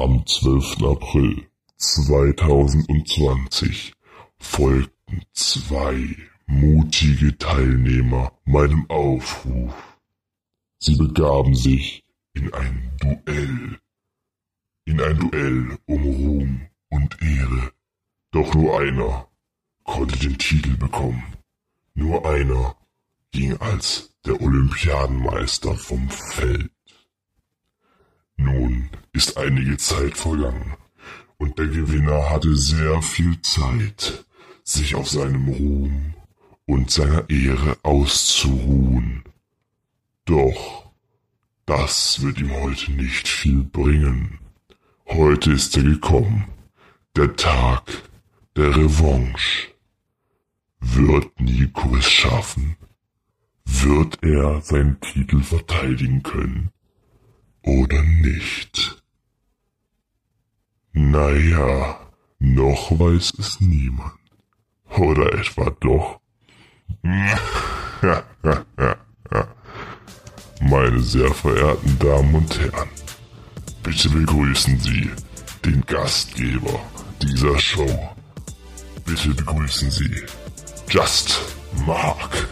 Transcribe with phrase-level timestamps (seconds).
[0.00, 0.82] Am 12.
[0.82, 1.46] April
[1.76, 3.92] 2020
[4.38, 9.74] folgten zwei mutige Teilnehmer meinem Aufruf.
[10.78, 12.02] Sie begaben sich
[12.32, 13.78] in ein Duell.
[14.86, 17.70] In ein Duell um Ruhm und Ehre.
[18.30, 19.28] Doch nur einer
[19.84, 21.36] konnte den Titel bekommen.
[21.92, 22.74] Nur einer
[23.32, 26.70] ging als der Olympiadenmeister vom Feld.
[28.42, 30.74] Nun ist einige Zeit vergangen
[31.36, 34.24] und der Gewinner hatte sehr viel Zeit,
[34.64, 36.14] sich auf seinem Ruhm
[36.66, 39.24] und seiner Ehre auszuruhen.
[40.24, 40.90] Doch
[41.66, 44.38] das wird ihm heute nicht viel bringen.
[45.06, 46.46] Heute ist er gekommen,
[47.16, 47.90] der Tag
[48.56, 49.68] der Revanche.
[50.80, 52.76] Wird Nico es schaffen?
[53.66, 56.70] Wird er seinen Titel verteidigen können?
[57.62, 59.02] Oder nicht?
[60.92, 62.00] Naja,
[62.38, 64.12] noch weiß es niemand.
[64.96, 66.20] Oder etwa doch?
[70.60, 72.88] Meine sehr verehrten Damen und Herren,
[73.82, 75.10] bitte begrüßen Sie
[75.64, 76.80] den Gastgeber
[77.22, 78.14] dieser Show.
[79.04, 80.22] Bitte begrüßen Sie
[80.88, 81.40] Just
[81.86, 82.48] Mark.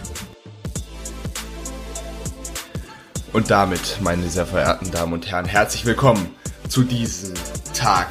[3.32, 6.30] Und damit, meine sehr verehrten Damen und Herren, herzlich willkommen
[6.68, 7.34] zu diesem
[7.74, 8.08] Tag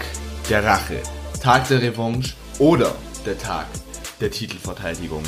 [0.48, 1.02] der Rache,
[1.42, 2.94] Tag der Revanche oder
[3.26, 3.66] der Tag
[4.22, 5.24] der Titelverteidigung.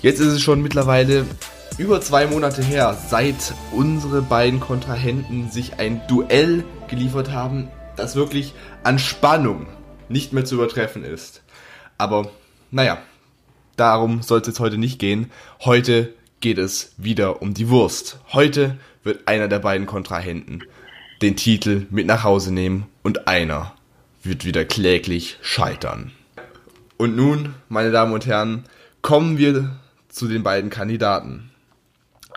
[0.00, 1.26] Jetzt ist es schon mittlerweile
[1.76, 8.54] über zwei Monate her, seit unsere beiden Kontrahenten sich ein Duell geliefert haben, das wirklich
[8.84, 9.66] an Spannung
[10.08, 11.42] nicht mehr zu übertreffen ist.
[11.98, 12.28] Aber
[12.70, 12.98] naja,
[13.74, 15.32] darum soll es jetzt heute nicht gehen.
[15.64, 16.14] Heute
[16.44, 18.18] geht es wieder um die Wurst.
[18.34, 20.62] Heute wird einer der beiden Kontrahenten
[21.22, 23.72] den Titel mit nach Hause nehmen und einer
[24.22, 26.12] wird wieder kläglich scheitern.
[26.98, 28.64] Und nun, meine Damen und Herren,
[29.00, 29.74] kommen wir
[30.10, 31.50] zu den beiden Kandidaten.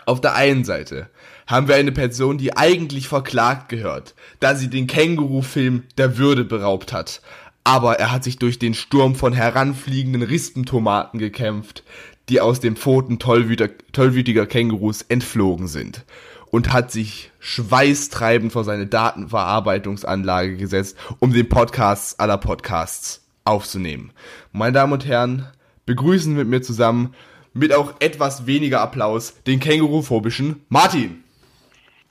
[0.06, 1.10] Auf der einen Seite
[1.46, 6.94] haben wir eine Person, die eigentlich verklagt gehört, da sie den Känguru-Film der Würde beraubt
[6.94, 7.20] hat.
[7.62, 11.82] Aber er hat sich durch den Sturm von heranfliegenden Rispentomaten gekämpft,
[12.28, 16.04] die aus den Pfoten tollwütiger Kängurus entflogen sind.
[16.50, 24.12] Und hat sich schweißtreibend vor seine Datenverarbeitungsanlage gesetzt, um den Podcast aller Podcasts aufzunehmen.
[24.52, 25.46] Meine Damen und Herren,
[25.84, 27.14] begrüßen mit mir zusammen
[27.52, 31.24] mit auch etwas weniger Applaus den Känguruphobischen Martin.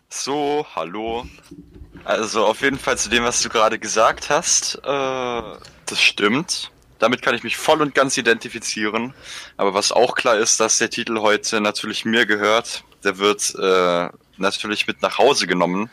[0.09, 1.25] So, hallo.
[2.03, 5.41] Also auf jeden Fall zu dem, was du gerade gesagt hast, äh,
[5.85, 6.71] das stimmt.
[6.99, 9.13] Damit kann ich mich voll und ganz identifizieren.
[9.55, 12.83] Aber was auch klar ist, dass der Titel heute natürlich mir gehört.
[13.03, 15.89] Der wird äh, natürlich mit nach Hause genommen.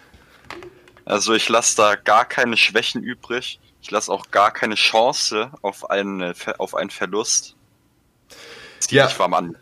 [1.04, 3.60] Also ich lasse da gar keine Schwächen übrig.
[3.82, 7.54] Ich lasse auch gar keine Chance auf einen, auf einen Verlust.
[8.90, 9.06] Ja.
[9.06, 9.56] Ich war Mann.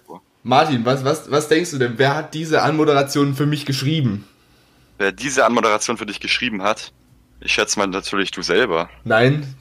[0.45, 1.95] Martin, was, was, was denkst du denn?
[1.99, 4.27] Wer hat diese Anmoderation für mich geschrieben?
[4.99, 6.93] Wer diese Anmoderation für dich geschrieben hat?
[7.41, 8.89] Ich schätze mal natürlich du selber.
[9.05, 9.57] Nein.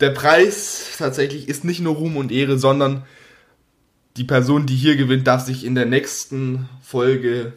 [0.00, 3.04] Der Preis tatsächlich ist nicht nur Ruhm und Ehre, sondern
[4.16, 7.52] die Person, die hier gewinnt, darf sich in der nächsten Folge,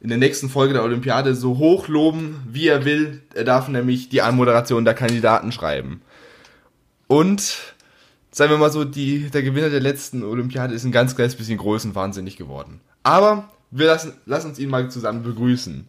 [0.00, 3.22] in der nächsten Folge der Olympiade so hoch loben, wie er will.
[3.34, 6.02] Er darf nämlich die Anmoderation der Kandidaten schreiben.
[7.06, 7.74] Und
[8.32, 11.58] sagen wir mal so, die, der Gewinner der letzten Olympiade ist ein ganz kleines bisschen
[11.58, 12.80] größenwahnsinnig geworden.
[13.02, 15.88] Aber wir lassen, lassen uns ihn mal zusammen begrüßen.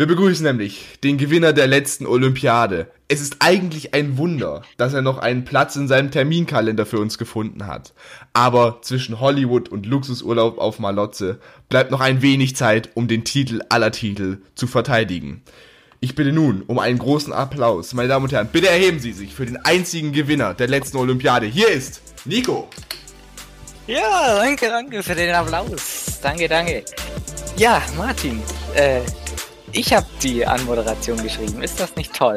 [0.00, 2.86] Wir begrüßen nämlich den Gewinner der letzten Olympiade.
[3.08, 7.18] Es ist eigentlich ein Wunder, dass er noch einen Platz in seinem Terminkalender für uns
[7.18, 7.92] gefunden hat.
[8.32, 13.60] Aber zwischen Hollywood und Luxusurlaub auf Malotze bleibt noch ein wenig Zeit, um den Titel
[13.68, 15.42] aller Titel zu verteidigen.
[16.00, 17.92] Ich bitte nun um einen großen Applaus.
[17.92, 21.44] Meine Damen und Herren, bitte erheben Sie sich für den einzigen Gewinner der letzten Olympiade.
[21.44, 22.70] Hier ist Nico.
[23.86, 26.20] Ja, danke, danke für den Applaus.
[26.22, 26.86] Danke, danke.
[27.58, 28.40] Ja, Martin,
[28.74, 29.02] äh,
[29.72, 31.62] ich habe die Anmoderation geschrieben.
[31.62, 32.36] Ist das nicht toll?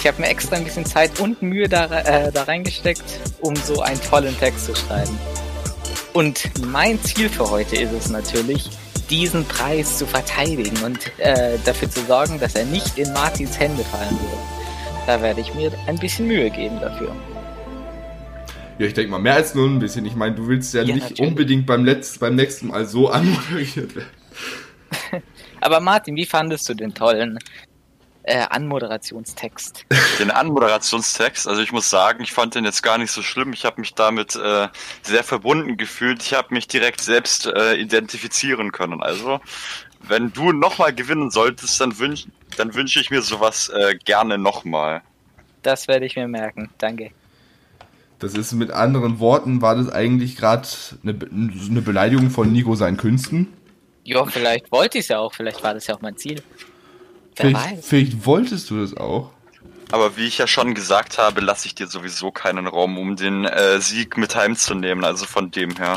[0.00, 3.02] Ich habe mir extra ein bisschen Zeit und Mühe da, äh, da reingesteckt,
[3.40, 5.18] um so einen tollen Text zu schreiben.
[6.12, 8.70] Und mein Ziel für heute ist es natürlich,
[9.10, 13.82] diesen Preis zu verteidigen und äh, dafür zu sorgen, dass er nicht in Martins Hände
[13.84, 14.40] fallen wird.
[15.06, 17.14] Da werde ich mir ein bisschen Mühe geben dafür.
[18.78, 20.06] Ja, ich denke mal, mehr als nur ein bisschen.
[20.06, 21.28] Ich meine, du willst ja, ja nicht natürlich.
[21.28, 25.22] unbedingt beim, Letz-, beim nächsten Mal so anmoderiert werden.
[25.60, 27.38] Aber Martin, wie fandest du den tollen
[28.28, 29.86] äh, Anmoderationstext.
[30.18, 33.52] Den Anmoderationstext, also ich muss sagen, ich fand den jetzt gar nicht so schlimm.
[33.54, 34.68] Ich habe mich damit äh,
[35.02, 36.22] sehr verbunden gefühlt.
[36.22, 39.02] Ich habe mich direkt selbst äh, identifizieren können.
[39.02, 39.40] Also
[40.00, 45.02] wenn du nochmal gewinnen solltest, dann wünsche dann wünsch ich mir sowas äh, gerne nochmal.
[45.62, 46.70] Das werde ich mir merken.
[46.78, 47.10] Danke.
[48.18, 50.66] Das ist mit anderen Worten, war das eigentlich gerade
[51.02, 53.46] eine, Be- eine Beleidigung von Nico seinen Künsten?
[54.08, 55.34] Ja, vielleicht wollte ich es ja auch.
[55.34, 56.42] Vielleicht war das ja auch mein Ziel.
[57.36, 57.86] Wer Vielleicht, weiß.
[57.86, 59.32] vielleicht wolltest du das auch.
[59.90, 63.44] Aber wie ich ja schon gesagt habe, lasse ich dir sowieso keinen Raum, um den
[63.44, 65.04] äh, Sieg mit heimzunehmen.
[65.04, 65.96] Also von dem her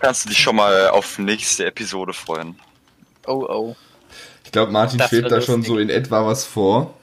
[0.00, 2.58] kannst du dich schon mal auf nächste Episode freuen.
[3.28, 3.76] Oh, oh.
[4.44, 6.94] Ich glaube, Martin Das schwebt da schon so in etwa was vor.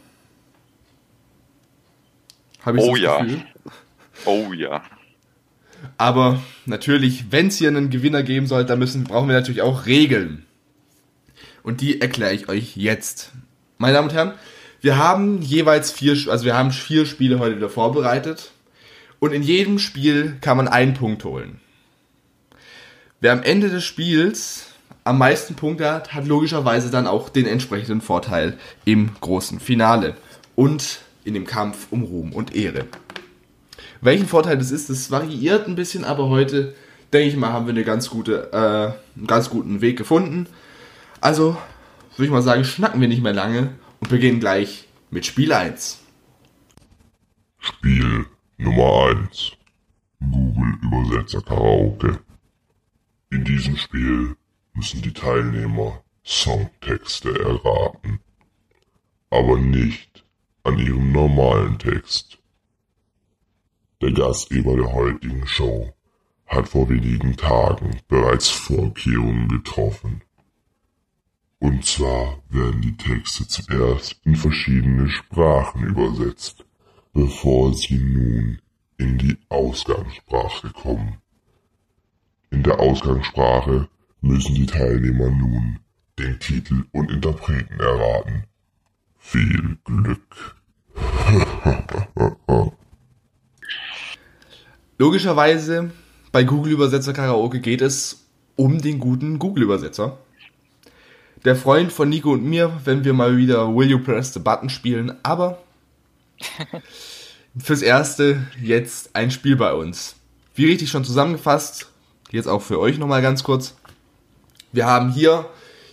[2.66, 3.20] Habe ich Oh ja.
[3.20, 3.46] Gefühl.
[4.26, 4.84] Oh ja.
[5.98, 9.86] Aber natürlich, wenn es hier einen Gewinner geben soll, dann müssen, brauchen wir natürlich auch
[9.86, 10.46] Regeln.
[11.64, 13.32] Und die erkläre ich euch jetzt.
[13.78, 14.34] Meine Damen und Herren,
[14.82, 18.52] wir haben jeweils vier, also wir haben vier Spiele heute wieder vorbereitet.
[19.20, 21.60] Und in jedem Spiel kann man einen Punkt holen.
[23.20, 24.68] Wer am Ende des Spiels
[25.04, 30.16] am meisten Punkte hat, hat logischerweise dann auch den entsprechenden Vorteil im großen Finale
[30.56, 32.86] und in dem Kampf um Ruhm und Ehre.
[34.02, 36.76] Welchen Vorteil das ist, das variiert ein bisschen, aber heute,
[37.14, 40.48] denke ich mal, haben wir eine ganz gute, äh, einen ganz guten Weg gefunden.
[41.22, 41.58] Also,
[42.16, 46.00] würde ich mal sagen, schnacken wir nicht mehr lange und beginnen gleich mit Spiel 1.
[47.60, 48.26] Spiel
[48.58, 49.52] Nummer 1.
[50.20, 52.20] Google Übersetzer Karaoke.
[53.30, 54.36] In diesem Spiel
[54.74, 58.20] müssen die Teilnehmer Songtexte erraten,
[59.30, 60.26] aber nicht
[60.64, 62.37] an ihrem normalen Text.
[64.00, 65.92] Der Gastgeber der heutigen Show
[66.46, 70.22] hat vor wenigen Tagen bereits Vorkehrungen getroffen.
[71.58, 76.64] Und zwar werden die Texte zuerst in verschiedene Sprachen übersetzt,
[77.12, 78.62] bevor sie nun
[79.00, 81.18] in die Ausgangssprache kommen.
[82.52, 83.90] In der Ausgangssprache
[84.22, 85.80] müssen die Teilnehmer nun
[86.20, 88.44] den Titel und Interpreten erraten.
[89.18, 90.56] Viel Glück.
[95.00, 95.92] Logischerweise,
[96.32, 100.18] bei Google Übersetzer Karaoke geht es um den guten Google Übersetzer.
[101.46, 104.70] Der Freund von Nico und mir, wenn wir mal wieder Will You Press the Button
[104.70, 105.60] spielen, aber
[107.60, 110.16] fürs Erste jetzt ein Spiel bei uns.
[110.56, 111.92] Wie richtig schon zusammengefasst,
[112.32, 113.76] jetzt auch für euch nochmal ganz kurz.
[114.72, 115.48] Wir haben hier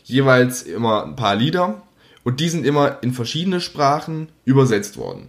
[0.04, 1.82] jeweils immer ein paar Lieder
[2.22, 5.28] und die sind immer in verschiedene Sprachen übersetzt worden.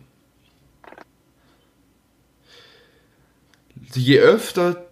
[3.95, 4.85] Je öfter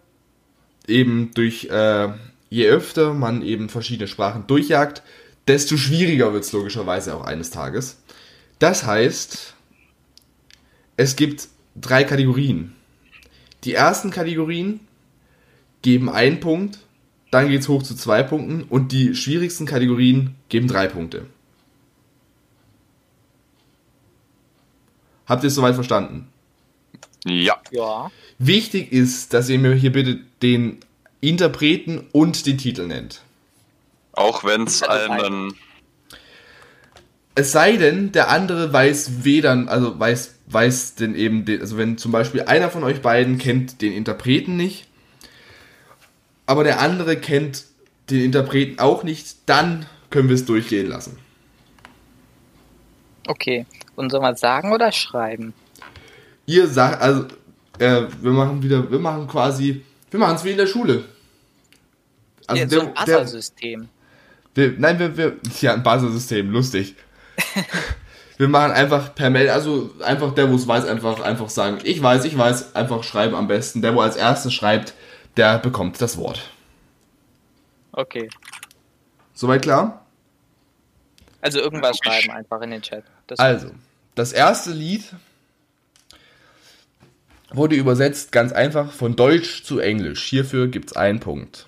[0.87, 2.09] eben durch, äh,
[2.49, 5.03] je öfter man eben verschiedene Sprachen durchjagt,
[5.47, 8.01] desto schwieriger wird es logischerweise auch eines Tages.
[8.59, 9.55] Das heißt,
[10.95, 12.75] es gibt drei Kategorien.
[13.63, 14.79] Die ersten Kategorien
[15.81, 16.79] geben einen Punkt,
[17.31, 21.25] dann geht es hoch zu zwei Punkten und die schwierigsten Kategorien geben drei Punkte.
[25.25, 26.29] Habt ihr es soweit verstanden?
[27.25, 27.57] Ja.
[27.71, 28.11] Ja.
[28.37, 30.79] Wichtig ist, dass ihr mir hier bitte den
[31.21, 33.21] Interpreten und den Titel nennt.
[34.13, 35.53] Auch wenn es ist einen.
[37.35, 41.97] Es sei denn, der andere weiß weder, also weiß, weiß denn eben, den, also wenn
[41.97, 44.85] zum Beispiel einer von euch beiden kennt den Interpreten nicht,
[46.45, 47.63] aber der andere kennt
[48.11, 51.17] den Interpreten auch nicht, dann können wir es durchgehen lassen.
[53.25, 53.65] Okay.
[53.95, 55.53] Und soll man sagen oder schreiben?
[56.45, 57.25] Ihr sagt, also,
[57.79, 61.05] äh, wir machen wieder, wir machen quasi, wir machen es wie in der Schule.
[62.47, 63.89] Also ja, so ein Buzzer-System.
[64.53, 66.95] Wir, nein, wir, wir, ja, ein Basissystem, lustig.
[68.37, 72.01] wir machen einfach per Mail, also einfach der, wo es weiß, einfach, einfach sagen, ich
[72.01, 73.81] weiß, ich weiß, einfach schreiben am besten.
[73.81, 74.93] Der, wo als erstes schreibt,
[75.37, 76.51] der bekommt das Wort.
[77.91, 78.29] Okay.
[79.33, 80.05] Soweit klar?
[81.41, 83.03] Also irgendwas schreiben einfach in den Chat.
[83.27, 83.71] Das Also,
[84.15, 85.03] das erste Lied
[87.53, 90.23] wurde übersetzt ganz einfach von Deutsch zu Englisch.
[90.23, 91.67] Hierfür gibt's einen Punkt.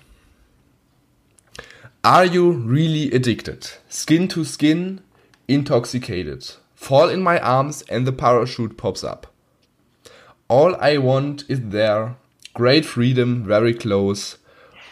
[2.02, 3.80] Are you really addicted?
[3.90, 5.00] Skin to skin,
[5.48, 6.58] intoxicated.
[6.74, 9.32] Fall in my arms and the parachute pops up.
[10.48, 12.16] All I want is there.
[12.54, 14.38] Great freedom, very close.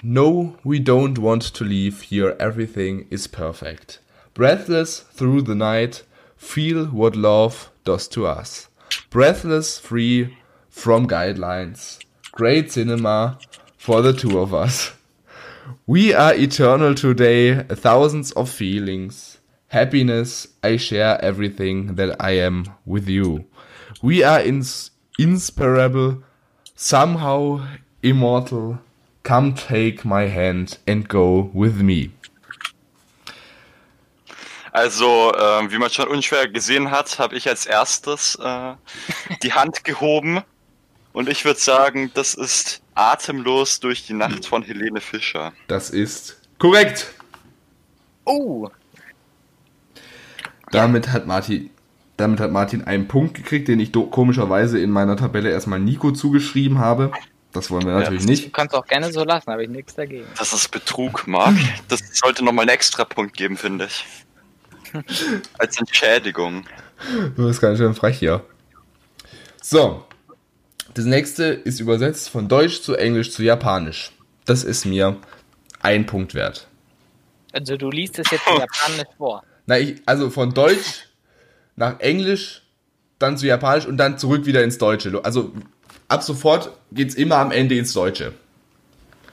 [0.03, 2.37] No, we don't want to leave here.
[2.41, 4.01] Everything is perfect.
[4.35, 6.03] Breathless through the night,
[6.37, 8.69] feel what love does to us.
[9.11, 10.37] Breathless, free
[10.75, 11.99] from guidelines.
[12.33, 13.39] Great cinema
[13.79, 14.93] for the two of us.
[15.87, 19.39] We are eternal today, thousands of feelings.
[19.69, 23.47] Happiness, I share everything that I am with you.
[24.03, 26.23] We are ins- inseparable,
[26.75, 27.67] somehow
[28.03, 28.81] immortal.
[29.23, 32.11] Come take my hand and go with me.
[34.73, 38.75] Also, äh, wie man schon unschwer gesehen hat, habe ich als erstes äh,
[39.43, 40.43] die Hand gehoben.
[41.15, 45.53] Und ich würde sagen, das ist Atemlos durch die Nacht von Helene Fischer.
[45.69, 47.15] Das ist korrekt.
[48.25, 48.69] Oh,
[50.73, 51.71] Damit hat Martin,
[52.17, 56.81] damit hat Martin einen Punkt gekriegt, den ich komischerweise in meiner Tabelle erstmal Nico zugeschrieben
[56.81, 57.13] habe.
[57.53, 58.53] Das wollen wir natürlich du nicht.
[58.53, 60.27] kannst auch gerne so lassen, habe ich nichts dagegen.
[60.37, 61.55] Das ist Betrug, Marc.
[61.87, 64.05] Das sollte nochmal einen Extrapunkt geben, finde ich.
[65.59, 66.65] Als Entschädigung.
[67.37, 68.45] Du bist ganz schön frech hier.
[69.63, 70.05] So.
[70.95, 74.13] Das nächste ist übersetzt von Deutsch zu Englisch zu Japanisch.
[74.45, 75.17] Das ist mir
[75.83, 76.69] ein Punkt wert.
[77.53, 79.43] Also du liest es jetzt in Japanisch vor.
[79.67, 81.09] Na, ich, also von Deutsch
[81.75, 82.63] nach Englisch,
[83.19, 85.21] dann zu Japanisch und dann zurück wieder ins Deutsche.
[85.25, 85.53] Also
[86.07, 88.33] ab sofort geht's immer am Ende ins Deutsche.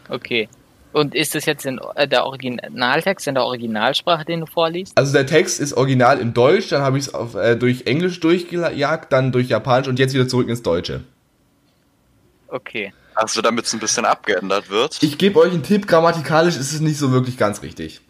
[0.09, 0.49] Okay.
[0.93, 4.97] Und ist das jetzt in, äh, der Originaltext in der Originalsprache, den du vorliest?
[4.97, 9.13] Also der Text ist original im Deutsch, dann habe ich es äh, durch Englisch durchgejagt,
[9.13, 11.01] dann durch Japanisch und jetzt wieder zurück ins Deutsche.
[12.51, 12.93] Okay.
[13.15, 15.01] Also, damit es ein bisschen abgeändert wird.
[15.01, 18.01] Ich gebe euch einen Tipp, grammatikalisch ist es nicht so wirklich ganz richtig.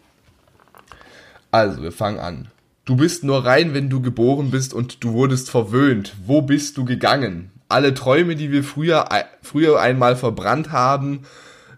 [1.50, 2.50] Also, wir fangen an.
[2.84, 6.14] Du bist nur rein, wenn du geboren bist und du wurdest verwöhnt.
[6.26, 7.52] Wo bist du gegangen?
[7.68, 9.08] Alle Träume, die wir früher,
[9.42, 11.24] früher einmal verbrannt haben,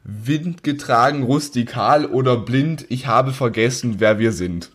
[0.03, 4.71] Wind getragen, rustikal oder blind, ich habe vergessen, wer wir sind.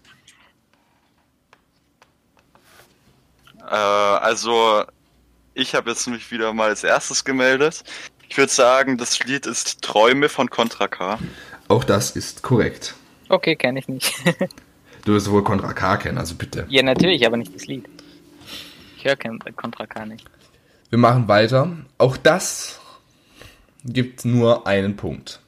[3.67, 4.83] Äh, also,
[5.59, 7.83] ich habe jetzt mich wieder mal als erstes gemeldet.
[8.29, 11.19] Ich würde sagen, das Lied ist Träume von Contra K.
[11.67, 12.95] Auch das ist korrekt.
[13.27, 14.13] Okay, kenne ich nicht.
[15.05, 16.65] Du wirst wohl Contra K kennen, also bitte.
[16.67, 17.85] ja, natürlich, aber nicht das Lied.
[18.97, 20.25] Ich höre Contra K nicht.
[20.89, 21.71] Wir machen weiter.
[21.97, 22.81] Auch das
[23.85, 25.39] gibt nur einen Punkt.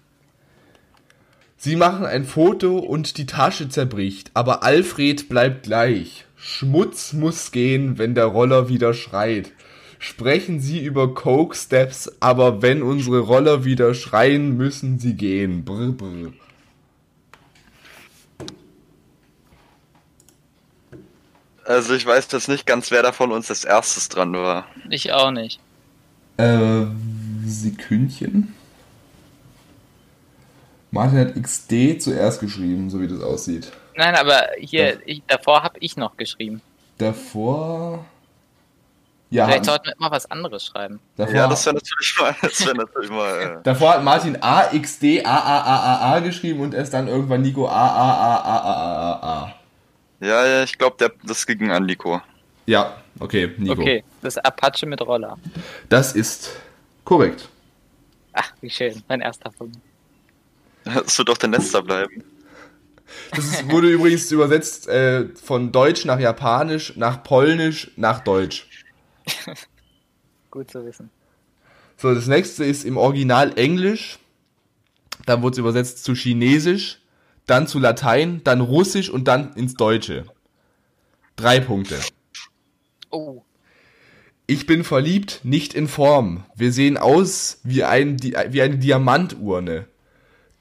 [1.57, 6.25] Sie machen ein Foto und die Tasche zerbricht, aber Alfred bleibt gleich.
[6.37, 9.51] Schmutz muss gehen, wenn der Roller wieder schreit.
[10.03, 15.63] Sprechen Sie über Coke Steps, aber wenn unsere Roller wieder schreien, müssen sie gehen.
[15.63, 16.33] Brr, brr.
[21.65, 24.65] Also, ich weiß jetzt nicht ganz, wer da von uns als erstes dran war.
[24.89, 25.59] Ich auch nicht.
[26.37, 26.85] Äh,
[27.45, 28.55] Sekündchen.
[30.89, 33.71] Martin hat XD zuerst geschrieben, so wie das aussieht.
[33.95, 36.59] Nein, aber hier, ich, davor habe ich noch geschrieben.
[36.97, 38.03] Davor.
[39.31, 40.99] Ja, Vielleicht sollten wir immer was anderes schreiben.
[41.15, 43.61] davor, Ja, das wäre natürlich mal, das wäre natürlich mal.
[43.63, 47.41] davor hat Martin A, XD, A, A, A, A, A geschrieben und erst dann irgendwann
[47.41, 49.55] Nico A, A, A, A, A, A, A, A.
[50.19, 52.21] Äh, ja, ja, ich glaube, das ging an Nico.
[52.65, 53.81] Ja, okay, Nico.
[53.81, 55.37] Okay, das Apache mit Roller.
[55.87, 56.51] Das ist
[57.05, 57.47] korrekt.
[58.33, 59.77] Ach, wie schön, mein erster Punkt.
[60.83, 62.23] Das wird doch der Letzter bleiben.
[63.33, 68.67] Das ist, wurde übrigens übersetzt äh, von Deutsch nach Japanisch, nach Polnisch, nach Deutsch.
[70.51, 71.09] Gut zu wissen.
[71.97, 74.19] So, das nächste ist im Original Englisch.
[75.25, 76.99] Dann wurde es übersetzt zu Chinesisch,
[77.45, 80.25] dann zu Latein, dann Russisch und dann ins Deutsche.
[81.35, 81.99] Drei Punkte.
[83.11, 83.43] Oh,
[84.47, 86.43] Ich bin verliebt, nicht in Form.
[86.55, 89.87] Wir sehen aus wie, ein, wie eine Diamanturne.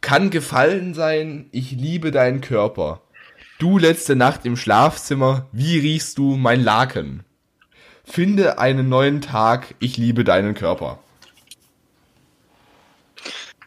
[0.01, 3.03] Kann gefallen sein, ich liebe deinen Körper.
[3.59, 7.25] Du letzte Nacht im Schlafzimmer, wie riechst du mein Laken?
[8.11, 10.99] Finde einen neuen Tag, ich liebe deinen Körper.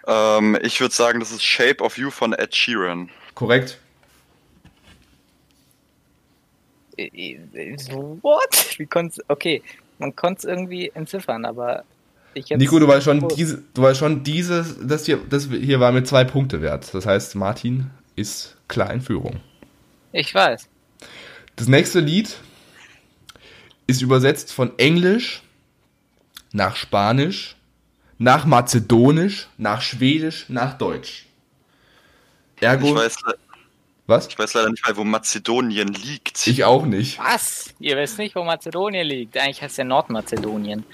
[0.05, 3.09] Ähm, ich würde sagen, das ist Shape of You von Ed Sheeran.
[3.35, 3.79] Korrekt?
[6.97, 8.75] Äh, äh, so, what?
[8.77, 9.63] Wie konnt's, okay,
[9.97, 11.85] man konnte es irgendwie entziffern, aber
[12.33, 12.59] ich jetzt...
[12.59, 16.05] Nico, du weißt schon, diese, du weißt schon, dieses, das hier, das hier war mit
[16.05, 16.93] zwei Punkte wert.
[16.93, 19.39] Das heißt, Martin ist klar in Führung.
[20.11, 20.67] Ich weiß.
[21.55, 22.35] Das nächste Lied
[23.87, 25.41] ist übersetzt von Englisch
[26.51, 27.55] nach Spanisch,
[28.17, 31.25] nach Mazedonisch, nach Schwedisch, nach Deutsch.
[32.59, 33.17] Ergo, Ich weiß,
[34.05, 34.27] was?
[34.27, 36.45] ich weiß leider nicht mal, wo Mazedonien liegt.
[36.47, 37.19] Ich auch nicht.
[37.19, 37.73] Was?
[37.79, 39.37] Ihr wisst nicht, wo Mazedonien liegt.
[39.37, 40.85] Eigentlich heißt es ja Nordmazedonien.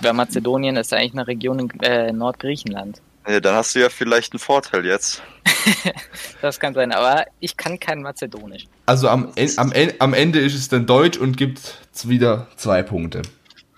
[0.00, 3.00] Weil Mazedonien ist eigentlich eine Region in äh, Nordgriechenland.
[3.26, 5.22] Ja, dann hast du ja vielleicht einen Vorteil jetzt.
[6.40, 8.66] Das kann sein, aber ich kann kein Mazedonisch.
[8.86, 13.22] Also am, En- am, am Ende ist es dann Deutsch und gibt wieder zwei Punkte.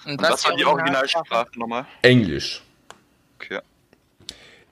[0.05, 1.87] Und was war die Originalsprache nochmal?
[2.03, 2.63] Englisch.
[3.37, 3.61] Okay.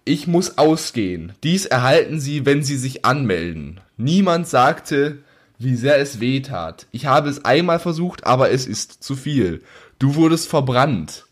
[0.04, 1.32] Ich muss ausgehen.
[1.42, 3.80] Dies erhalten Sie, wenn Sie sich anmelden.
[3.96, 5.18] Niemand sagte,
[5.58, 6.86] wie sehr es weh tat.
[6.90, 9.62] Ich habe es einmal versucht, aber es ist zu viel.
[9.98, 11.24] Du wurdest verbrannt.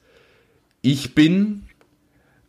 [0.81, 1.65] Ich bin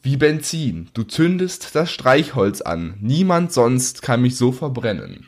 [0.01, 0.89] wie Benzin.
[0.93, 2.95] Du zündest das Streichholz an.
[2.99, 5.27] Niemand sonst kann mich so verbrennen.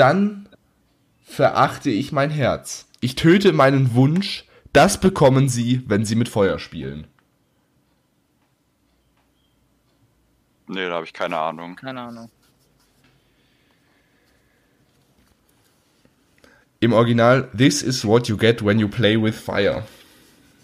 [0.00, 0.48] Dann
[1.22, 2.86] verachte ich mein Herz.
[3.00, 7.06] Ich töte meinen Wunsch, das bekommen sie, wenn sie mit Feuer spielen.
[10.68, 11.76] Nee, da habe ich keine Ahnung.
[11.76, 12.30] Keine Ahnung.
[16.80, 19.82] Im Original, this is what you get when you play with fire.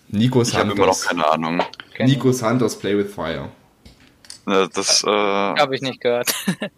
[0.08, 1.08] Nico Ich habe immer noch Santos.
[1.08, 1.62] keine Ahnung.
[1.92, 2.06] Ich.
[2.06, 3.50] Nico Santos, play with fire.
[4.46, 6.32] Ne, Das, äh, Habe ich nicht gehört.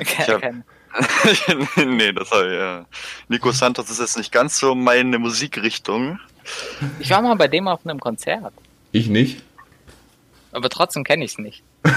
[0.00, 0.64] Ich hab- Kein-
[1.76, 2.86] nee, das habe ich, ja.
[3.28, 6.18] Nico Santos ist jetzt nicht ganz so meine Musikrichtung.
[6.98, 8.52] Ich war mal bei dem auf einem Konzert,
[8.92, 9.42] Ich nicht.
[10.52, 11.62] aber trotzdem kenne ich es nicht.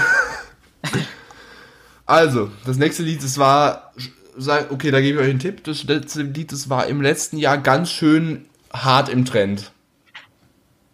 [2.04, 3.92] Also, das nächste Lied, das war,
[4.70, 5.62] okay, da gebe ich euch einen Tipp.
[5.64, 9.70] Das letzte Lied, das war im letzten Jahr ganz schön hart im Trend.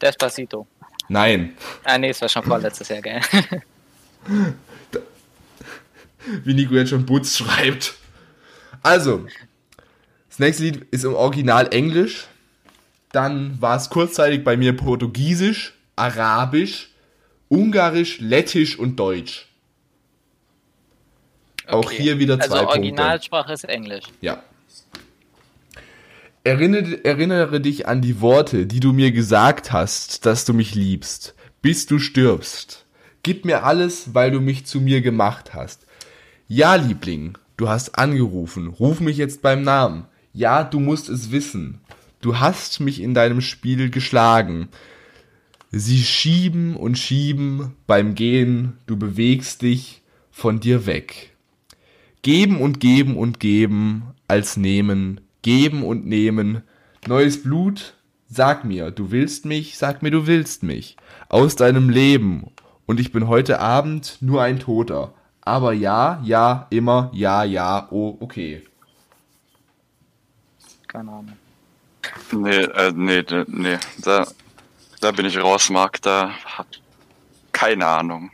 [0.00, 0.66] Despacito.
[1.08, 1.54] Nein.
[1.82, 3.20] Ah, nee, es war schon vorletztes Jahr, gell?
[6.44, 7.94] Wie Nico jetzt schon Butz schreibt.
[8.82, 9.26] Also,
[10.28, 12.26] das nächste Lied ist im Original Englisch.
[13.12, 16.90] Dann war es kurzzeitig bei mir Portugiesisch, Arabisch,
[17.48, 19.46] Ungarisch, Lettisch und Deutsch.
[21.66, 21.96] Auch Okay.
[22.02, 22.78] hier wieder zwei Also Punkte.
[22.80, 24.04] Originalsprache ist Englisch.
[24.20, 24.42] Ja.
[26.44, 31.34] Erinnere, erinnere dich an die Worte, die du mir gesagt hast, dass du mich liebst,
[31.60, 32.86] bis du stirbst.
[33.22, 35.84] Gib mir alles, weil du mich zu mir gemacht hast.
[36.50, 40.06] Ja, Liebling, du hast angerufen, ruf mich jetzt beim Namen.
[40.32, 41.78] Ja, du musst es wissen.
[42.22, 44.68] Du hast mich in deinem Spiel geschlagen.
[45.70, 50.00] Sie schieben und schieben beim Gehen, du bewegst dich
[50.30, 51.36] von dir weg.
[52.22, 56.62] Geben und geben und geben als nehmen, geben und nehmen.
[57.06, 57.92] Neues Blut,
[58.26, 60.96] sag mir, du willst mich, sag mir, du willst mich.
[61.28, 62.46] Aus deinem Leben.
[62.86, 65.12] Und ich bin heute Abend nur ein Toter.
[65.48, 68.62] Aber ja, ja, immer, ja, ja, oh, okay.
[70.86, 71.38] Keine Ahnung.
[72.32, 74.26] Nee, äh, nee, nee, da,
[75.00, 76.66] da bin ich raus, Marc, da hab
[77.52, 78.30] keine Ahnung.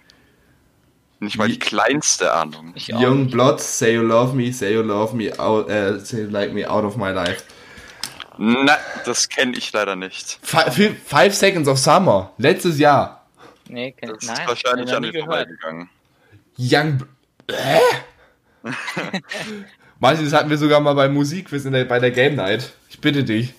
[1.21, 2.73] Nicht mal die kleinste Ahnung.
[2.75, 3.31] Ich Young.
[3.31, 6.69] Blood, say you love me, say you love me, out, äh, say you like me
[6.69, 7.45] out of my life.
[8.39, 10.41] Na, das kenne ich leider nicht.
[10.43, 13.25] Five, five Seconds of Summer, letztes Jahr.
[13.69, 14.37] Nee, kenn, Das nein.
[14.41, 15.89] ist wahrscheinlich an ich mir vorbeigegangen.
[16.59, 17.05] Young.
[17.51, 17.79] Hä?
[20.01, 22.73] Manche, das hatten wir sogar mal beim Musikquiz in der, bei der Game Night.
[22.91, 23.55] Ich bitte dich.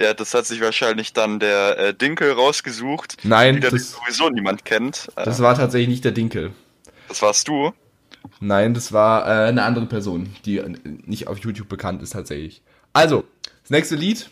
[0.00, 3.16] Ja, das hat sich wahrscheinlich dann der äh, Dinkel rausgesucht.
[3.24, 5.08] Nein, das- sowieso niemand kennt.
[5.16, 6.52] Äh, Das war tatsächlich nicht der Dinkel.
[7.08, 7.72] das warst du.
[8.40, 12.60] Nein, das war äh, eine andere Person, die äh, nicht auf YouTube bekannt ist tatsächlich.
[12.92, 13.24] Also,
[13.62, 14.28] das nächste Lied.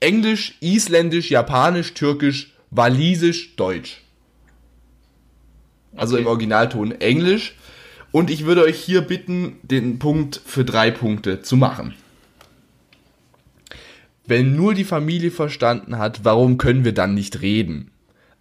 [0.00, 4.01] Englisch, Isländisch, Japanisch, Türkisch, Walisisch, Deutsch.
[5.96, 7.56] Also im Originalton Englisch.
[8.10, 11.94] Und ich würde euch hier bitten, den Punkt für drei Punkte zu machen.
[14.26, 17.90] Wenn nur die Familie verstanden hat, warum können wir dann nicht reden?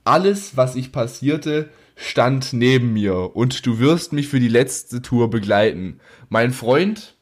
[0.04, 5.30] Alles, was ich passierte, stand neben mir und du wirst mich für die letzte Tour
[5.30, 6.00] begleiten.
[6.30, 7.16] Mein Freund,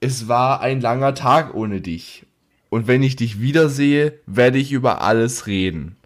[0.00, 2.26] es war ein langer Tag ohne dich.
[2.70, 5.96] Und wenn ich dich wiedersehe, werde ich über alles reden.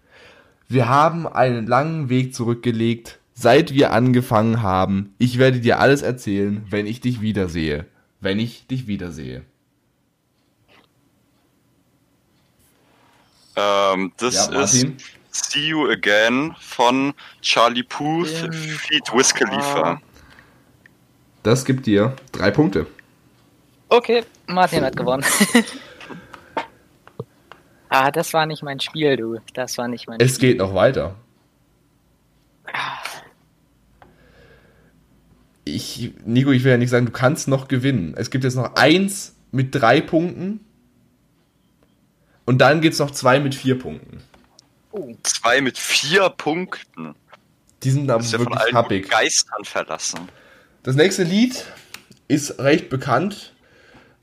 [0.67, 5.13] Wir haben einen langen Weg zurückgelegt, seit wir angefangen haben.
[5.17, 7.85] Ich werde dir alles erzählen, wenn ich dich wiedersehe.
[8.19, 9.43] Wenn ich dich wiedersehe.
[13.55, 14.97] Ähm, das Ja, ist Martin?
[15.31, 18.51] See You Again von Charlie Puth Ja.
[18.51, 20.01] feat Wiz Khalifa.
[21.43, 22.87] Das gibt dir drei Punkte.
[23.89, 25.23] Okay, Martin hat gewonnen.
[27.95, 29.39] ah, das war nicht mein Spiel, du.
[29.53, 31.15] Das war nicht mein Es geht noch weiter.
[35.63, 38.13] Ich, Nico, ich will ja nicht sagen, du kannst noch gewinnen.
[38.17, 40.59] Es gibt jetzt noch eins mit drei Punkten.
[42.45, 44.21] Und dann gibt's noch zwei mit vier Punkten.
[45.23, 47.15] Zwei mit vier Punkten.
[47.83, 50.29] Die sind aber Ist ja von wirklich allen Geistern verlassen.
[50.83, 51.65] Das nächste Lied
[52.27, 53.53] ist recht bekannt,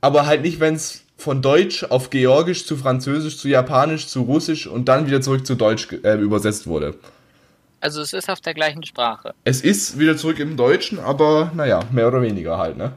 [0.00, 4.66] aber halt nicht, wenn es von Deutsch auf Georgisch zu Französisch zu Japanisch zu Russisch
[4.66, 6.96] und dann wieder zurück zu Deutsch äh, übersetzt wurde.
[7.80, 9.35] Also es ist auf der gleichen Sprache.
[9.44, 12.92] Es ist wieder zurück im Deutschen, aber naja, mehr oder weniger halt, ne?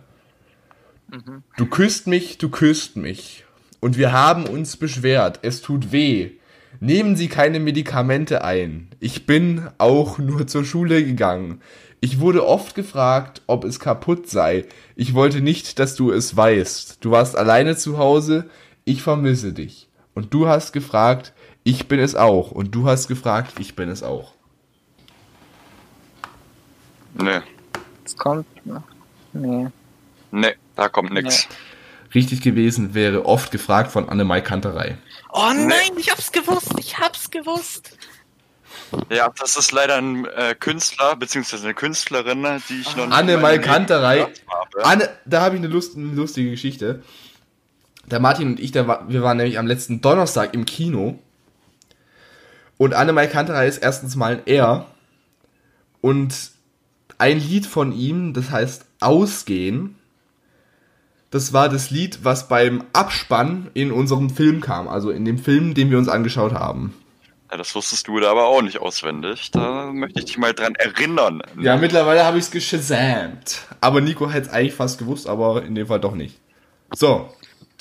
[1.56, 3.46] Du küsst mich, du küsst mich.
[3.80, 6.32] Und wir haben uns beschwert, es tut weh.
[6.80, 8.90] Nehmen Sie keine Medikamente ein.
[9.00, 11.62] Ich bin auch nur zur Schule gegangen.
[12.06, 14.66] Ich wurde oft gefragt, ob es kaputt sei.
[14.96, 17.04] Ich wollte nicht, dass du es weißt.
[17.04, 18.48] Du warst alleine zu Hause.
[18.84, 19.90] Ich vermisse dich.
[20.14, 22.52] Und du hast gefragt, ich bin es auch.
[22.52, 24.34] Und du hast gefragt, ich bin es auch.
[27.16, 27.42] Nee.
[28.06, 28.46] Es kommt.
[28.68, 28.84] noch-
[29.34, 29.70] Nee.
[30.30, 31.48] Nee, da kommt nix.
[32.14, 35.00] Richtig gewesen wäre oft gefragt von Annemai Kanterei.
[35.34, 37.98] Oh nein, ich hab's gewusst, ich hab's gewusst.
[39.10, 43.38] Ja, das ist leider ein äh, Künstler, beziehungsweise eine Künstlerin, die ich noch nicht Anne
[43.38, 44.22] Malkanterei.
[44.48, 44.86] habe.
[44.86, 47.04] Anne, da habe ich eine, Lust, eine lustige Geschichte.
[48.10, 51.20] Der Martin und ich, der war, wir waren nämlich am letzten Donnerstag im Kino.
[52.78, 54.86] Und Anne Kanterei ist erstens mal ein R.
[56.02, 56.52] Und
[57.18, 59.96] ein Lied von ihm, das heißt Ausgehen.
[61.32, 64.88] Das war das Lied, was beim Abspann in unserem Film kam.
[64.88, 66.94] Also in dem Film, den wir uns angeschaut haben.
[67.52, 69.52] Ja, das wusstest du da aber auch nicht auswendig.
[69.52, 71.42] Da möchte ich dich mal dran erinnern.
[71.60, 73.68] Ja, mittlerweile habe ich es geschasamt.
[73.82, 76.40] Aber Nico hätte es eigentlich fast gewusst, aber in dem Fall doch nicht.
[76.94, 77.30] So,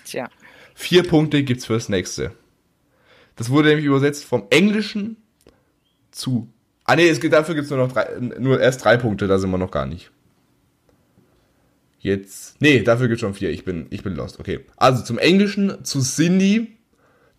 [0.05, 0.29] Tja.
[0.75, 2.33] Vier Punkte gibt's fürs nächste.
[3.37, 5.17] Das wurde nämlich übersetzt vom Englischen
[6.11, 6.49] zu.
[6.85, 9.51] Ah nee, es gibt, dafür gibt's nur noch drei, nur erst drei Punkte, da sind
[9.51, 10.11] wir noch gar nicht.
[11.99, 12.61] Jetzt.
[12.61, 13.51] Nee, dafür gibt's schon vier.
[13.51, 14.39] Ich bin, ich bin lost.
[14.39, 14.67] Okay.
[14.77, 16.74] Also zum Englischen, zu Sindhi,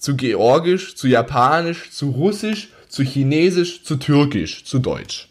[0.06, 5.30] zu Georgisch, zu Japanisch, zu Russisch, zu Chinesisch, zu Türkisch, zu Deutsch.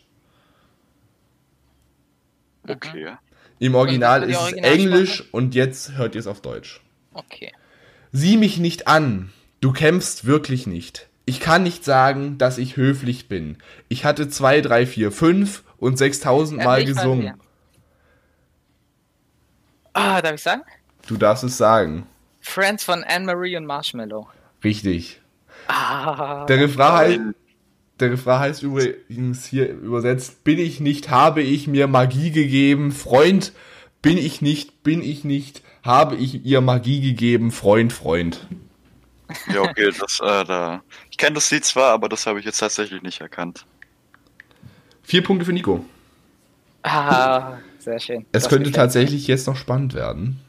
[2.66, 3.12] Okay.
[3.60, 4.52] Im Original ist es?
[4.54, 6.80] Englisch und jetzt hört ihr es auf Deutsch.
[7.12, 7.52] Okay.
[8.10, 9.32] Sieh mich nicht an.
[9.60, 11.08] Du kämpfst wirklich nicht.
[11.24, 13.58] Ich kann nicht sagen, dass ich höflich bin.
[13.88, 17.26] Ich hatte zwei, drei, vier, fünf und sechstausend Ja, Mal ich weiß, gesungen.
[17.26, 17.34] ja.
[19.92, 20.62] Ah, darf ich sagen?
[21.06, 22.08] Du darfst es sagen.
[22.40, 24.28] Friends von Anne-Marie und Marshmallow.
[24.64, 25.20] Richtig.
[25.68, 26.46] Ah.
[26.46, 27.34] Der Refrain, heißt,
[28.00, 33.52] der Refrain heißt übrigens hier übersetzt, bin ich nicht, habe ich mir Magie gegeben, Freund,
[34.02, 38.46] bin ich nicht, bin ich nicht, habe ich ihr Magie gegeben, Freund, Freund.
[39.52, 40.82] Ja, okay, das, äh, da.
[41.10, 43.64] Ich kenne das Lied zwar, aber das habe ich jetzt tatsächlich nicht erkannt.
[45.02, 45.84] Vier Punkte für Nico.
[46.82, 48.26] Ah, sehr schön.
[48.32, 50.40] Es Das könnte tatsächlich jetzt noch spannend werden.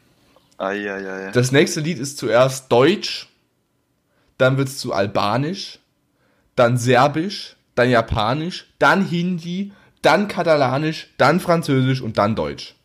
[0.57, 1.31] Eieiei.
[1.31, 3.27] Das nächste Lied ist zuerst Deutsch,
[4.37, 5.79] dann wird es zu Albanisch,
[6.55, 12.75] dann Serbisch, dann Japanisch, dann Hindi, dann Katalanisch, dann Französisch und dann Deutsch.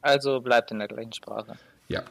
[0.00, 1.56] Also bleibt in der gleichen Sprache.
[1.88, 2.02] Ja.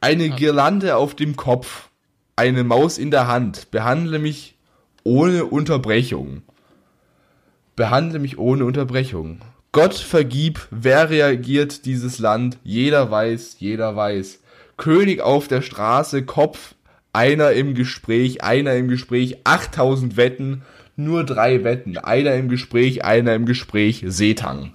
[0.00, 1.88] Eine Girlande auf dem Kopf,
[2.36, 4.56] eine Maus in der Hand, behandle mich
[5.04, 6.42] ohne Unterbrechung.
[7.76, 9.40] Behandle mich ohne Unterbrechung.
[9.72, 12.58] Gott vergib, wer reagiert dieses Land?
[12.62, 14.40] Jeder weiß, jeder weiß.
[14.76, 16.74] König auf der Straße, Kopf,
[17.12, 20.62] einer im Gespräch, einer im Gespräch, 8000 Wetten,
[20.96, 24.74] nur drei Wetten, einer im Gespräch, einer im Gespräch, Seetang.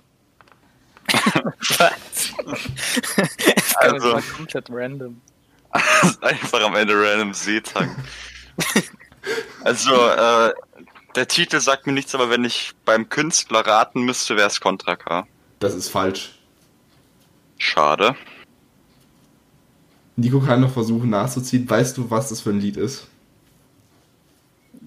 [1.78, 2.34] Was?
[3.15, 5.21] das Also- war komplett random.
[6.21, 7.95] Einfach am Ende random Seetang.
[9.63, 10.54] also, äh,
[11.15, 14.95] der Titel sagt mir nichts, aber wenn ich beim Künstler raten müsste, wäre es Contra
[14.95, 15.28] K.
[15.60, 16.32] Das ist falsch.
[17.58, 18.15] Schade.
[20.17, 21.69] Nico kann noch versuchen nachzuziehen.
[21.69, 23.08] Weißt du, was das für ein Lied ist?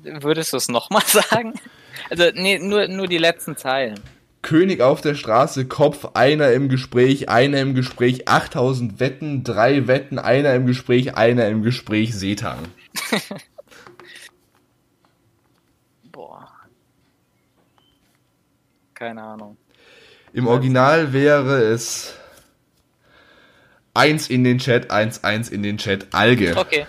[0.03, 1.55] Würdest du es nochmal sagen?
[2.11, 4.01] Also, nee, nur, nur die letzten Zeilen.
[4.43, 10.19] König auf der Straße, Kopf, einer im Gespräch, einer im Gespräch, 8000 Wetten, drei Wetten,
[10.19, 12.59] einer im Gespräch, einer im Gespräch, Seetang.
[16.11, 16.49] Boah.
[18.95, 19.57] Keine Ahnung.
[20.33, 22.15] Im Original wäre es
[23.95, 26.57] eins in den Chat, eins, eins in den Chat, Alge.
[26.57, 26.87] Okay.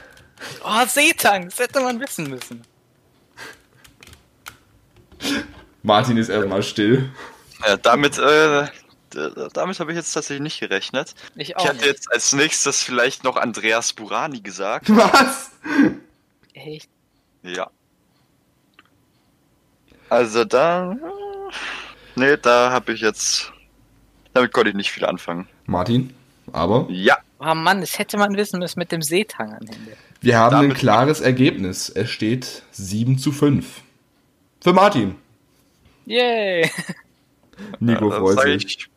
[0.64, 2.64] Oh, Seetang, das hätte man wissen müssen.
[5.84, 7.10] Martin ist erstmal still.
[7.68, 8.68] Ja, damit, äh,
[9.54, 11.14] damit habe ich jetzt tatsächlich nicht gerechnet.
[11.36, 11.86] Ich auch Ich hatte nicht.
[11.88, 14.90] jetzt als nächstes vielleicht noch Andreas Burani gesagt.
[14.96, 15.52] Was?
[16.54, 16.90] Echt?
[17.44, 17.70] Ja.
[20.10, 20.96] Also da.
[22.16, 23.52] Nee, da habe ich jetzt.
[24.34, 25.48] Damit konnte ich nicht viel anfangen.
[25.66, 26.14] Martin,
[26.54, 27.18] aber Ja.
[27.40, 29.98] Oh Mann, das hätte man wissen müssen mit dem Seetang am Ende.
[30.22, 31.90] wir haben ein Damit- klares Ergebnis.
[31.90, 33.82] Es steht 7 zu 5.
[34.62, 35.16] Für Martin.
[36.06, 36.70] Yay!
[37.80, 38.66] Nico das freut sich.
[38.66, 38.88] ich.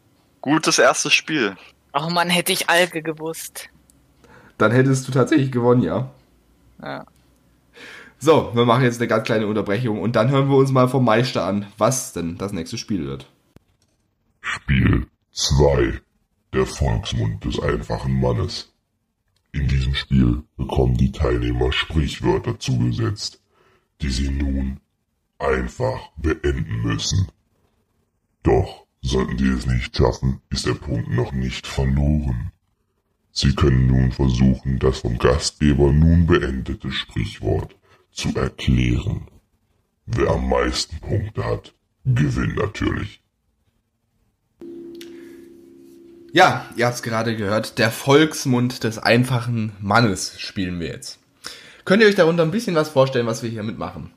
[0.41, 1.57] Gutes erstes Spiel.
[1.95, 3.69] Oh Mann, hätte ich Alge gewusst.
[4.59, 6.11] Dann hättest du tatsächlich gewonnen, ja.
[6.83, 7.07] Ja.
[8.19, 11.05] So, wir machen jetzt eine ganz kleine Unterbrechung und dann hören wir uns mal vom
[11.05, 13.27] Meister an, was denn das nächste Spiel wird.
[14.41, 16.01] Spiel 2.
[16.55, 18.73] Der Volksmund des einfachen Mannes.
[19.51, 23.43] In diesem Spiel bekommen die Teilnehmer Sprichwörter zugesetzt,
[24.01, 24.79] die sie nun
[25.41, 27.27] einfach beenden müssen.
[28.45, 32.53] Doch sollten sie es nicht schaffen, ist der Punkt noch nicht verloren.
[33.33, 37.75] Sie können nun versuchen, das vom Gastgeber nun beendete Sprichwort
[38.13, 39.27] zu erklären.
[40.07, 43.24] Wer am meisten Punkte hat, gewinnt natürlich.
[46.35, 47.79] Ja, ihr habt es gerade gehört.
[47.79, 51.21] Der Volksmund des einfachen Mannes spielen wir jetzt.
[51.85, 54.13] Könnt ihr euch darunter ein bisschen was vorstellen, was wir hier mitmachen?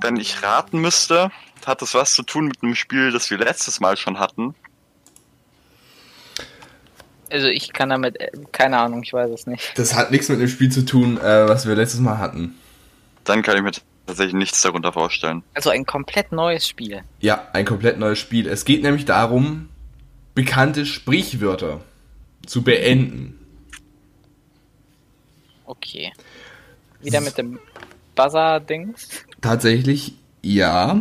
[0.00, 1.30] Wenn ich raten müsste,
[1.64, 4.56] hat das was zu tun mit einem Spiel, das wir letztes Mal schon hatten.
[7.30, 9.78] Also ich kann damit, äh, keine Ahnung, ich weiß es nicht.
[9.78, 12.56] Das hat nichts mit dem Spiel zu tun, äh, was wir letztes Mal hatten.
[13.22, 13.70] Dann kann ich mir
[14.06, 15.42] tatsächlich nichts darunter vorstellen.
[15.54, 17.02] Also ein komplett neues Spiel.
[17.20, 18.46] Ja, ein komplett neues Spiel.
[18.46, 19.68] Es geht nämlich darum,
[20.34, 21.80] bekannte Sprichwörter
[22.46, 23.38] zu beenden.
[25.64, 26.12] Okay.
[27.00, 27.58] Wieder mit dem
[28.14, 29.08] Buzzer-Dings.
[29.40, 31.00] Tatsächlich, ja.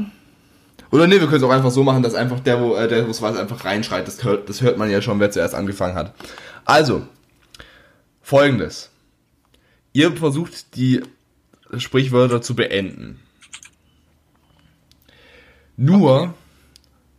[0.91, 3.07] Oder nee, wir können es auch einfach so machen, dass einfach der, wo äh, der,
[3.07, 4.07] wo es weiß, einfach reinschreit.
[4.07, 6.13] Das hört, das hört man ja schon, wer zuerst angefangen hat.
[6.65, 7.07] Also,
[8.21, 8.89] folgendes.
[9.93, 11.01] Ihr versucht die
[11.77, 13.19] Sprichwörter zu beenden.
[15.77, 16.33] Nur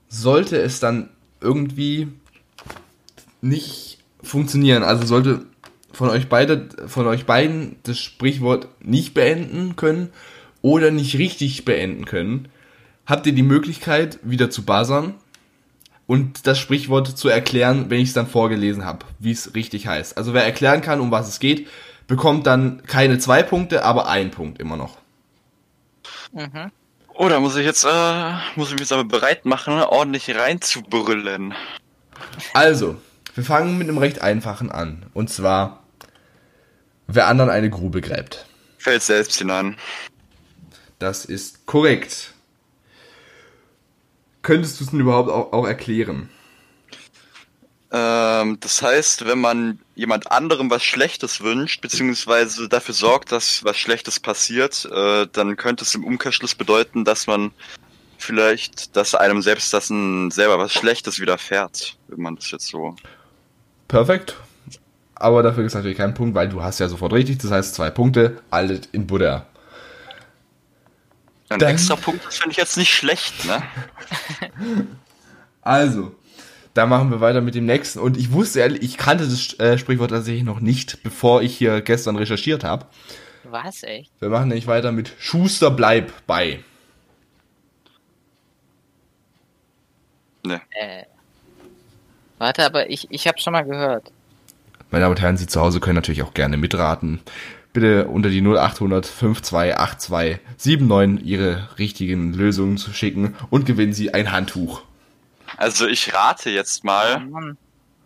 [0.09, 1.09] sollte es dann
[1.41, 2.09] irgendwie
[3.41, 4.83] nicht funktionieren.
[4.83, 5.47] Also sollte
[5.93, 10.11] von euch beide, von euch beiden das Sprichwort nicht beenden können
[10.63, 12.49] oder nicht richtig beenden können,
[13.07, 15.15] habt ihr die Möglichkeit, wieder zu buzzern
[16.07, 20.17] und das Sprichwort zu erklären, wenn ich es dann vorgelesen habe, wie es richtig heißt.
[20.17, 21.67] Also wer erklären kann, um was es geht,
[22.13, 24.99] bekommt dann keine zwei Punkte, aber ein Punkt immer noch.
[26.33, 26.71] Mhm.
[27.15, 31.55] Oh, da muss ich jetzt, äh, muss ich mich jetzt aber bereit machen, ordentlich reinzubrüllen.
[32.53, 33.01] Also,
[33.35, 35.07] wir fangen mit einem recht einfachen an.
[35.15, 35.85] Und zwar,
[37.07, 38.45] wer anderen eine Grube gräbt.
[38.77, 39.79] Fällt selbst hinein.
[40.99, 42.35] Das ist korrekt.
[44.43, 46.29] Könntest du es denn überhaupt auch, auch erklären?
[47.95, 53.77] Ähm, das heißt, wenn man jemand anderem was Schlechtes wünscht, beziehungsweise dafür sorgt, dass was
[53.77, 57.53] Schlechtes passiert, äh, dann könnte es im Umkehrschluss bedeuten, dass man
[58.17, 62.97] vielleicht, dass einem selbst das ein, selber was Schlechtes widerfährt, wenn man das jetzt so.
[63.89, 64.37] Perfekt.
[65.15, 67.39] Aber dafür ist natürlich kein Punkt, weil du hast ja sofort richtig.
[67.39, 69.47] Das heißt zwei Punkte, alle in Buddha.
[71.51, 73.63] Ein Dann- extra Punkt, das finde ich jetzt nicht schlecht, ne?
[75.65, 76.17] Also,
[76.75, 77.99] da machen wir weiter mit dem nächsten.
[77.99, 81.81] Und ich wusste ehrlich, ich kannte das äh, Sprichwort tatsächlich noch nicht, bevor ich hier
[81.81, 82.87] gestern recherchiert habe.
[83.45, 84.11] Was, echt?
[84.21, 86.61] Wir machen nämlich weiter mit Schuster bleib bei.
[90.45, 90.61] Ne.
[90.71, 91.05] Äh.
[92.39, 94.11] Warte, aber ich, ich habe schon mal gehört.
[94.91, 97.21] Meine Damen und Herren, Sie zu Hause können natürlich auch gerne mitraten.
[97.73, 104.33] Bitte unter die 0800 5282 79 Ihre richtigen Lösungen zu schicken und gewinnen Sie ein
[104.33, 104.83] Handtuch.
[105.57, 107.57] Also ich rate jetzt mal, Mann.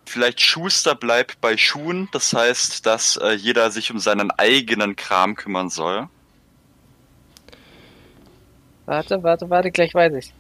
[0.05, 5.37] vielleicht Schuster bleibt bei Schuhen, das heißt, dass äh, jeder sich um seinen eigenen Kram
[5.37, 6.09] kümmern soll.
[8.87, 10.33] Warte, warte, warte, gleich weiß ich.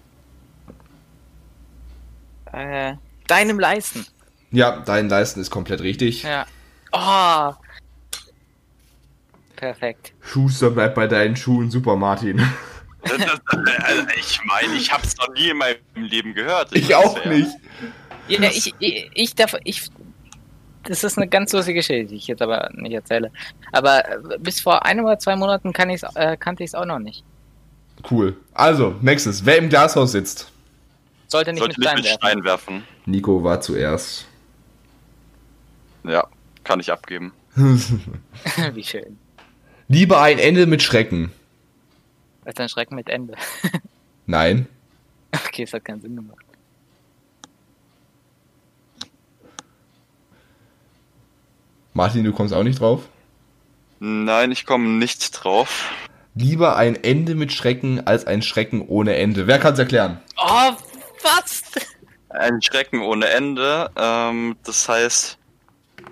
[2.53, 2.95] Äh,
[3.27, 4.07] deinem Leisten.
[4.53, 6.23] Ja, dein Leisten ist komplett richtig.
[6.23, 6.47] Ja.
[6.93, 7.53] Oh.
[9.57, 10.13] Perfekt.
[10.21, 12.41] Schuster bleib bei deinen Schuhen, super Martin.
[13.09, 13.41] Das- das-
[13.85, 16.75] also ich meine, ich habe es noch nie in meinem Leben gehört.
[16.75, 17.31] Ich auch ja.
[17.33, 17.51] nicht.
[18.29, 19.89] Ja, ich, ich, ich darf, ich,
[20.83, 23.31] das ist eine ganz lustige Geschichte, die ich jetzt aber nicht erzähle.
[23.73, 24.03] Aber
[24.41, 27.25] bis vor einem oder zwei Monaten kann ich's, äh, kannte ich es auch noch nicht.
[28.11, 28.37] Cool.
[28.53, 29.45] Also, nächstes.
[29.45, 30.51] Wer im Glashaus sitzt?
[31.29, 32.19] Sollte nicht Sollte mit nicht Stein mit werfen.
[32.21, 32.83] Stein werfen.
[33.07, 34.27] Nico war zuerst.
[36.05, 36.25] Ja,
[36.65, 37.33] kann ich abgeben.
[38.75, 39.19] Wie schön.
[39.89, 41.33] Lieber ein Ende mit Schrecken.
[42.47, 43.35] Als ein Schrecken mit Ende.
[44.27, 44.69] Nein.
[45.33, 46.45] Okay, es hat keinen Sinn gemacht.
[51.93, 53.09] Martin, du kommst auch nicht drauf?
[53.99, 55.93] Nein, ich komme nicht drauf.
[56.37, 59.47] Lieber ein Ende mit Schrecken als ein Schrecken ohne Ende.
[59.49, 60.21] Wer kann's erklären?
[60.37, 60.73] Oh,
[61.23, 61.63] was?
[62.29, 63.91] Ein Schrecken ohne Ende.
[63.97, 65.39] Ähm, das heißt,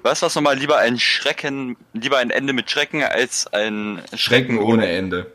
[0.03, 0.59] weißt du was nochmal?
[0.59, 5.31] Lieber ein Schrecken, lieber ein Ende mit Schrecken als ein Schrecken ohne Ende.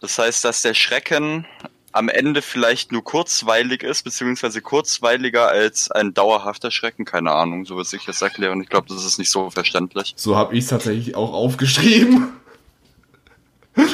[0.00, 1.46] Das heißt, dass der Schrecken
[1.92, 7.04] am Ende vielleicht nur kurzweilig ist, beziehungsweise kurzweiliger als ein dauerhafter Schrecken.
[7.04, 8.60] Keine Ahnung, so wird ich das erklären.
[8.62, 10.14] Ich glaube, das ist nicht so verständlich.
[10.16, 12.32] So habe ich es tatsächlich auch aufgeschrieben.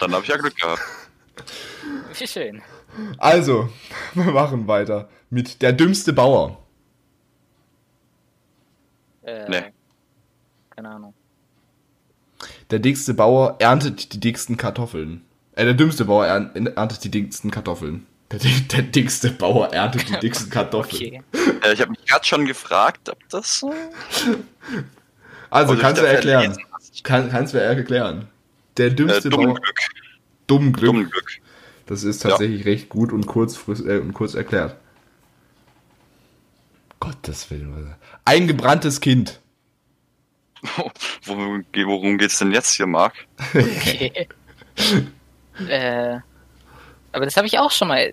[0.00, 0.82] Dann habe ich ja Glück gehabt.
[2.18, 2.62] Wie schön.
[3.18, 3.68] Also,
[4.14, 6.58] wir machen weiter mit der dümmste Bauer.
[9.22, 9.72] Äh, Nee.
[10.70, 11.14] Keine Ahnung.
[12.72, 15.20] Der dickste Bauer erntet die dicksten Kartoffeln.
[15.54, 18.06] Äh, der dümmste Bauer ern- erntet die dicksten Kartoffeln.
[18.30, 18.38] Der,
[18.72, 21.22] der dickste Bauer erntet die dicksten Kartoffeln.
[21.32, 21.50] Okay.
[21.62, 23.74] Äh, ich habe mich gerade schon gefragt, ob das so.
[25.50, 26.56] Also, Oder kannst du erklären.
[27.02, 28.28] Kann, kannst du erklären.
[28.78, 29.54] Der Äh, dümmste dummen Bauer.
[29.60, 29.78] Glück.
[30.46, 30.86] Dumm Glück.
[30.86, 31.30] Dummen Glück.
[31.86, 34.76] Das ist tatsächlich recht gut und kurz, äh, und kurz erklärt.
[37.00, 37.96] Gottes Willen.
[38.24, 39.40] Eingebranntes Kind.
[41.24, 43.14] Worum, worum geht's denn jetzt hier, Marc?
[43.54, 44.28] Okay.
[45.68, 46.18] äh,
[47.12, 48.10] aber das habe ich auch schon mal.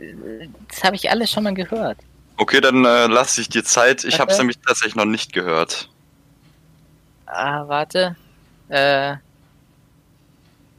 [0.68, 2.00] Das habe ich alles schon mal gehört.
[2.38, 4.04] Okay, dann äh, lasse ich dir Zeit.
[4.04, 5.90] Ich habe es nämlich tatsächlich noch nicht gehört.
[7.26, 8.16] Ah, warte.
[8.70, 9.16] Äh,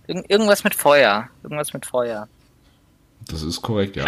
[0.07, 1.29] irg irgendwas mit Feuer.
[1.43, 2.29] Irgendwas mit Feuer.
[3.27, 4.07] Das ist korrekt, ja.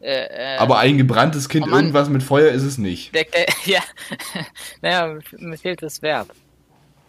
[0.00, 1.80] Äh, äh, Aber ein gebranntes Kind, Oh Mann.
[1.80, 3.14] irgendwas mit Feuer ist es nicht.
[3.14, 3.80] Der, der, ja.
[4.82, 6.28] naja, mir fehlt das Verb.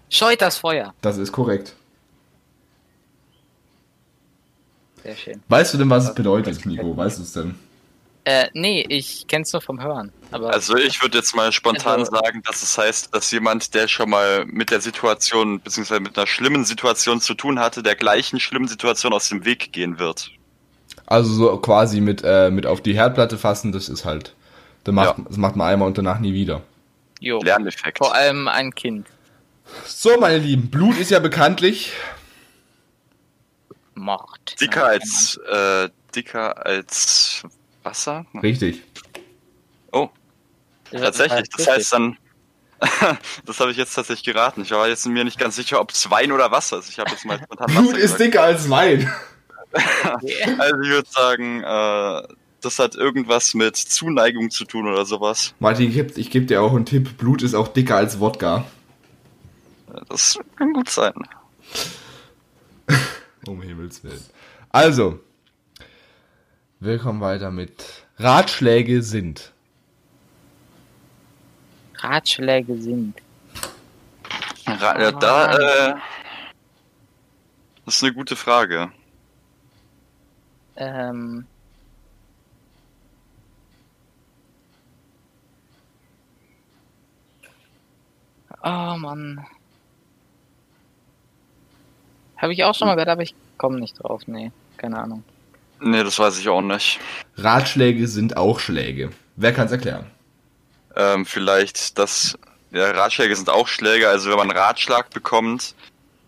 [0.10, 0.94] Scheut das Feuer.
[1.02, 1.74] Das ist korrekt.
[5.04, 5.42] Sehr schön.
[5.48, 6.96] Weißt du denn, was es bedeutet, Nico?
[6.96, 7.56] Weißt du es denn?
[8.26, 10.12] Äh, nee, ich kenn's nur vom Hören.
[10.32, 13.88] Aber Also ich würde jetzt mal spontan Also- sagen, dass es heißt, dass jemand, der
[13.88, 18.40] schon mal mit der Situation, beziehungsweise mit einer schlimmen Situation zu tun hatte, der gleichen
[18.42, 20.32] schlimmen Situation aus dem Weg gehen wird.
[21.06, 24.36] Also so quasi mit, äh, mit auf die Herdplatte fassen, das ist halt.
[24.84, 25.24] Das macht, Ja.
[25.26, 26.62] das macht man einmal und danach nie wieder.
[27.22, 27.98] jo, Lerneffekt.
[28.00, 29.08] vor allem ein Kind.
[29.86, 31.94] So, meine Lieben, Blut ist ja bekanntlich.
[33.96, 34.60] Mord.
[34.62, 37.44] Dicker als äh, dicker als
[37.84, 38.26] Wasser?
[38.42, 38.84] Richtig.
[39.92, 40.10] Oh,
[40.92, 41.50] Das tatsächlich.
[41.56, 42.18] Das heißt dann.
[43.46, 44.62] das habe ich jetzt tatsächlich geraten.
[44.62, 46.90] Ich war jetzt mir nicht ganz sicher, ob es Wein oder Wasser ist.
[46.90, 48.22] Ich habe jetzt mal spontan Blut Wasser ist gesagt.
[48.22, 49.12] dicker als Wein.
[49.74, 55.56] Also ich würde sagen, äh, das hat irgendwas mit Zuneigung zu tun oder sowas.
[55.60, 57.18] Martin, ich ich geb dir auch einen Tipp.
[57.18, 58.66] Blut ist auch dicker als Wodka.
[60.08, 61.14] Das kann gut sein.
[63.48, 64.24] Um Himmels Willen.
[64.72, 65.22] Also,
[66.82, 69.54] wir kommen weiter mit Ratschläge sind.
[71.96, 73.16] Ratschläge sind.
[74.68, 75.96] Ra ja, da, äh,
[77.86, 78.92] das ist eine gute Frage.
[80.76, 81.48] Ähm.
[88.62, 89.46] Oh Mann.
[92.38, 94.22] Habe ich auch schon mal gehört, aber ich komme nicht drauf.
[94.28, 95.24] Nee, keine Ahnung.
[95.80, 97.00] Nee, das weiß ich auch nicht.
[97.36, 99.12] Ratschläge sind auch Schläge.
[99.36, 100.06] Wer kann's erklären?
[100.96, 102.38] Ähm, vielleicht, dass
[102.72, 105.76] ja, Ratschläge sind auch Schläge, also wenn man einen Ratschlag bekommt,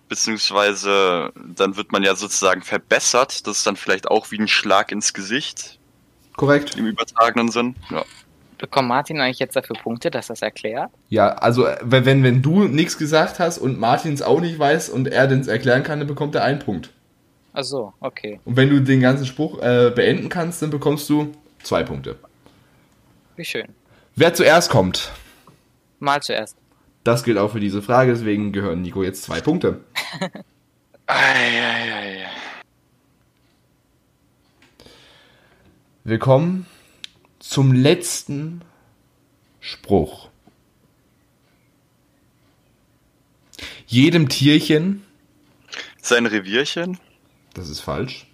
[0.07, 4.91] beziehungsweise dann wird man ja sozusagen verbessert, das ist dann vielleicht auch wie ein Schlag
[4.91, 5.79] ins Gesicht
[6.35, 6.75] Korrekt.
[6.77, 7.75] im übertragenen Sinn.
[7.89, 8.03] Ja.
[8.59, 10.91] Bekommt Martin eigentlich jetzt dafür Punkte, dass das erklärt?
[11.07, 15.07] Ja, also äh, wenn, wenn, du nichts gesagt hast und Martins auch nicht weiß und
[15.07, 16.91] er den's erklären kann, dann bekommt er einen Punkt.
[17.53, 18.41] Ach so, okay.
[18.43, 21.31] Und wenn du den ganzen Spruch äh, beenden kannst, dann bekommst du
[21.63, 22.17] zwei Punkte.
[23.37, 23.69] Wie schön.
[24.15, 25.09] Wer zuerst kommt,
[25.99, 26.57] Mal zuerst.
[27.05, 29.79] das gilt auch für diese Frage, deswegen gehören Nico jetzt zwei Punkte.
[31.07, 32.27] Eieiei.
[36.03, 36.65] Wir kommen
[37.39, 38.61] zum letzten
[39.59, 40.29] Spruch.
[43.87, 45.03] Jedem Tierchen,
[46.01, 46.99] Sein Revierchen?
[47.53, 48.25] das ist falsch.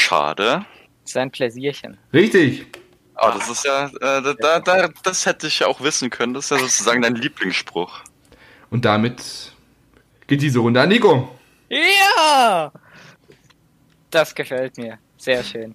[0.00, 0.66] Schade.
[1.04, 1.96] Sein Pläsierchen.
[2.12, 2.66] Richtig.
[3.14, 3.90] Aber das ist ja, äh,
[4.22, 6.34] da, da, da, das hätte ich ja auch wissen können.
[6.34, 8.00] Das ist ja sozusagen dein Lieblingsspruch.
[8.70, 9.52] Und damit
[10.26, 11.36] geht diese Runde an Nico.
[11.68, 12.72] Ja!
[14.10, 14.98] Das gefällt mir.
[15.16, 15.74] Sehr schön.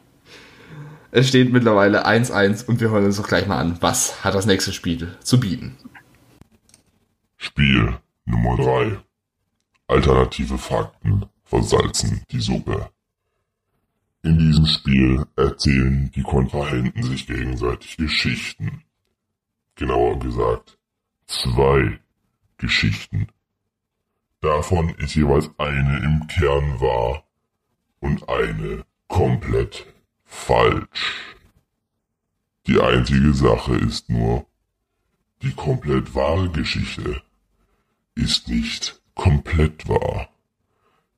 [1.13, 4.45] Es steht mittlerweile 1-1 und wir hören uns doch gleich mal an, was hat das
[4.45, 5.77] nächste Spiel zu bieten.
[7.35, 8.97] Spiel Nummer 3.
[9.87, 12.89] Alternative Fakten versalzen die Suppe.
[14.23, 18.83] In diesem Spiel erzählen die Kontrahenten sich gegenseitig Geschichten.
[19.75, 20.77] Genauer gesagt,
[21.25, 21.99] zwei
[22.55, 23.27] Geschichten.
[24.39, 27.25] Davon ist jeweils eine im Kern wahr
[27.99, 29.85] und eine komplett
[30.31, 31.35] falsch.
[32.65, 34.45] Die einzige Sache ist nur,
[35.41, 37.21] die komplett wahre Geschichte
[38.15, 40.29] ist nicht komplett wahr.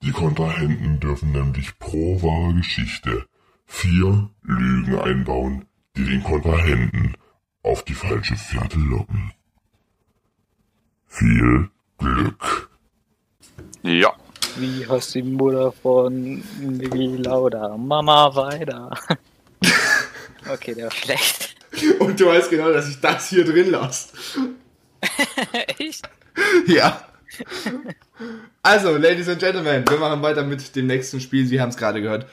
[0.01, 3.25] Die Kontrahenten dürfen nämlich pro wahre Geschichte
[3.65, 5.65] vier Lügen einbauen,
[5.95, 7.15] die den Kontrahenten
[7.61, 9.31] auf die falsche Fährte locken.
[11.05, 12.69] Viel Glück.
[13.83, 14.13] Ja.
[14.57, 17.75] Wie heißt die Mutter von Niki Lauda?
[17.77, 18.91] Mama weiter.
[20.51, 21.55] okay, der war schlecht.
[21.99, 24.09] Und du weißt genau, dass ich das hier drin lasse.
[25.79, 26.07] Echt?
[26.67, 27.07] Ja.
[28.61, 31.47] Also, Ladies and Gentlemen, wir machen weiter mit dem nächsten Spiel.
[31.47, 32.27] Sie haben es gerade gehört.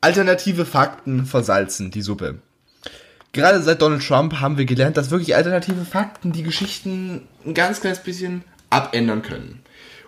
[0.00, 2.40] Alternative Fakten versalzen die Suppe.
[3.32, 7.80] Gerade seit Donald Trump haben wir gelernt, dass wirklich alternative Fakten die Geschichten ein ganz
[7.80, 9.63] kleines bisschen abändern können.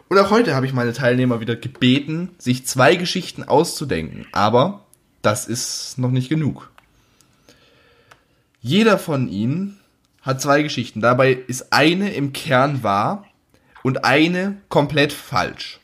[0.08, 4.26] Und auch heute habe ich meine Teilnehmer wieder gebeten, sich zwei Geschichten auszudenken.
[4.32, 4.86] Aber
[5.22, 6.70] das ist noch nicht genug.
[8.60, 9.78] Jeder von ihnen
[10.22, 11.00] hat zwei Geschichten.
[11.00, 13.26] Dabei ist eine im Kern wahr
[13.82, 15.80] und eine komplett falsch.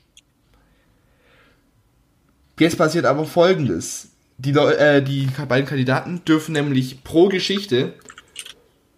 [2.58, 4.10] Jetzt passiert aber Folgendes.
[4.38, 7.94] Die, äh, die beiden Kandidaten dürfen nämlich pro Geschichte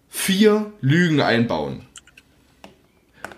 [0.09, 1.87] vier Lügen einbauen.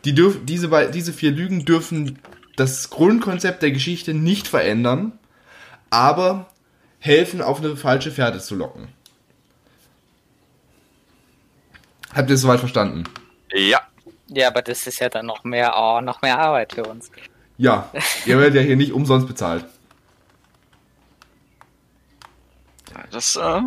[0.07, 2.21] Die dürf, diese, diese vier Lügen dürfen
[2.55, 5.19] das Grundkonzept der Geschichte nicht verändern,
[5.91, 6.47] aber
[7.01, 8.87] helfen, auf eine falsche Fährte zu locken.
[12.15, 13.03] Habt ihr es soweit verstanden?
[13.53, 13.81] Ja.
[14.29, 17.11] Ja, aber das ist ja dann noch mehr, oh, noch mehr Arbeit für uns.
[17.59, 17.91] Ja,
[18.27, 19.65] ihr werdet ja hier nicht umsonst bezahlt.
[23.11, 23.61] Das, äh,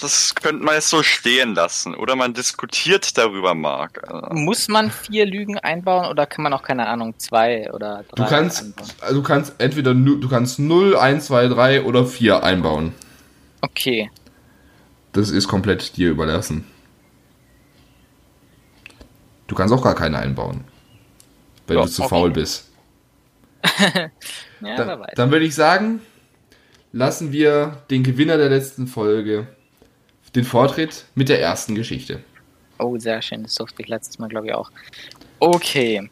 [0.00, 1.94] das könnte man jetzt so stehen lassen.
[1.94, 4.02] Oder man diskutiert darüber, Marc.
[4.08, 8.16] Äh, Muss man vier Lügen einbauen oder kann man auch, keine Ahnung, zwei oder drei
[8.16, 8.92] Du kannst, einbauen?
[9.00, 12.94] also du kannst entweder du kannst 0, 1, 2, 3 oder 4 einbauen.
[13.62, 14.10] Okay.
[15.12, 16.66] Das ist komplett dir überlassen.
[19.46, 20.64] Du kannst auch gar keine einbauen.
[21.66, 22.08] Wenn Ja, du zu okay.
[22.08, 22.68] faul bist.
[24.60, 25.12] Ja, weiß.
[25.14, 26.00] dann würde ich sagen,
[26.92, 29.48] lassen wir den Gewinner der letzten Folge
[30.34, 32.20] den Vortritt mit der ersten Geschichte.
[32.78, 33.42] Oh, sehr schön.
[33.42, 34.70] Das durfte ich letztes Mal, glaube ich, auch.
[35.38, 36.08] Okay.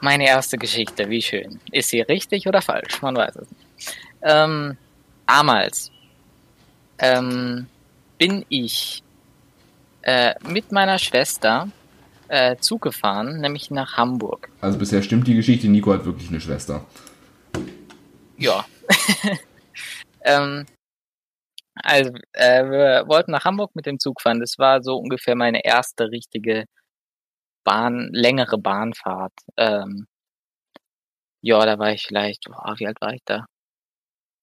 [0.00, 1.60] Meine erste Geschichte, wie schön.
[1.72, 3.00] Ist sie richtig oder falsch?
[3.02, 3.96] Man weiß es nicht.
[4.22, 4.76] Ähm,
[5.26, 5.90] damals
[6.98, 7.66] ähm,
[8.18, 9.02] bin ich
[10.02, 11.68] äh, mit meiner Schwester
[12.28, 14.48] äh, Zug gefahren, nämlich nach Hamburg.
[14.60, 16.84] Also bisher stimmt die Geschichte, Nico hat wirklich eine Schwester.
[18.38, 18.64] Ja.
[20.24, 20.66] ähm,
[21.74, 24.40] also, äh, wir wollten nach Hamburg mit dem Zug fahren.
[24.40, 26.64] Das war so ungefähr meine erste richtige
[27.64, 29.32] Bahn, längere Bahnfahrt.
[29.56, 30.06] Ähm,
[31.42, 33.46] ja, da war ich vielleicht, oh, wie alt war ich da?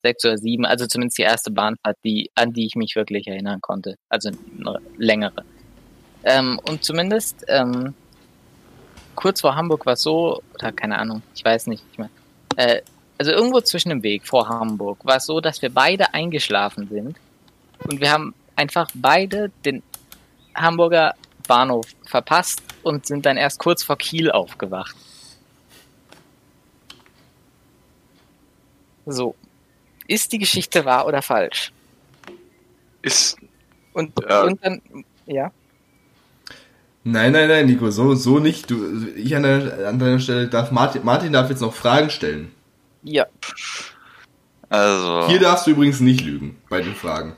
[0.04, 3.62] Sechs oder sieben, also zumindest die erste Bahnfahrt, die, an die ich mich wirklich erinnern
[3.62, 3.96] konnte.
[4.10, 5.46] Also eine längere.
[6.24, 7.94] Ähm, und zumindest ähm,
[9.16, 12.10] kurz vor Hamburg war es so, oder keine Ahnung, ich weiß nicht, ich mein,
[12.58, 12.82] äh,
[13.18, 17.18] also irgendwo zwischen dem Weg vor Hamburg war es so, dass wir beide eingeschlafen sind
[17.88, 19.84] und wir haben einfach beide den
[20.56, 21.14] Hamburger
[21.48, 24.96] Bahnhof verpasst und sind dann erst kurz vor Kiel aufgewacht.
[29.06, 29.36] So.
[30.08, 31.72] Ist die Geschichte wahr oder falsch?
[33.02, 33.38] ist,
[33.94, 34.44] Und, Ja.
[34.44, 34.82] und dann,
[35.26, 35.52] ja.
[37.04, 38.72] Nein, nein, nein, Nico, so, so nicht.
[38.72, 42.53] Du, ich an, der, an deiner Stelle darf Martin, Martin darf jetzt noch Fragen stellen.
[43.04, 43.26] Ja.
[44.70, 47.36] also, Hier darfst du übrigens nicht lügen bei den Fragen.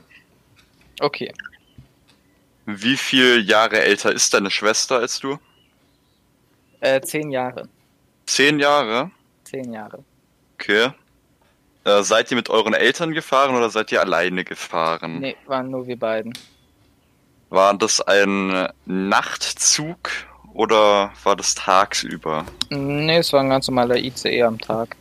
[1.00, 1.32] Okay.
[2.64, 5.38] wie viel Jahre älter ist deine Schwester als du?
[6.80, 7.68] Äh, zehn Jahre.
[8.26, 9.10] Zehn Jahre?
[9.44, 10.02] Zehn Jahre.
[10.54, 10.90] Okay.
[11.84, 15.20] Äh, seid ihr mit euren Eltern gefahren oder seid ihr alleine gefahren?
[15.20, 16.32] Nee, waren nur wir beiden.
[17.50, 20.10] War das ein Nachtzug
[20.52, 22.44] oder war das tagsüber?
[22.70, 24.96] Nee, es war ein ganz normaler ICE am Tag.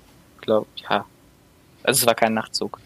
[0.46, 1.06] Glaub, ja.
[1.84, 2.80] Also es war kein Nachtzug.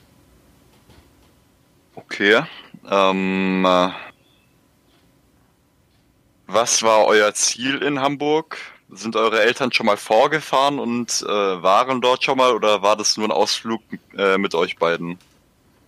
[1.95, 2.41] Okay.
[2.89, 3.89] Ähm, äh,
[6.47, 8.57] was war euer Ziel in Hamburg?
[8.91, 13.17] Sind eure Eltern schon mal vorgefahren und äh, waren dort schon mal oder war das
[13.17, 13.81] nur ein Ausflug
[14.17, 15.19] äh, mit euch beiden?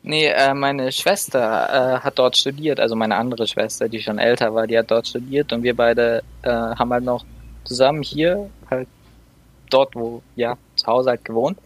[0.03, 4.53] Nee, äh, meine Schwester äh, hat dort studiert, also meine andere Schwester, die schon älter
[4.53, 7.23] war, die hat dort studiert und wir beide äh, haben halt noch
[7.63, 8.87] zusammen hier, halt
[9.73, 11.57] dort, wo, ja, zu Hause halt gewohnt.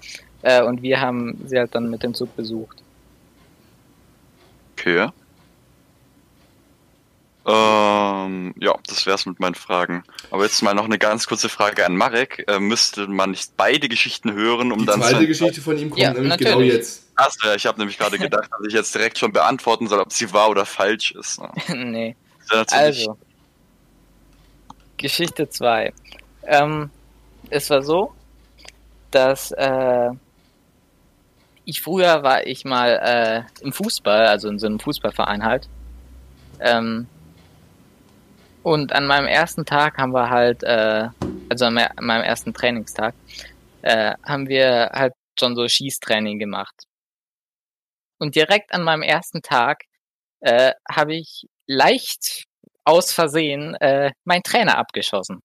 [0.42, 2.78] Äh, und wir haben sie halt dann mit dem Zug besucht.
[4.74, 5.10] Okay.
[7.48, 10.04] Ähm, ja, das wär's mit meinen Fragen.
[10.32, 12.44] Aber jetzt mal noch eine ganz kurze Frage an Marek.
[12.48, 15.28] Äh, müsste man nicht beide Geschichten hören, um Die dann zweite zu...
[15.28, 16.54] Geschichte von ihm kommt Ja, nämlich natürlich.
[16.54, 17.04] genau jetzt.
[17.16, 20.12] Achso, ja, ich habe nämlich gerade gedacht, dass ich jetzt direkt schon beantworten soll, ob
[20.12, 21.40] sie wahr oder falsch ist.
[21.40, 21.50] ne?
[21.86, 22.16] nee.
[22.52, 23.18] Natürlich Also,
[24.98, 25.94] Geschichte 2.
[26.48, 26.90] Ähm,
[27.50, 28.14] es war so,
[29.12, 30.10] dass äh,
[31.66, 32.90] ich früher war ich mal
[33.60, 35.68] äh, im Fußball, also in so einem Fußballverein halt.
[36.60, 37.08] Ähm,
[38.64, 41.08] und an meinem ersten Tag haben wir halt, äh,
[41.50, 43.14] also an me- an meinem ersten Trainingstag,
[43.82, 46.74] äh, haben wir halt schon so Schießtraining gemacht.
[48.20, 49.84] Und direkt an meinem ersten Tag
[50.42, 52.46] äh, habe ich leicht
[52.86, 55.42] aus Versehen äh, mein Trainer abgeschossen.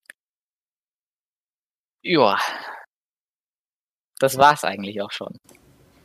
[2.03, 2.39] Ja.
[4.19, 5.37] Das war's eigentlich auch schon.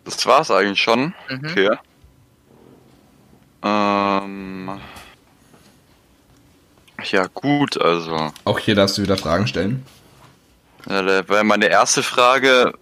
[0.04, 1.14] Das war's eigentlich schon.
[1.30, 1.46] Mhm.
[1.46, 1.78] Okay.
[3.64, 4.80] Ähm.
[7.04, 8.32] Ja, gut, also.
[8.46, 9.86] Auch hier darfst du wieder Fragen stellen.
[10.88, 12.74] Ja, da wäre meine erste Frage.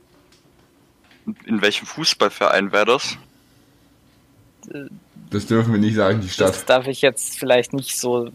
[1.46, 3.18] in welchem Fußballverein wäre das?
[5.30, 6.50] Das dürfen wir nicht sagen, die Stadt.
[6.50, 8.30] Das darf ich jetzt vielleicht nicht so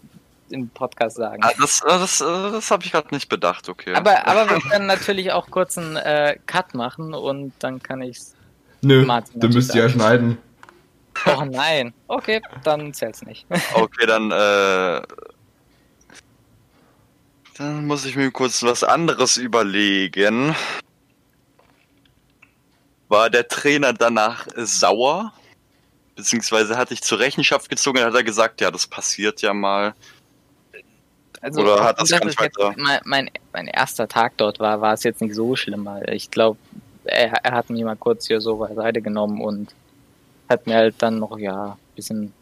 [0.52, 1.42] im Podcast sagen.
[1.42, 3.94] Ah, das das, das, das habe ich gerade nicht bedacht, okay.
[3.94, 8.34] Aber, aber wir können natürlich auch kurz einen äh, Cut machen und dann kann ich's.
[8.80, 10.38] Nö, Martin, du müsst ja schneiden.
[11.26, 11.92] Oh nein.
[12.06, 13.46] Okay, dann zählt's nicht.
[13.74, 15.02] Okay, dann, äh,
[17.56, 20.54] dann muss ich mir kurz was anderes überlegen.
[23.08, 25.32] War der Trainer danach sauer?
[26.14, 29.94] Beziehungsweise hatte ich zur Rechenschaft gezogen, hat er gesagt, ja, das passiert ja mal.
[31.40, 34.80] Also, Oder hat das dass gar nicht weiter- mein, mein, mein erster Tag dort war,
[34.80, 35.84] war es jetzt nicht so schlimm.
[35.84, 36.58] Weil ich glaube,
[37.04, 39.72] er, er hat mich mal kurz hier so beiseite genommen und
[40.48, 42.32] hat mir halt dann noch, ja, ein bisschen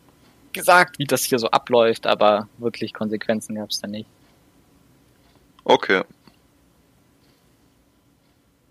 [0.53, 4.09] gesagt, wie das hier so abläuft, aber wirklich Konsequenzen gab es da nicht.
[5.65, 6.03] Okay.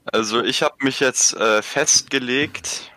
[0.05, 2.91] Also ich habe mich jetzt äh, festgelegt.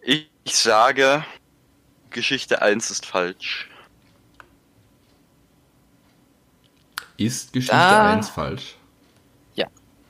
[0.00, 1.24] Ich, ich sage,
[2.10, 3.68] Geschichte 1 ist falsch.
[7.16, 8.12] Ist Geschichte Ah.
[8.14, 8.76] 1 falsch?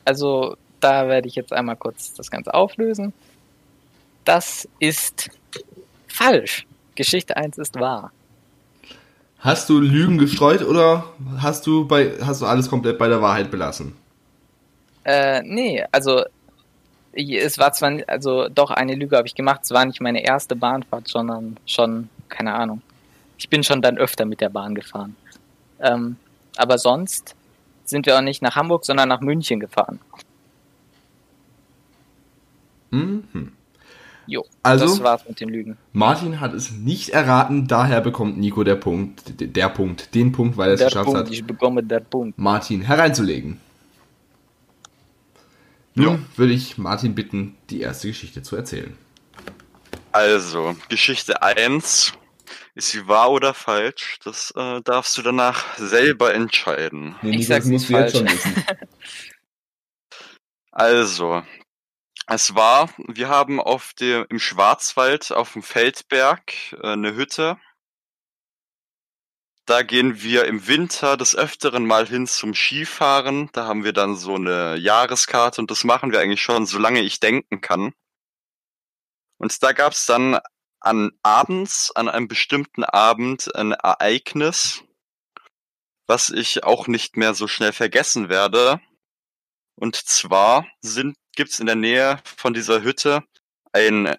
[0.07, 3.13] Also, da werde ich jetzt einmal kurz das Ganze auflösen.
[4.25, 5.31] Das ist
[6.07, 6.65] falsch.
[6.95, 8.13] Geschichte 1 ist wahr.
[9.41, 11.05] Hast du Lügen gestreut oder
[11.39, 13.97] hast du bei hast du alles komplett bei der Wahrheit belassen?
[15.05, 16.25] Äh, nee, also
[17.13, 20.55] es war zwar, also doch eine Lüge habe ich gemacht, es war nicht meine erste
[20.55, 22.81] Bahnfahrt, sondern schon, keine Ahnung.
[23.39, 25.17] Ich bin schon dann öfter mit der Bahn gefahren.
[25.81, 26.17] Ähm,
[26.59, 27.35] aber sonst
[27.85, 30.01] sind wir auch nicht nach Hamburg, sondern nach München gefahren.
[32.91, 33.53] Mhm.
[34.27, 35.77] Jo, Also das war's mit den Lügen.
[35.93, 40.71] Martin hat es nicht erraten, daher bekommt Nico der Punkt, der Punkt, den Punkt, weil
[40.71, 42.37] er es Der geschafft Punkt, hat, ich bekomme der Punkt.
[42.39, 43.61] Martin hereinzulegen.
[45.95, 48.97] Nun würde ich Martin bitten, die erste Geschichte zu erzählen.
[50.13, 52.13] Also, Geschichte 1.
[52.77, 54.18] Ist sie wahr oder falsch?
[54.22, 57.16] Das äh, darfst du danach selber entscheiden.
[57.22, 58.12] Nee, Ich sag, sie ist falsch.
[58.12, 58.64] wissen.
[60.79, 61.43] Also,
[62.27, 67.57] es war, wir haben auf dem, im Schwarzwald auf dem Feldberg äh, eine Hütte.
[69.64, 73.49] Da gehen wir im Winter des Öfteren mal hin zum Skifahren.
[73.55, 77.20] Da haben wir dann so eine Jahreskarte und das machen wir eigentlich schon, solange ich
[77.20, 77.95] denken kann.
[79.39, 80.39] Und da gab's dann
[80.87, 84.84] an abends, an einem bestimmten Abend ein Ereignis,
[86.07, 88.80] was ich auch nicht mehr so schnell vergessen werde.
[89.74, 93.24] Und zwar sind, gibt's in der Nähe von dieser Hütte
[93.72, 94.16] ein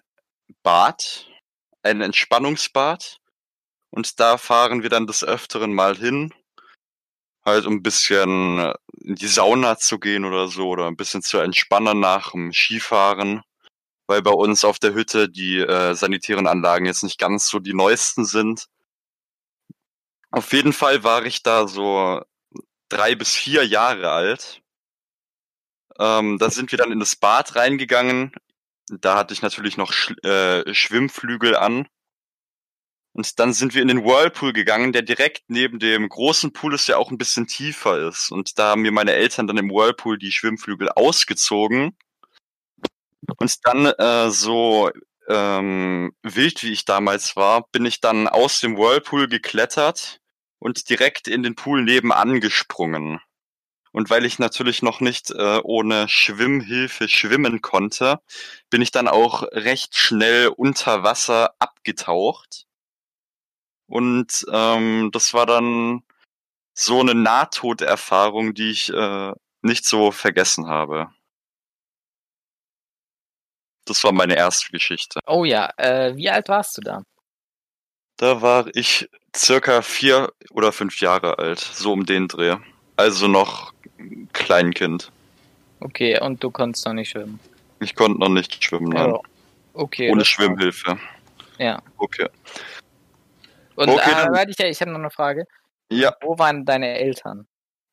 [0.62, 1.26] Bad,
[1.82, 3.16] ein Entspannungsbad.
[3.90, 6.34] Und da fahren wir dann des Öfteren mal hin,
[7.46, 11.38] halt um ein bisschen in die Sauna zu gehen oder so, oder ein bisschen zu
[11.38, 13.42] entspannen nach dem Skifahren.
[14.08, 17.74] Weil bei uns auf der Hütte die äh, sanitären Anlagen jetzt nicht ganz so die
[17.74, 18.66] neuesten sind.
[20.30, 22.20] Auf jeden Fall war ich da so
[22.88, 24.62] drei bis vier Jahre alt.
[25.98, 28.32] Ähm, da sind wir dann in das Bad reingegangen.
[28.90, 31.86] Da hatte ich natürlich noch Sch äh, Schwimmflügel an.
[33.12, 36.88] Und dann sind wir in den Whirlpool gegangen, der direkt neben dem großen Pool ist,
[36.88, 38.30] der auch ein bisschen tiefer ist.
[38.30, 41.96] Und da haben mir meine Eltern dann im Whirlpool die Schwimmflügel ausgezogen.
[43.26, 44.90] Und dann äh, so
[45.28, 50.20] ähm, wild wie ich damals war, bin ich dann aus dem Whirlpool geklettert
[50.58, 53.20] und direkt in den Pool nebenan gesprungen.
[53.92, 58.20] Und weil ich natürlich noch nicht äh, ohne Schwimmhilfe schwimmen konnte,
[58.70, 62.66] bin ich dann auch recht schnell unter Wasser abgetaucht.
[63.86, 66.02] Und ähm, das war dann
[66.74, 71.10] so eine Nahtoderfahrung, die ich äh, nicht so vergessen habe.
[73.88, 75.20] Das war meine erste Geschichte.
[75.26, 77.02] Oh ja, äh, wie alt warst du da?
[78.18, 82.56] Da war ich circa vier oder fünf Jahre alt, so um den Dreh.
[82.96, 85.10] Also noch ein Kleinkind.
[85.80, 87.38] Okay, und du konntest noch nicht schwimmen.
[87.80, 89.12] Ich konnte noch nicht schwimmen, nein.
[89.12, 89.22] Oh,
[89.74, 90.10] okay.
[90.10, 90.98] Ohne Schwimmhilfe.
[91.58, 91.80] Ja.
[91.96, 92.28] Okay.
[93.76, 95.44] Und Okay, äh, warte, ich, ich habe noch eine Frage.
[95.90, 97.46] Ja, Wo waren deine Eltern?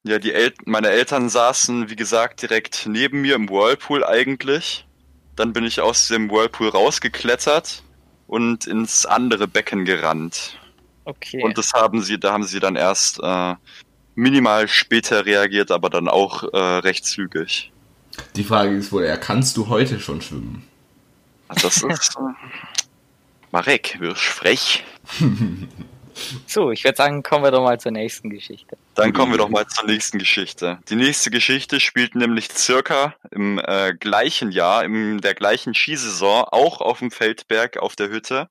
[0.04, 4.86] ja, die El meine Eltern saßen, wie gesagt, direkt neben mir im Whirlpool eigentlich.
[5.36, 7.84] Dann bin ich aus dem Whirlpool rausgeklettert
[8.28, 10.60] und ins andere Becken gerannt.
[11.06, 11.44] Okay.
[11.44, 13.56] Und das haben sie, da haben sie dann erst äh,
[14.16, 17.72] minimal später reagiert, aber dann auch äh, recht zügig.
[18.36, 20.66] Die Frage ist wohl eher, kannst du heute schon schwimmen?
[21.50, 22.16] Das ist.
[22.16, 22.22] äh,
[23.52, 24.84] Marek, wirst frech.
[26.48, 28.78] So, ich würde sagen, kommen wir doch mal zur nächsten Geschichte.
[28.96, 30.80] Dann kommen wir doch mal zur nächsten Geschichte.
[30.90, 36.82] Die nächste Geschichte spielt nämlich circa im äh, gleichen Jahr, in der gleichen Skisaison, auch
[36.82, 38.50] auf dem Feldberg auf der Hütte.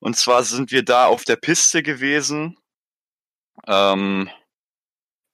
[0.00, 2.58] Und zwar sind wir da auf der Piste gewesen,
[3.66, 4.28] ähm,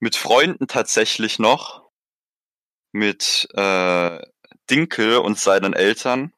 [0.01, 1.89] mit Freunden tatsächlich noch,
[2.93, 4.21] mit äh,
[4.71, 6.33] Dinkel und seinen Eltern.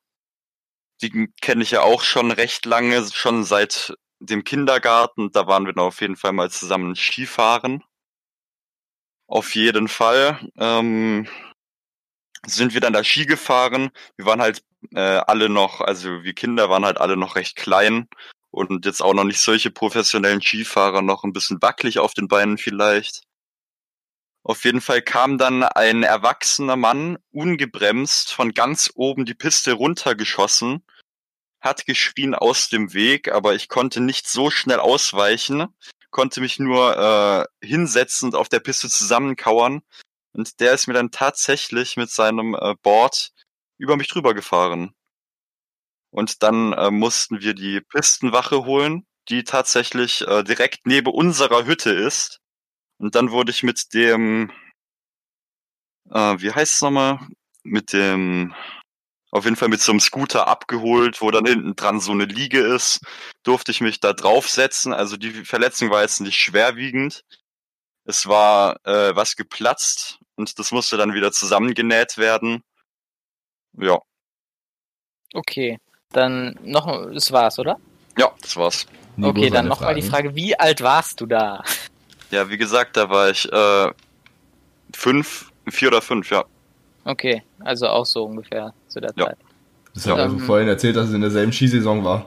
[1.02, 5.32] Die kenne ich ja auch schon recht lange, schon seit dem Kindergarten.
[5.32, 7.82] Da waren wir dann auf jeden Fall mal zusammen Skifahren.
[9.26, 11.28] Auf jeden Fall ähm,
[12.46, 13.90] sind wir dann da Ski gefahren.
[14.16, 14.62] Wir waren halt
[14.92, 18.08] äh, alle noch, also wir Kinder waren halt alle noch recht klein
[18.50, 22.58] und jetzt auch noch nicht solche professionellen Skifahrer, noch ein bisschen wackelig auf den Beinen
[22.58, 23.22] vielleicht.
[24.42, 30.82] Auf jeden Fall kam dann ein erwachsener Mann ungebremst von ganz oben die Piste runtergeschossen,
[31.60, 35.68] hat geschrien aus dem Weg, aber ich konnte nicht so schnell ausweichen,
[36.10, 36.96] konnte mich nur
[37.62, 39.82] äh, hinsetzend auf der Piste zusammenkauern
[40.32, 43.32] und der ist mir dann tatsächlich mit seinem äh, Board
[43.78, 44.94] über mich drüber gefahren.
[46.10, 51.90] Und dann äh, mussten wir die Pistenwache holen, die tatsächlich äh, direkt neben unserer Hütte
[51.90, 52.40] ist.
[52.98, 54.50] Und dann wurde ich mit dem,
[56.10, 57.20] äh, wie heißt es nochmal?
[57.62, 58.54] Mit dem,
[59.30, 62.60] auf jeden Fall mit so einem Scooter abgeholt, wo dann hinten dran so eine Liege
[62.60, 63.00] ist,
[63.42, 64.92] durfte ich mich da draufsetzen.
[64.92, 67.24] Also die Verletzung war jetzt nicht schwerwiegend.
[68.04, 72.62] Es war äh, was geplatzt und das musste dann wieder zusammengenäht werden.
[73.78, 74.00] Ja.
[75.32, 75.78] Okay,
[76.12, 77.78] dann noch, das war's, oder?
[78.18, 78.86] Ja, das war's.
[79.16, 80.02] Nico, okay, dann nochmal die.
[80.02, 81.62] Frage, wie alt warst du da?
[82.30, 83.92] Ja, wie gesagt, da war ich äh,
[84.94, 86.44] fünf, vier oder fünf, ja.
[87.04, 89.26] Okay, also auch so ungefähr zu der Ja.
[89.26, 89.38] Zeit.
[89.94, 92.26] Das hat also Ähm, vorhin erzählt, dass es in derselben Skisaison war.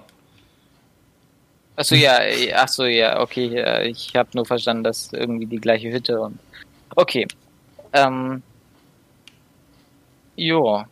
[1.75, 2.19] Achso, ja,
[2.55, 6.37] achso, ja, okay, ja, ich habe nur verstanden, dass irgendwie die gleiche Hütte und.
[6.95, 7.27] Okay.
[7.93, 8.43] Ähm.
[10.35, 10.83] Jo.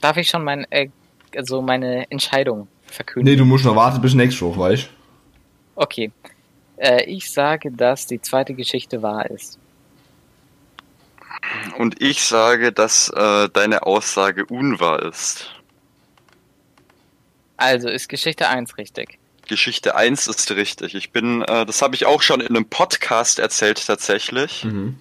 [0.00, 0.88] Darf ich schon mein, äh,
[1.34, 3.30] also meine Entscheidung verkünden?
[3.30, 4.88] Nee, du musst noch warten bis nächste Woche, weißt
[5.74, 6.12] Okay.
[6.76, 9.58] Äh, ich sage, dass die zweite Geschichte wahr ist.
[11.76, 15.50] Und ich sage, dass äh, deine Aussage unwahr ist.
[17.56, 19.18] Also ist Geschichte 1 richtig.
[19.48, 20.94] Geschichte 1 ist richtig.
[20.94, 24.64] Ich bin, äh, das habe ich auch schon in einem Podcast erzählt tatsächlich.
[24.64, 25.00] Mhm.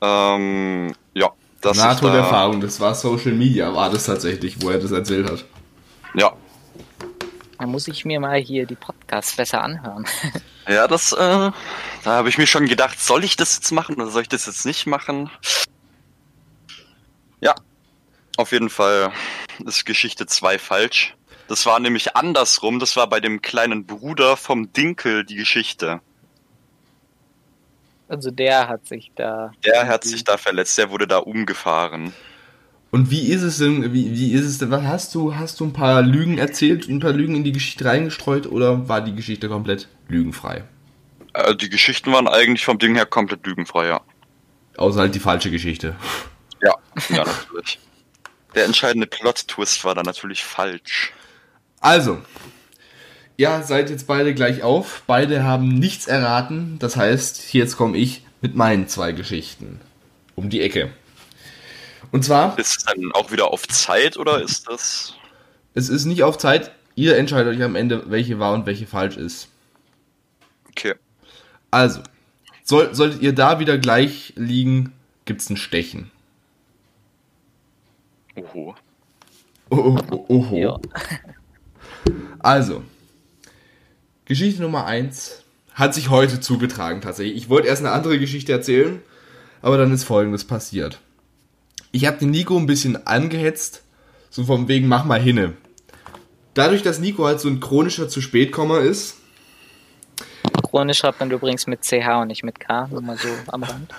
[0.00, 1.30] Ähm, ja,
[1.60, 5.30] das ist da, NATO-Erfahrung, das war Social Media, war das tatsächlich, wo er das erzählt
[5.30, 5.44] hat.
[6.14, 6.32] Ja,
[7.64, 10.04] Da muss ich mir mal hier die Podcasts besser anhören.
[10.68, 11.54] ja, das, äh, da
[12.04, 14.66] habe ich mir schon gedacht, soll ich das jetzt machen oder soll ich das jetzt
[14.66, 15.30] nicht machen?
[17.40, 17.54] Ja,
[18.36, 19.12] auf jeden Fall
[19.64, 21.16] ist Geschichte 2 falsch.
[21.48, 22.80] Das war nämlich andersrum.
[22.80, 26.02] Das war bei dem kleinen Bruder vom Dinkel die Geschichte.
[28.08, 29.52] Also der hat sich da.
[29.64, 32.12] Der hat sich da verletzt, der wurde da umgefahren.
[32.94, 35.64] Und wie ist es denn, wie, wie ist es denn, was hast du, hast du
[35.64, 39.48] ein paar Lügen erzählt, ein paar Lügen in die Geschichte reingestreut oder war die Geschichte
[39.48, 40.62] komplett lügenfrei?
[41.32, 44.00] Äh, die Geschichten waren eigentlich vom Ding her komplett lügenfrei, ja.
[44.76, 45.96] Außer halt die falsche Geschichte.
[46.62, 46.76] Ja,
[47.08, 47.80] ja, natürlich.
[48.54, 51.12] Der entscheidende Plot-Twist war da natürlich falsch.
[51.80, 52.22] Also,
[53.36, 55.02] ihr seid jetzt beide gleich auf.
[55.08, 56.76] Beide haben nichts erraten.
[56.78, 59.80] Das heißt, jetzt komme ich mit meinen zwei Geschichten
[60.36, 60.92] um die Ecke.
[62.14, 65.14] Und zwar, Ist es dann auch wieder auf Zeit oder ist das.
[65.74, 66.70] es ist nicht auf Zeit.
[66.94, 69.48] Ihr entscheidet euch am Ende, welche wahr und welche falsch ist.
[70.68, 70.94] Okay.
[71.72, 72.02] Also,
[72.62, 74.92] soll, solltet ihr da wieder gleich liegen,
[75.24, 76.12] gibt's ein Stechen.
[78.36, 78.76] Oho.
[79.70, 80.56] Oh, oh, oh, oho.
[80.56, 80.80] Ja.
[82.38, 82.84] Also,
[84.26, 85.42] Geschichte Nummer 1
[85.72, 87.36] hat sich heute zugetragen tatsächlich.
[87.36, 89.02] Ich wollte erst eine andere Geschichte erzählen,
[89.62, 91.00] aber dann ist folgendes passiert.
[91.94, 93.84] Ich habe den Nico ein bisschen angehetzt,
[94.28, 95.52] so vom wegen mach mal hinne.
[96.52, 99.18] Dadurch, dass Nico halt so ein chronischer zu spätkommer ist,
[100.68, 103.92] Chronisch schreibt man übrigens mit CH und nicht mit K, nur mal so am Rand.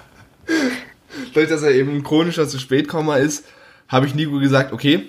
[1.34, 3.46] dadurch, dass er eben ein chronischer zu spätkommer ist,
[3.88, 5.08] habe ich Nico gesagt, okay,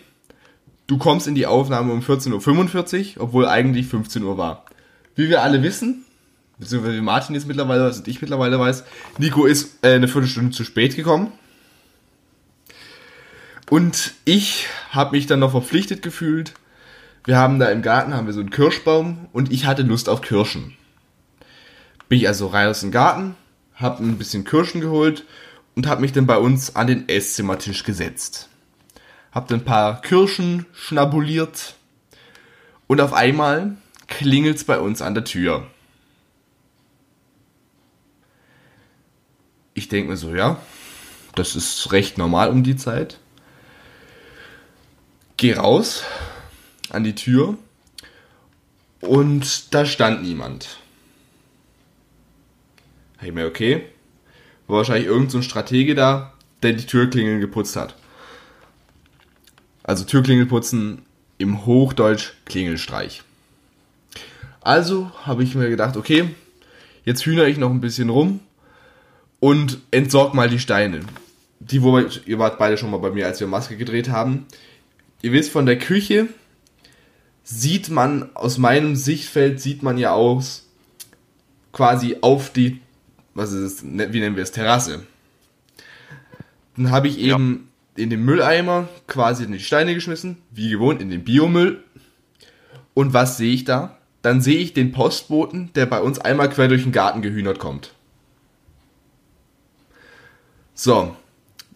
[0.87, 4.65] du kommst in die Aufnahme um 14.45 Uhr, obwohl eigentlich 15 Uhr war.
[5.17, 6.05] Wie wir alle wissen,
[6.61, 8.85] beziehungsweise wie Martin jetzt mittlerweile weiß und ich mittlerweile weiß,
[9.19, 11.33] Nico ist äh, eine Viertelstunde zu spät gekommen.
[13.69, 16.55] Und ich habe mich dann noch verpflichtet gefühlt.
[17.25, 20.21] Wir haben da im Garten haben wir so einen Kirschbaum und ich hatte Lust auf
[20.21, 20.77] Kirschen.
[22.09, 23.35] Bin ich also rein aus dem Garten,
[23.75, 25.25] habe ein bisschen Kirschen geholt
[25.75, 28.49] und habe mich dann bei uns an den Esszimmertisch gesetzt.
[29.33, 31.75] Hab dann ein paar Kirschen schnabuliert
[32.87, 35.67] und auf einmal klingelt's bei uns an der Tür.
[39.75, 40.61] Ich denke mir so, ja,
[41.35, 43.19] das ist recht normal um die Zeit.
[45.37, 46.03] Geh raus
[46.91, 47.59] an die Tür
[49.01, 50.79] und da stand niemand.
[53.19, 53.85] Hey mir, okay.
[54.67, 56.33] War wahrscheinlich irgendein so Stratege da,
[56.63, 57.95] der die Türklingeln geputzt hat.
[59.83, 61.03] Also Türklingel putzen
[61.39, 63.23] im Hochdeutsch Klingelstreich.
[64.61, 66.35] Also habe ich mir gedacht, okay,
[67.05, 68.41] jetzt hühner ich noch ein bisschen rum
[69.39, 71.01] und entsorg mal die Steine.
[71.61, 74.47] Die, wo wir, ihr wart beide schon mal bei mir, als wir Maske gedreht haben.
[75.23, 76.29] Ihr wisst, von der Küche
[77.43, 80.67] sieht man, aus meinem Sichtfeld sieht man ja aus,
[81.73, 82.81] quasi auf die,
[83.35, 85.07] was ist es, ne, wie nennen wir es, Terrasse.
[86.77, 88.03] Dann habe ich eben ja.
[88.03, 91.83] in den Mülleimer quasi in die Steine geschmissen, wie gewohnt, in den Biomüll.
[92.95, 93.99] Und was sehe ich da?
[94.23, 97.93] Dann sehe ich den Postboten, der bei uns einmal quer durch den Garten gehühnert kommt.
[100.75, 101.15] So,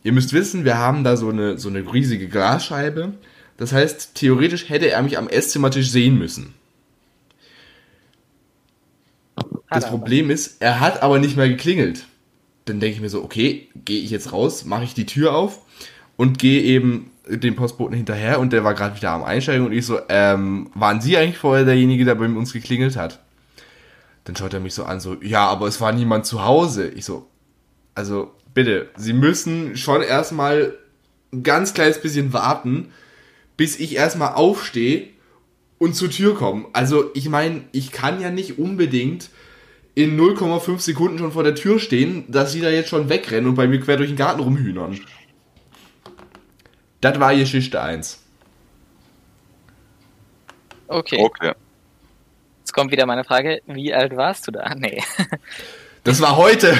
[0.03, 3.15] ihr müsst wissen, wir haben da so eine, so eine riesige Glasscheibe.
[3.61, 6.55] Das heißt, theoretisch hätte er mich am Esszimmertisch sehen müssen.
[9.69, 12.07] Das Problem ist, er hat aber nicht mehr geklingelt.
[12.65, 15.61] Dann denke ich mir so, okay, gehe ich jetzt raus, mache ich die Tür auf
[16.17, 19.85] und gehe eben dem Postboten hinterher und der war gerade wieder am Einsteigen und ich
[19.85, 23.21] so, ähm, waren Sie eigentlich vorher derjenige, der bei uns geklingelt hat?
[24.25, 26.89] Dann schaut er mich so an, so, ja, aber es war niemand zu Hause.
[26.89, 27.27] Ich so,
[27.95, 30.79] also bitte, Sie müssen schon erstmal
[31.31, 32.91] ein ganz kleines bisschen warten,
[33.61, 35.09] bis ich erstmal aufstehe
[35.77, 36.65] und zur Tür komme.
[36.73, 39.29] Also ich meine, ich kann ja nicht unbedingt
[39.95, 43.57] in 0,5 Sekunden schon vor der Tür stehen, dass sie da jetzt schon wegrennen und
[43.57, 44.99] bei mir quer durch den Garten rumhühnern.
[47.03, 48.25] Das war Geschichte 1.
[50.89, 51.19] Okay.
[51.21, 51.53] Okay.
[52.61, 54.75] Jetzt kommt wieder meine Frage, wie alt warst du da?
[54.75, 55.03] Nee.
[56.03, 56.79] Das war heute.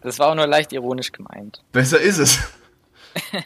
[0.00, 1.62] Das war auch nur leicht ironisch gemeint.
[1.70, 2.57] Besser ist es.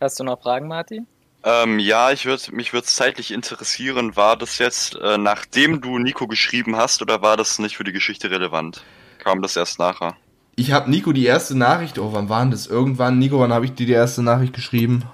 [0.00, 1.06] Hast du noch Fragen, Martin?
[1.42, 5.98] Ähm, ja, ich würd, mich würde es zeitlich interessieren, war das jetzt, äh, nachdem du
[5.98, 8.82] Nico geschrieben hast, oder war das nicht für die Geschichte relevant?
[9.18, 10.16] Kam das erst nachher?
[10.56, 12.66] Ich habe Nico die erste Nachricht, oh, wann war das?
[12.66, 15.04] Irgendwann, Nico, wann habe ich dir die erste Nachricht geschrieben?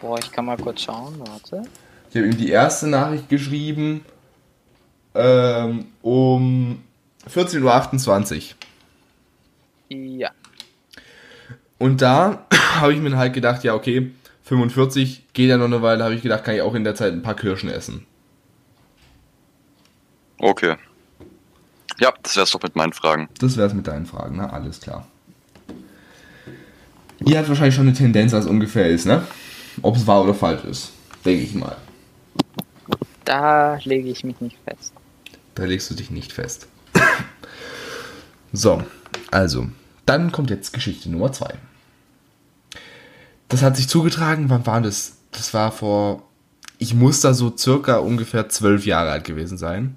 [0.00, 1.62] Boah, ich kann mal kurz schauen, warte.
[2.10, 4.04] Ich habe ihm die erste Nachricht geschrieben
[5.14, 6.82] ähm, um
[7.28, 8.42] 14.28 Uhr.
[9.88, 10.30] Ja.
[11.78, 14.12] Und da habe ich mir halt gedacht, ja, okay,
[14.44, 17.12] 45 geht ja noch eine Weile, habe ich gedacht, kann ich auch in der Zeit
[17.12, 18.06] ein paar Kirschen essen.
[20.38, 20.76] Okay.
[21.98, 23.28] Ja, das wär's doch mit meinen Fragen.
[23.38, 25.06] Das wär's mit deinen Fragen, na, alles klar.
[27.24, 29.26] Ihr habt wahrscheinlich schon eine Tendenz, was ungefähr ist, ne?
[29.80, 30.92] Ob es wahr oder falsch ist.
[31.24, 31.76] Denke ich mal.
[33.24, 34.92] Da lege ich mich nicht fest.
[35.54, 36.68] Da legst du dich nicht fest.
[38.54, 38.82] So,
[39.30, 39.66] also,
[40.06, 41.54] dann kommt jetzt Geschichte Nummer 2.
[43.48, 45.16] Das hat sich zugetragen, wann war das?
[45.32, 46.22] Das war vor,
[46.78, 49.96] ich muss da so circa ungefähr zwölf Jahre alt gewesen sein.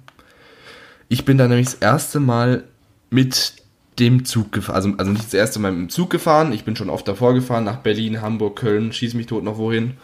[1.08, 2.64] Ich bin da nämlich das erste Mal
[3.10, 3.54] mit
[3.98, 6.76] dem Zug gefahren, also, also nicht das erste Mal mit dem Zug gefahren, ich bin
[6.76, 9.96] schon oft davor gefahren, nach Berlin, Hamburg, Köln, schieß mich tot noch wohin.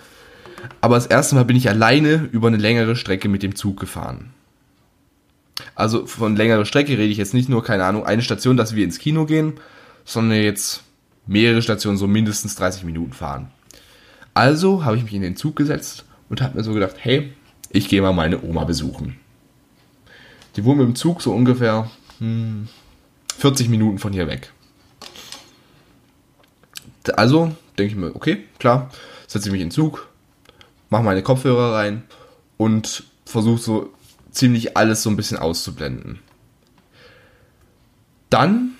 [0.80, 4.33] Aber das erste Mal bin ich alleine über eine längere Strecke mit dem Zug gefahren.
[5.74, 8.84] Also von längerer Strecke rede ich jetzt nicht nur, keine Ahnung, eine Station, dass wir
[8.84, 9.54] ins Kino gehen,
[10.04, 10.82] sondern jetzt
[11.26, 13.50] mehrere Stationen, so mindestens 30 Minuten fahren.
[14.34, 17.32] Also habe ich mich in den Zug gesetzt und habe mir so gedacht, hey,
[17.70, 19.16] ich gehe mal meine Oma besuchen.
[20.56, 22.68] Die wohnt mit dem Zug so ungefähr hm,
[23.38, 24.52] 40 Minuten von hier weg.
[27.16, 28.90] Also denke ich mir, okay, klar,
[29.26, 30.08] setze ich mich in den Zug,
[30.90, 32.02] mache meine Kopfhörer rein
[32.56, 33.93] und versuche so
[34.34, 36.18] ziemlich alles so ein bisschen auszublenden.
[38.30, 38.72] Dann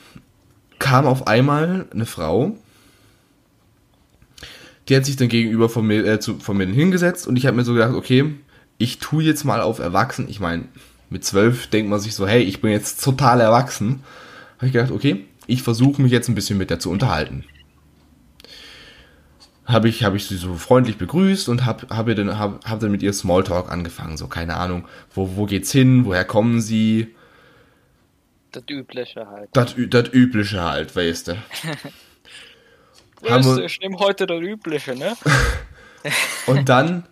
[0.79, 2.59] kam auf einmal eine Frau,
[4.89, 7.57] die hat sich dann gegenüber von mir, äh, zu, von mir hingesetzt und ich habe
[7.57, 8.35] mir so gedacht, okay,
[8.77, 10.29] ich tue jetzt mal auf erwachsen.
[10.29, 10.65] Ich meine,
[11.09, 14.01] mit zwölf denkt man sich so, hey, ich bin jetzt total erwachsen.
[14.57, 17.45] Habe ich gedacht, okay, ich versuche mich jetzt ein bisschen mit der zu unterhalten.
[19.67, 22.91] Habe ich, hab ich sie so freundlich begrüßt und habe hab dann, hab, hab dann
[22.91, 24.17] mit ihr Smalltalk angefangen.
[24.17, 27.15] So, keine Ahnung, wo, wo geht's hin, woher kommen sie?
[28.53, 29.49] Das Übliche halt.
[29.53, 31.33] Das, das Übliche halt, weißt du.
[33.23, 35.17] weißt du, ich nehme heute das Übliche, ne?
[36.47, 37.05] und dann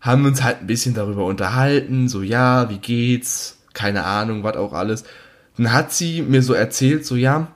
[0.00, 4.56] haben wir uns halt ein bisschen darüber unterhalten, so ja, wie geht's, keine Ahnung, was
[4.56, 5.04] auch alles.
[5.56, 7.48] Dann hat sie mir so erzählt, so ja,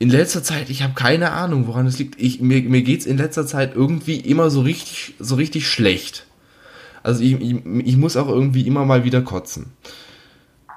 [0.00, 2.18] In letzter Zeit, ich habe keine Ahnung, woran es liegt.
[2.18, 6.26] Ich, mir mir geht es in letzter Zeit irgendwie immer so richtig, so richtig schlecht.
[7.02, 9.66] Also ich, ich, ich muss auch irgendwie immer mal wieder kotzen.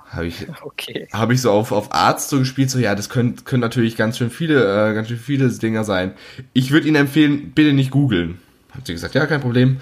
[0.10, 1.08] Habe ich, Okay.
[1.14, 4.18] habe ich so auf, auf Arzt so gespielt, so ja, das können, können natürlich ganz
[4.18, 6.12] schön viele, äh, ganz schön viele Dinger sein.
[6.52, 8.40] Ich würde Ihnen empfehlen, bitte nicht googeln.
[8.72, 9.78] Hat sie gesagt, ja, kein Problem.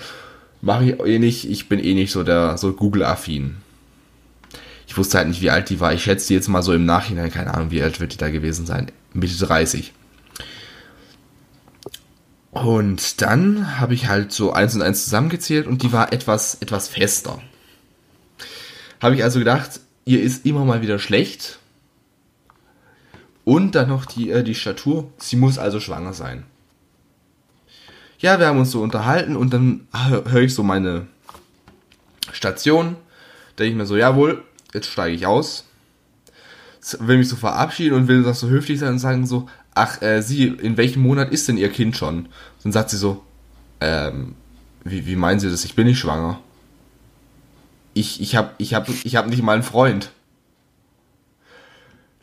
[0.62, 3.56] Mache ich eh nicht, ich bin eh nicht so der, so Google-affin.
[4.92, 5.94] Ich wusste halt nicht, wie alt die war.
[5.94, 8.66] Ich schätze jetzt mal so im Nachhinein, keine Ahnung, wie alt wird die da gewesen
[8.66, 8.92] sein.
[9.14, 9.94] Mitte 30.
[12.52, 16.90] Und dann habe ich halt so eins und eins zusammengezählt und die war etwas, etwas
[16.90, 17.42] fester.
[19.00, 21.60] Habe ich also gedacht, ihr ist immer mal wieder schlecht.
[23.46, 25.10] Und dann noch die, äh, die Statur.
[25.16, 26.44] Sie muss also schwanger sein.
[28.20, 31.08] Ja, wir haben uns so unterhalten und dann höre ich so meine
[32.34, 32.98] Station.
[33.58, 35.66] Denke ich mir so, jawohl, jetzt steige ich aus.
[37.00, 40.22] Will mich so verabschieden und will das so höflich sein und sagen so, ach, äh,
[40.22, 42.28] sie, in welchem Monat ist denn ihr Kind schon?
[42.64, 43.24] Dann sagt sie so,
[43.80, 44.36] ähm,
[44.84, 45.66] wie, wie meinen Sie das?
[45.66, 46.40] Ich bin nicht schwanger.
[47.94, 50.12] Ich, ich hab, ich hab, ich hab nicht mal einen Freund.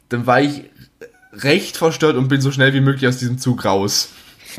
[0.09, 0.64] Dann war ich
[1.32, 4.11] recht verstört und bin so schnell wie möglich aus diesem Zug raus.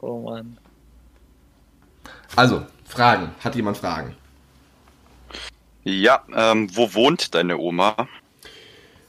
[0.00, 0.58] Oh Mann.
[2.36, 3.34] Also, Fragen.
[3.40, 4.14] Hat jemand Fragen?
[5.84, 8.08] Ja, ähm, wo wohnt deine Oma?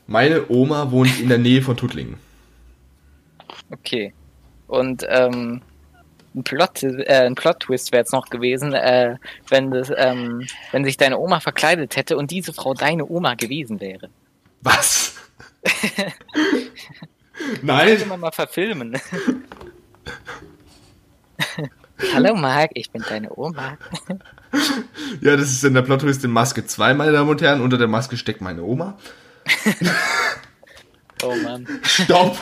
[0.07, 2.17] Meine Oma wohnt in der Nähe von Tuttlingen.
[3.71, 4.13] Okay.
[4.67, 5.61] Und ähm,
[6.35, 9.17] ein Plot, äh, ein Plot-Twist wäre jetzt noch gewesen, äh,
[9.49, 13.79] wenn das, ähm, wenn sich deine Oma verkleidet hätte und diese Frau deine Oma gewesen
[13.79, 14.09] wäre.
[14.61, 15.15] Was?
[17.61, 18.07] Nein.
[18.07, 18.99] man mal verfilmen.
[22.13, 23.77] Hallo Marc, ich bin deine Oma.
[25.21, 27.61] Ja, das ist in der Plot Twist in Maske 2, meine Damen und Herren.
[27.61, 28.97] Unter der Maske steckt meine Oma.
[31.21, 31.67] Oh Mann.
[31.83, 32.37] Stopp!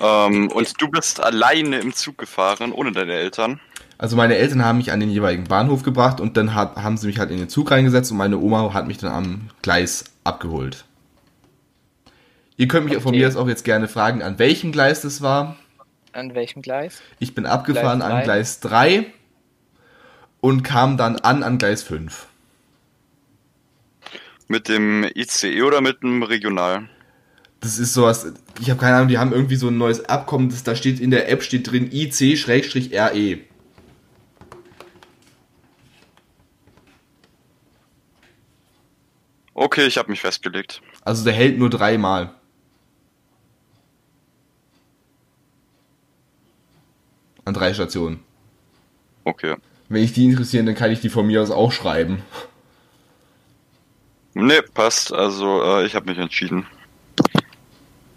[0.00, 3.58] Ähm, und du bist alleine im Zug gefahren, ohne deine Eltern.
[3.96, 7.06] Also meine Eltern haben mich an den jeweiligen Bahnhof gebracht und dann hat, haben sie
[7.08, 10.84] mich halt in den Zug reingesetzt und meine Oma hat mich dann am Gleis abgeholt.
[12.56, 13.18] Ihr könnt mich von Okay.
[13.18, 15.56] mir aus auch jetzt gerne fragen, an welchem Gleis das war.
[16.12, 17.02] An welchem Gleis?
[17.18, 18.24] Ich bin abgefahren Gleis an?
[18.24, 19.06] Gleis 3
[20.40, 22.26] und kam dann an an Gleis 5.
[24.46, 26.88] Mit dem ICE oder mit dem Regional?
[27.60, 30.62] Das ist sowas, ich habe keine Ahnung, die haben irgendwie so ein neues Abkommen, das
[30.62, 33.40] da steht in der App steht drin IC-RE.
[39.54, 40.82] Okay, ich habe mich festgelegt.
[41.04, 42.32] Also der hält nur dreimal.
[47.68, 48.20] Drei Stationen.
[49.24, 49.56] Okay.
[49.88, 52.22] Wenn ich die interessieren, dann kann ich die von mir aus auch schreiben.
[54.34, 55.12] Nee, passt.
[55.12, 56.66] Also, äh, ich habe mich entschieden.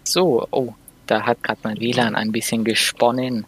[0.04, 0.74] So, oh,
[1.06, 3.44] da hat gerade mein WLAN ein bisschen gesponnen.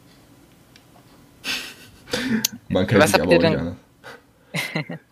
[2.69, 3.77] Man kennt Was sich habt aber ihr auch anders.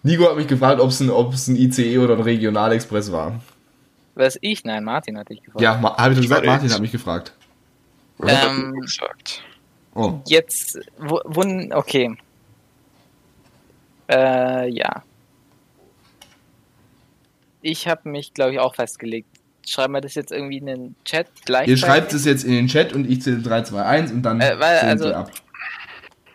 [0.02, 3.40] Nico hat mich gefragt, ob es ein, ein ICE oder ein Regionalexpress war.
[4.14, 4.64] Was ich?
[4.64, 5.62] Nein, Martin hatte ich gefragt.
[5.62, 6.46] Ja, habe ich doch gesagt.
[6.46, 7.32] Martin hat mich gefragt.
[8.18, 9.42] Was hat Ähm, er gesagt?
[9.94, 11.42] Oh, Jetzt, wo, wo,
[11.76, 12.16] okay.
[14.08, 15.02] Äh, ja.
[17.60, 19.28] Ich habe mich, glaube ich, auch festgelegt.
[19.66, 21.68] Schreiben wir das jetzt irgendwie in den Chat gleich?
[21.68, 24.40] ihr schreibt es jetzt in den Chat und ich zähle 3, 2, 1 und dann
[24.40, 25.30] Äh, weil, zählen also- wir ab.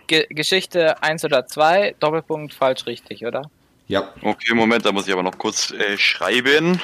[0.07, 3.49] Ge Geschichte 1 oder 2, Doppelpunkt falsch richtig, oder?
[3.87, 4.13] Ja.
[4.21, 6.79] Okay, Moment, da muss ich aber noch kurz äh, schreiben.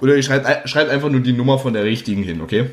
[0.00, 2.70] Oder ihr schreibt, schreibt einfach nur die Nummer von der richtigen hin, okay?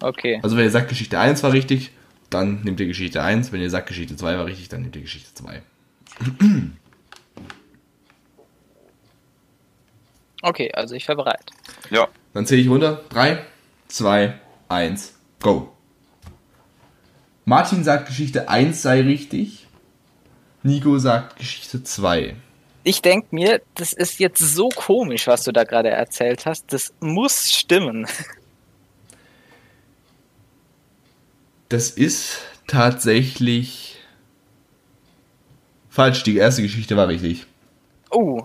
[0.00, 0.40] Okay.
[0.42, 1.92] Also wenn ihr sagt, Geschichte 1 war richtig,
[2.30, 3.52] dann nehmt ihr Geschichte 1.
[3.52, 5.62] Wenn ihr sagt, Geschichte 2 war richtig, dann nehmt ihr Geschichte 2.
[10.42, 11.44] Okay, also ich war bereit.
[11.90, 12.08] Ja.
[12.32, 13.02] Dann zähle ich runter.
[13.10, 13.44] 3,
[13.88, 15.70] 2, 1, go.
[17.44, 19.66] Martin sagt, Geschichte 1 sei richtig.
[20.62, 22.36] Nico sagt, Geschichte 2.
[22.84, 26.72] Ich denk mir, das ist jetzt so komisch, was du da gerade erzählt hast.
[26.72, 28.06] Das muss stimmen.
[31.70, 33.96] Das ist tatsächlich
[35.88, 36.24] falsch.
[36.24, 37.46] Die erste Geschichte war richtig.
[38.10, 38.44] Oh,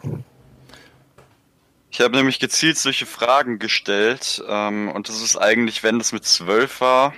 [1.90, 4.44] Ich habe nämlich gezielt solche Fragen gestellt.
[4.48, 7.16] Ähm, und das ist eigentlich, wenn das mit 12 war.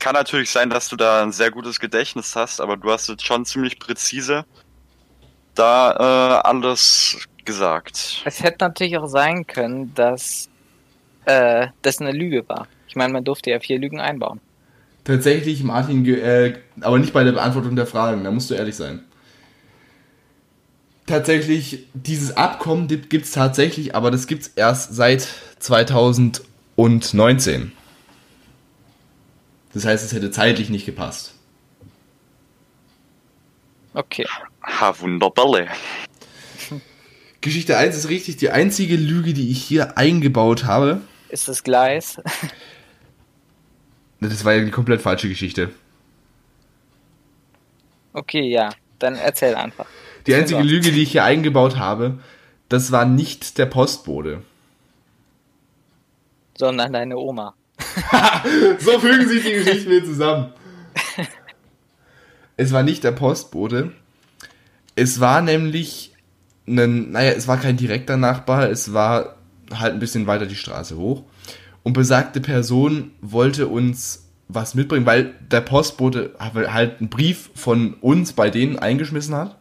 [0.00, 3.24] Kann natürlich sein, dass du da ein sehr gutes Gedächtnis hast, aber du hast jetzt
[3.24, 4.44] schon ziemlich präzise
[5.54, 8.22] da äh, alles gesagt.
[8.24, 10.48] es hätte natürlich auch sein können, dass
[11.26, 12.66] äh, das eine Lüge war.
[12.88, 14.40] Ich meine, man durfte ja vier Lügen einbauen.
[15.04, 19.04] Tatsächlich, Martin, äh, aber nicht bei der Beantwortung der Fragen, da musst du ehrlich sein.
[21.06, 25.28] Tatsächlich, dieses Abkommen gibt es tatsächlich, aber das gibt es erst seit
[25.58, 27.72] 2019.
[29.74, 31.34] Das heißt, es hätte zeitlich nicht gepasst.
[33.92, 34.26] Okay.
[34.62, 35.68] Ha, wunderballe.
[37.42, 38.38] Geschichte 1 ist richtig.
[38.38, 42.16] Die einzige Lüge, die ich hier eingebaut habe, Ist das Gleis?
[44.28, 45.70] Das war ja die komplett falsche Geschichte.
[48.12, 48.70] Okay, ja.
[48.98, 49.86] Dann erzähl einfach.
[50.26, 50.66] Die einzige So.
[50.66, 52.18] Lüge, die ich hier eingebaut habe,
[52.68, 54.42] das war nicht der Postbote.
[56.56, 57.54] Sondern deine Oma.
[58.78, 60.52] So fügen sich die Geschichten wieder zusammen.
[62.56, 63.90] Es war nicht der Postbote.
[64.94, 66.12] Es war nämlich
[66.68, 69.34] ein, naja, es war kein direkter Nachbar, es war
[69.72, 71.24] halt ein bisschen weiter die Straße hoch.
[71.84, 78.32] Und besagte Person wollte uns was mitbringen, weil der Postbote halt einen Brief von uns
[78.32, 79.56] bei denen eingeschmissen hat.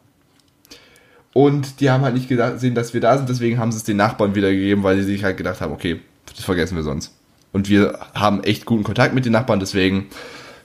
[1.34, 3.97] Und die haben halt nicht gesehen, dass wir da sind, deswegen haben sie es den
[3.97, 7.13] Nachbarn wiedergegeben, weil sie sich halt gedacht haben, okay, das vergessen wir sonst.
[7.51, 10.09] Und wir haben echt guten Kontakt mit den Nachbarn, deswegen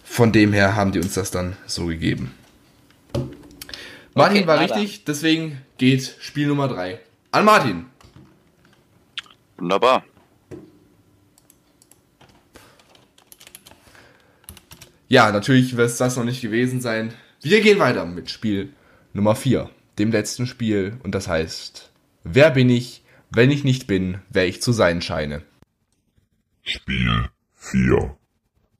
[0.05, 2.33] von dem her haben die uns das dann so gegeben.
[4.15, 6.99] Martin Okay, war richtig, deswegen geht Spiel Nummer 3
[7.31, 7.87] an Martin.
[9.59, 10.05] Wunderbar.
[15.09, 17.15] Ja, natürlich wird es das noch nicht gewesen sein.
[17.41, 18.75] Wir gehen weiter mit Spiel
[19.15, 20.99] Nummer 4, dem letzten Spiel.
[21.03, 21.91] Und das heißt,
[22.25, 25.43] wer bin ich, wenn ich nicht bin, wer ich zu sein scheine?
[26.63, 28.19] Spiel 4.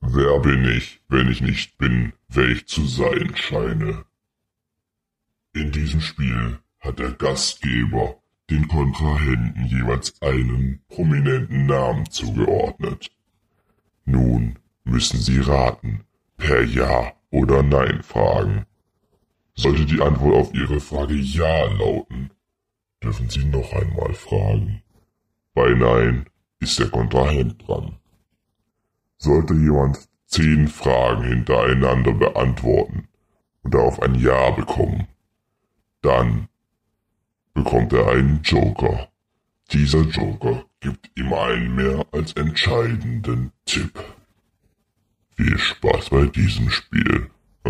[0.01, 4.05] Wer bin ich, wenn ich nicht bin, wer ich zu sein scheine?
[5.55, 8.21] In diesem Spiel hat der Gastgeber
[8.51, 13.11] den Kontrahenten jeweils einen prominenten Namen zugeordnet.
[14.05, 16.05] Nun müssen sie raten,
[16.39, 18.65] per Ja oder Nein fragen.
[19.55, 22.31] Sollte die Antwort auf ihre Frage Ja lauten,
[23.03, 24.83] dürfen sie noch einmal fragen.
[25.53, 26.27] Bei Nein
[26.61, 27.97] ist der Kontrahent dran.
[29.19, 33.09] Sollte jemand zehn Fragen hintereinander beantworten
[33.63, 35.09] und darauf ein Ja bekommen,
[36.03, 36.49] dann
[37.53, 39.09] bekommt er einen Joker.
[39.73, 43.99] Dieser Joker gibt ihm einen mehr als entscheidenden Tipp.
[45.39, 47.29] Viel Spaß bei diesem Spiel.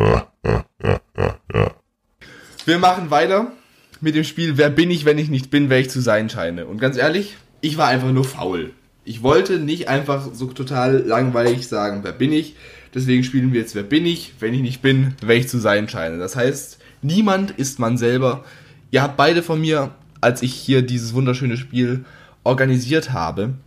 [2.65, 3.53] Wir machen weiter
[4.01, 6.65] mit dem Spiel Wer bin ich, wenn ich nicht bin, wer ich zu sein scheine.
[6.65, 8.71] Und ganz ehrlich, ich war einfach nur faul.
[9.05, 12.57] Ich wollte nicht einfach so total langweilig sagen, wer bin ich.
[12.95, 15.91] Deswegen spielen wir jetzt Wer bin ich, wenn ich nicht bin, wer ich zu sein
[15.91, 16.17] scheine.
[16.17, 18.47] Das heißt, niemand ist man selber.
[18.91, 22.07] Ihr habt beide von mir, als ich hier dieses wunderschöne Spiel
[22.45, 23.59] organisiert habe,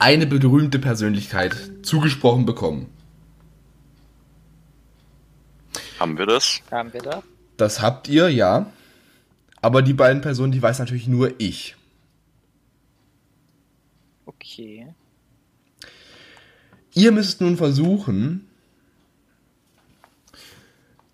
[0.00, 2.86] eine berühmte Persönlichkeit zugesprochen bekommen.
[5.98, 6.60] Haben wir das?
[6.70, 7.22] Haben wir da?
[7.56, 8.70] Das habt ihr, ja.
[9.62, 11.74] Aber die beiden Personen, die weiß natürlich nur ich.
[14.26, 14.94] Okay.
[16.94, 18.46] Ihr müsst nun versuchen,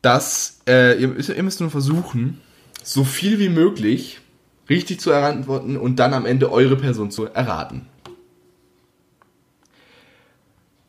[0.01, 2.41] dass, äh, ihr, müsst- ihr müsst nun versuchen,
[2.83, 4.21] so viel wie möglich
[4.69, 7.87] richtig zu erantworten und dann am Ende eure Person zu erraten.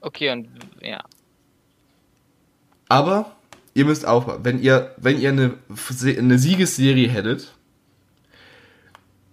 [0.01, 0.49] Okay, und
[0.81, 1.03] ja.
[2.89, 3.32] Aber
[3.73, 5.53] ihr müsst auch, wenn ihr, wenn ihr eine,
[6.17, 7.53] eine Siegesserie hättet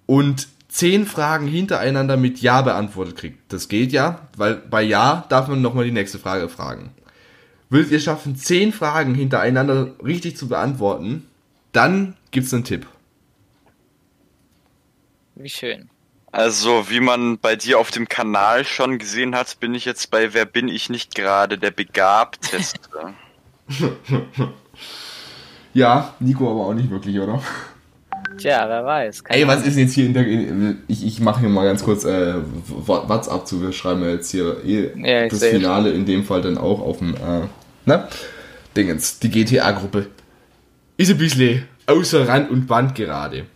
[0.07, 5.49] und zehn Fragen hintereinander mit Ja beantwortet kriegt, das geht ja, weil bei Ja darf
[5.49, 6.93] man nochmal die nächste Frage fragen.
[7.68, 11.26] Würdet ihr schaffen, zehn Fragen hintereinander richtig zu beantworten,
[11.72, 12.86] dann gibt's einen Tipp.
[15.36, 15.88] Wie schön.
[16.32, 20.32] Also, wie man bei dir auf dem Kanal schon gesehen hat, bin ich jetzt bei
[20.32, 23.14] Wer bin ich nicht gerade der Begabteste.
[25.73, 27.41] Ja, Nico aber auch nicht wirklich, oder?
[28.39, 29.23] Tja, wer weiß.
[29.29, 30.27] Ey, was ist jetzt hier in der.
[30.27, 32.35] in- Ich, ich mache hier mal ganz kurz äh,
[32.87, 33.62] WhatsApp zu.
[33.62, 36.99] Wir schreiben ja jetzt hier eh Ja, das Finale in dem Fall dann auch auf
[36.99, 37.14] dem.
[37.14, 37.43] Äh,
[37.87, 38.09] ne?
[38.77, 40.07] Dingens, die GTA-Gruppe.
[40.97, 43.47] Ist ein bisschen außer Rand und Band gerade.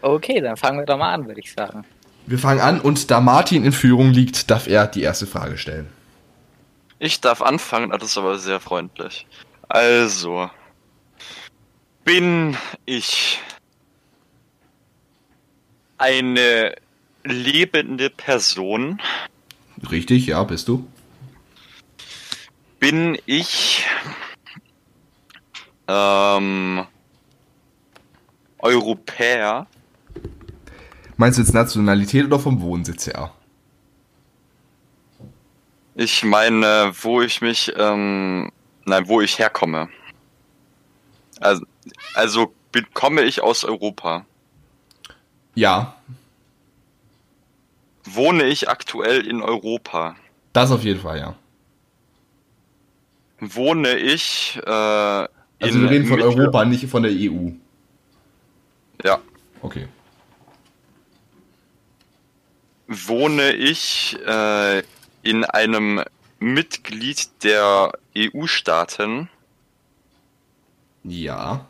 [0.00, 1.84] Okay, dann fangen wir doch mal an, würde ich sagen.
[2.26, 5.86] Wir fangen an und da Martin in Führung liegt, darf er die erste Frage stellen.
[6.98, 9.26] Ich darf anfangen, das ist aber sehr freundlich.
[9.68, 10.50] Also,
[12.04, 13.38] bin ich
[15.98, 16.74] eine
[17.24, 19.00] lebende Person?
[19.90, 20.88] Richtig, ja, bist du?
[22.80, 23.84] Bin ich
[25.86, 26.86] ähm,
[28.58, 29.66] Europäer?
[31.16, 33.32] Meinst du jetzt Nationalität oder vom Wohnsitz her?
[36.00, 38.52] Ich meine, wo ich mich, ähm,
[38.84, 39.88] nein, wo ich herkomme.
[41.40, 41.64] Also,
[42.14, 42.54] also
[42.94, 44.24] komme ich aus Europa.
[45.56, 45.96] Ja.
[48.04, 50.14] wohne ich aktuell in Europa?
[50.52, 51.34] Das auf jeden Fall, ja.
[53.40, 55.28] Wohne ich äh, Also
[55.80, 57.50] wir reden von Mittel- Europa, nicht von der EU.
[59.04, 59.18] Ja.
[59.62, 59.88] Okay.
[62.86, 64.82] Wohne ich äh,
[65.28, 66.02] in einem
[66.38, 69.28] Mitglied der EU-Staaten?
[71.04, 71.66] Ja.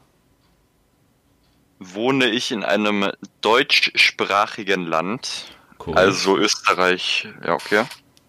[1.81, 5.57] Wohne ich in einem deutschsprachigen Land?
[5.79, 5.99] Korrekt.
[5.99, 7.29] Also Österreich.
[7.45, 7.85] Ja, okay.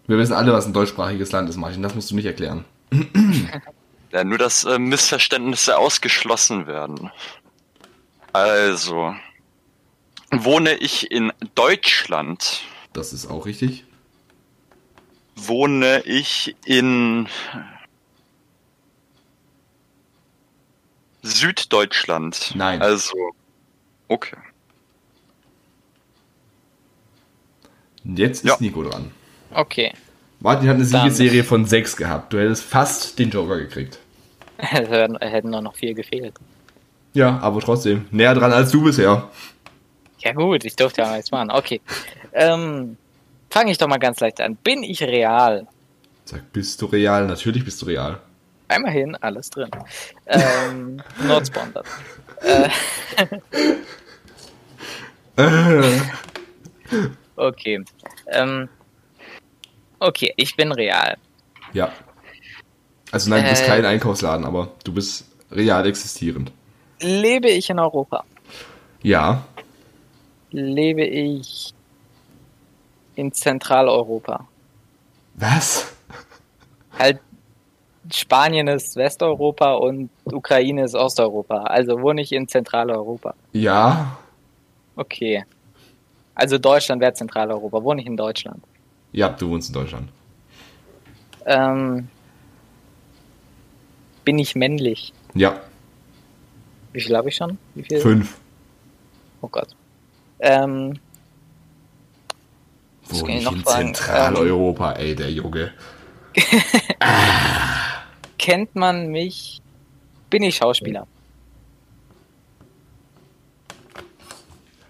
[0.08, 1.84] Wir wissen alle, was ein deutschsprachiges Land ist, Martin.
[1.84, 2.66] Das musst du nicht erklären.
[4.12, 7.12] Ja, nur, dass äh, Missverständnisse ausgeschlossen werden.
[8.34, 9.14] Also,
[10.32, 12.64] wohne ich in Deutschland?
[12.92, 13.86] Das ist auch richtig.
[15.48, 17.28] Wohne ich in
[21.22, 22.54] Süddeutschland?
[22.56, 22.82] Nein.
[22.82, 23.14] Also,
[24.08, 24.38] okay.
[28.06, 28.58] Und jetzt ist Ja.
[28.60, 29.12] Nico dran.
[29.54, 29.94] Okay.
[30.40, 32.32] Martin hat eine Siegesserie von 6 gehabt.
[32.32, 34.00] Du hättest fast den Joker gekriegt.
[34.58, 36.34] Es hätten hätten nur noch vier gefehlt.
[37.14, 38.08] Ja, aber trotzdem.
[38.12, 39.30] Näher dran als du bisher.
[40.20, 41.50] Ja gut, ich durfte ja mal jetzt machen.
[41.50, 41.80] Okay.
[42.34, 42.98] Ähm,
[43.50, 44.56] Fange ich doch mal ganz leicht an.
[44.58, 45.68] Bin ich real?
[46.26, 47.26] Sag, bist du real?
[47.28, 48.20] Natürlich bist du real.
[48.74, 49.70] Immerhin alles drin.
[50.28, 51.86] Ähm, not sponsored.
[52.42, 52.70] Äh,
[57.36, 57.84] okay.
[58.28, 58.70] Ähm,
[60.00, 61.18] okay, ich bin real.
[61.74, 61.92] Ja.
[63.12, 63.68] Also nein, du bist Äh.
[63.68, 66.52] kein Einkaufsladen, aber du bist real existierend.
[67.02, 68.24] Lebe ich in Europa?
[69.02, 69.44] Ja.
[70.52, 71.74] Lebe ich
[73.20, 74.48] in Zentraleuropa?
[75.36, 75.94] Was?
[76.98, 77.20] Halt,
[78.12, 81.64] Spanien ist Westeuropa und Ukraine ist Osteuropa.
[81.64, 83.36] Also wohne ich in Zentraleuropa.
[83.52, 84.18] Ja.
[84.96, 85.44] Okay.
[86.34, 87.84] Also Deutschland wäre Zentraleuropa.
[87.84, 88.64] Wohne ich in Deutschland?
[89.12, 90.10] Ja, du wohnst in Deutschland.
[91.46, 92.08] Ähm,
[94.24, 95.14] bin ich männlich?
[95.34, 95.60] Ja.
[96.94, 97.58] Wie viel habe ich schon?
[97.76, 98.00] Wie viel?
[98.00, 98.40] Fünf.
[99.42, 99.76] Oh Gott.
[100.40, 101.00] Ähm,
[103.10, 103.66] Kann ich in?
[103.66, 105.72] Zentraleuropa, ey, der Junge.
[108.38, 109.62] kennt man mich?
[110.30, 111.08] Bin ich Schauspieler?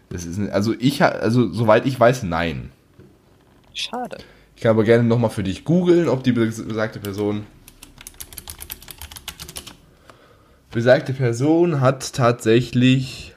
[0.09, 2.71] Das ist, also ich, also soweit ich weiß, nein.
[3.73, 4.17] Schade.
[4.55, 7.45] Ich kann aber gerne nochmal für dich googeln, ob die bes- besagte Person.
[10.71, 13.28] Besagte Person hat tatsächlich.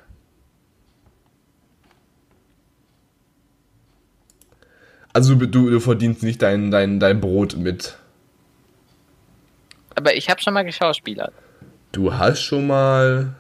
[5.13, 7.97] Also du, du verdienst nicht dein, dein, dein Brot mit.
[9.95, 11.35] Aber ich habe schon mal geschauspielert.
[11.93, 13.35] Du hast schon mal.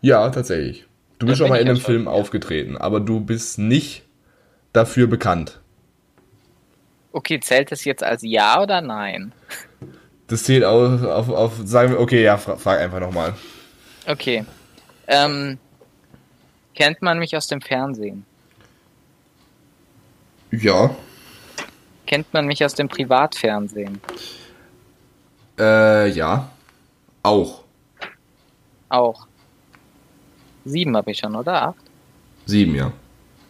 [0.00, 0.86] Ja, tatsächlich.
[1.18, 4.02] Du bist schon mal in einem Film aufgetreten, aber du bist nicht
[4.72, 5.60] dafür bekannt.
[7.12, 9.32] Okay, zählt das jetzt als Ja oder Nein?
[10.26, 13.34] Das zählt auf, auf, auf sagen wir, okay, ja, fra frag einfach nochmal.
[14.06, 14.44] Okay.
[15.06, 15.58] Ähm,
[16.74, 18.24] kennt man mich aus dem Fernsehen?
[20.52, 20.94] Ja.
[22.06, 24.00] Kennt man mich aus dem Privatfernsehen?
[25.58, 26.50] Äh, ja.
[27.22, 27.64] Auch.
[28.88, 29.26] Auch.
[30.64, 31.68] Sieben habe ich schon, oder?
[31.68, 31.76] Acht?
[32.46, 32.92] Sieben, ja.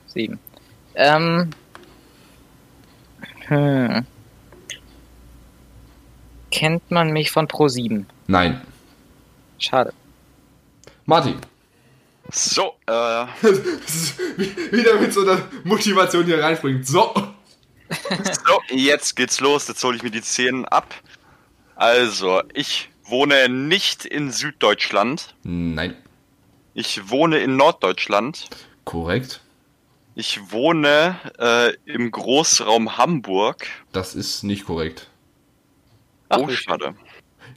[0.07, 0.38] Sieben.
[0.94, 1.50] Ähm.
[3.48, 4.07] Hm.
[6.50, 8.04] Kennt man mich von Pro7?
[8.29, 8.61] Nein.
[9.58, 9.92] Schade.
[11.07, 11.37] Martin.
[12.34, 12.92] So, äh,
[14.72, 16.87] wieder mit so einer Motivation hier reinspringt.
[16.87, 17.13] So.
[18.46, 19.68] so, jetzt geht's los.
[19.68, 20.95] Jetzt hole ich mir die Zähne ab.
[21.76, 25.34] Also, ich wohne nicht in Süddeutschland.
[25.42, 25.95] Nein.
[26.72, 28.49] Ich wohne in Norddeutschland.
[28.84, 29.42] Korrekt.
[30.14, 33.67] Ich wohne äh, im Großraum Hamburg.
[33.92, 35.09] Das ist nicht korrekt.
[36.30, 36.95] Ach, oh, wie schade.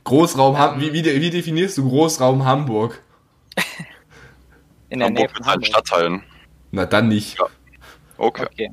[0.03, 3.01] Großraum Ham wie, wie, de- wie definierst du Großraum Hamburg?
[4.89, 5.67] In der Nähe Hamburg von mit seinen Hamburg.
[5.67, 6.23] Stadtteilen.
[6.71, 7.39] Na dann nicht.
[7.39, 7.47] Ja.
[8.17, 8.45] Okay.
[8.45, 8.71] Okay.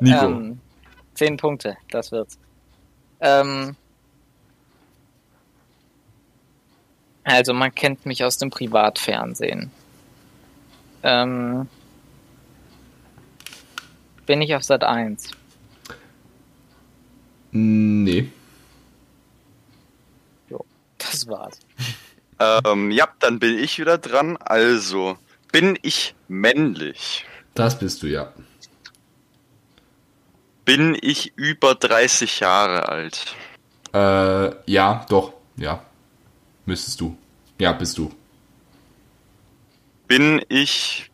[0.00, 0.26] Nico.
[0.26, 0.60] Ähm,
[1.14, 2.38] zehn Punkte, das wird's.
[3.20, 3.76] Ähm,
[7.22, 9.70] also man kennt mich aus dem Privatfernsehen.
[11.02, 11.68] Ähm,
[14.26, 15.30] bin ich auf Sat 1?
[17.52, 18.30] nee.
[20.98, 21.60] Das war's.
[22.64, 24.36] Ähm, ja, dann bin ich wieder dran.
[24.38, 25.16] Also,
[25.52, 27.24] bin ich männlich?
[27.54, 28.32] Das bist du, ja.
[30.64, 33.34] Bin ich über 30 Jahre alt?
[33.92, 35.34] Äh, ja, doch.
[35.56, 35.84] Ja.
[36.66, 37.16] Müsstest du.
[37.58, 38.10] Ja, bist du.
[40.08, 41.10] Bin ich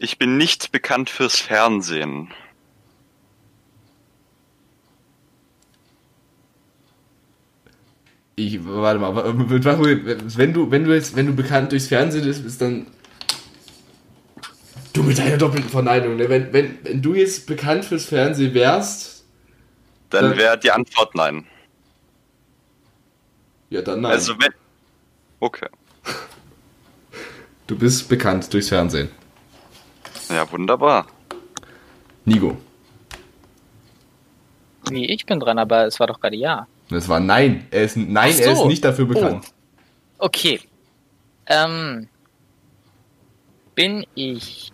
[0.00, 2.32] Ich bin nicht bekannt fürs Fernsehen.
[8.38, 12.60] Ich, warte mal, wenn du, wenn du jetzt, wenn du bekannt durchs Fernsehen bist, bist
[12.60, 12.86] dann.
[14.92, 16.28] Du mit deiner doppelten Verneinung, ne?
[16.28, 19.24] Wenn, wenn, wenn du jetzt bekannt fürs Fernsehen wärst.
[20.10, 21.46] Dann, dann wäre die Antwort nein.
[23.70, 24.12] Ja, dann nein.
[24.12, 24.52] Also wenn.
[25.40, 25.68] Okay.
[27.66, 29.10] Du bist bekannt durchs Fernsehen.
[30.28, 31.06] Ja, wunderbar.
[32.24, 32.56] Nigo.
[34.90, 36.66] Nee, ich bin dran, aber es war doch gerade ja.
[36.90, 37.66] Das war nein.
[37.70, 38.42] Er ist, nein, so.
[38.42, 39.46] er ist nicht dafür bekannt.
[40.18, 40.26] Oh.
[40.26, 40.60] Okay.
[41.46, 42.08] Ähm,
[43.74, 44.72] bin ich.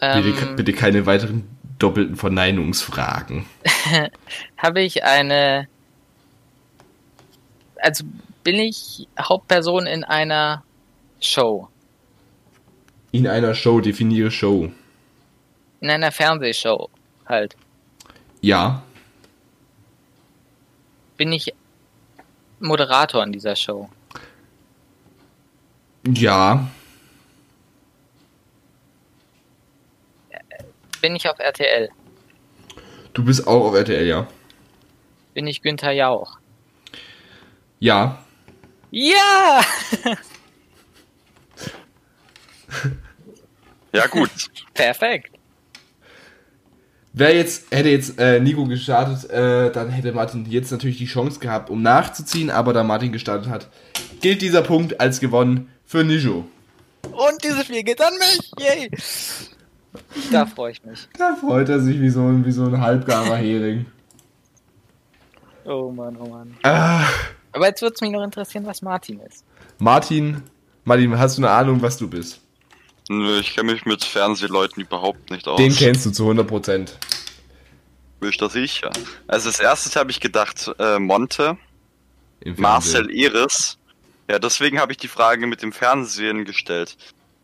[0.00, 1.48] Ähm, bitte, bitte keine weiteren
[1.78, 3.46] doppelten Verneinungsfragen.
[4.56, 5.68] Habe ich eine.
[7.76, 8.04] Also
[8.44, 10.62] bin ich Hauptperson in einer
[11.20, 11.68] Show?
[13.12, 14.70] In einer Show, definiere Show.
[15.80, 16.88] In einer Fernsehshow,
[17.26, 17.56] halt.
[18.40, 18.82] Ja.
[21.20, 21.52] Bin ich
[22.60, 23.90] Moderator in dieser Show?
[26.06, 26.66] Ja.
[31.02, 31.90] Bin ich auf RTL?
[33.12, 34.26] Du bist auch auf RTL, ja.
[35.34, 36.38] Bin ich Günther Jauch?
[37.80, 38.24] Ja.
[38.90, 39.62] Ja!
[43.92, 44.30] ja, gut.
[44.72, 45.38] Perfekt.
[47.12, 51.40] Wer jetzt, hätte jetzt äh, Nico gestartet, äh, dann hätte Martin jetzt natürlich die Chance
[51.40, 53.68] gehabt, um nachzuziehen, aber da Martin gestartet hat,
[54.20, 56.44] gilt dieser Punkt als gewonnen für Nijo.
[57.02, 58.52] Und dieses Spiel geht an mich!
[58.60, 58.90] Yay!
[60.30, 61.08] Da freue ich mich.
[61.18, 63.86] Da freut er sich wie so ein, wie so ein halbgarer Hering.
[65.64, 66.56] Oh Mann, oh Mann.
[66.62, 67.04] Ah.
[67.52, 69.44] Aber jetzt würde es mich noch interessieren, was Martin ist.
[69.78, 70.42] Martin,
[70.84, 72.40] Martin, hast du eine Ahnung, was du bist?
[73.12, 75.56] Nö, ich kenne mich mit Fernsehleuten überhaupt nicht aus.
[75.56, 76.96] Den kennst du zu 100 Prozent.
[78.20, 78.92] Bin ich da sicher.
[79.26, 81.56] Also als erstes habe ich gedacht, äh, Monte,
[82.56, 83.78] Marcel Eris.
[84.30, 86.96] Ja, deswegen habe ich die Frage mit dem Fernsehen gestellt.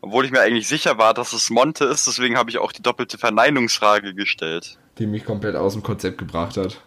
[0.02, 2.82] Obwohl ich mir eigentlich sicher war, dass es Monte ist, deswegen habe ich auch die
[2.82, 4.78] doppelte Verneinungsfrage gestellt.
[4.98, 6.80] Die mich komplett aus dem Konzept gebracht hat.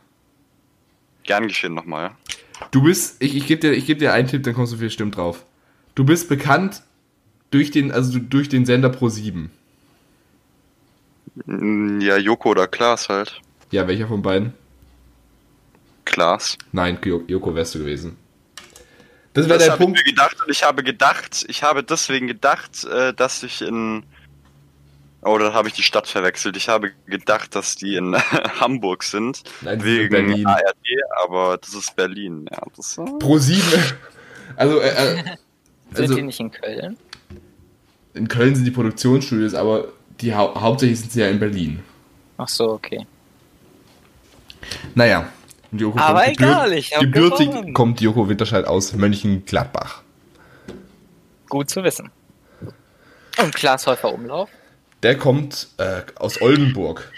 [1.23, 2.11] Gern geschehen nochmal.
[2.72, 5.18] Du bist, ich, ich gebe dir, geb dir einen Tipp, dann kommst du viel Stimmt
[5.18, 5.43] drauf.
[5.95, 6.81] Du bist bekannt
[7.51, 9.51] durch den, also durch den Sender Pro 7.
[11.45, 13.41] Mm, ja, Joko oder Klaas halt.
[13.71, 14.53] Ja, welcher von beiden?
[16.05, 16.57] Klaas.
[16.71, 18.17] Nein, Joko wärst du gewesen.
[19.34, 19.97] Das wäre der Punkt.
[19.99, 24.03] Ich mir gedacht und ich habe gedacht, ich habe deswegen gedacht, äh, dass ich in
[25.21, 26.55] Oh, da habe ich die Stadt verwechselt.
[26.55, 28.15] Ich habe gedacht, dass die in
[28.59, 29.43] Hamburg sind.
[29.61, 30.47] Nein, wegen Berlin.
[30.47, 30.88] ARD,
[31.23, 32.47] aber das ist Berlin.
[32.49, 33.61] Ja, das Pro 7.
[34.55, 35.23] Also, äh, äh
[35.91, 36.97] also, sind die nicht in Köln?
[38.14, 39.90] In Köln sind die Produktionsstudios, aber
[40.22, 41.84] die hau hauptsächlich sind sie ja in Berlin.
[42.38, 43.06] Ach so, okay.
[44.95, 45.30] Naja.
[45.95, 50.02] Aber egal, ich habe Gebürtig kommt Joko Winterscheid aus Mönchengladbach.
[51.48, 52.10] Gut zu wissen.
[53.41, 54.49] Und Klaas Häufer Umlauf?
[55.03, 57.11] Der kommt äh, aus Oldenburg.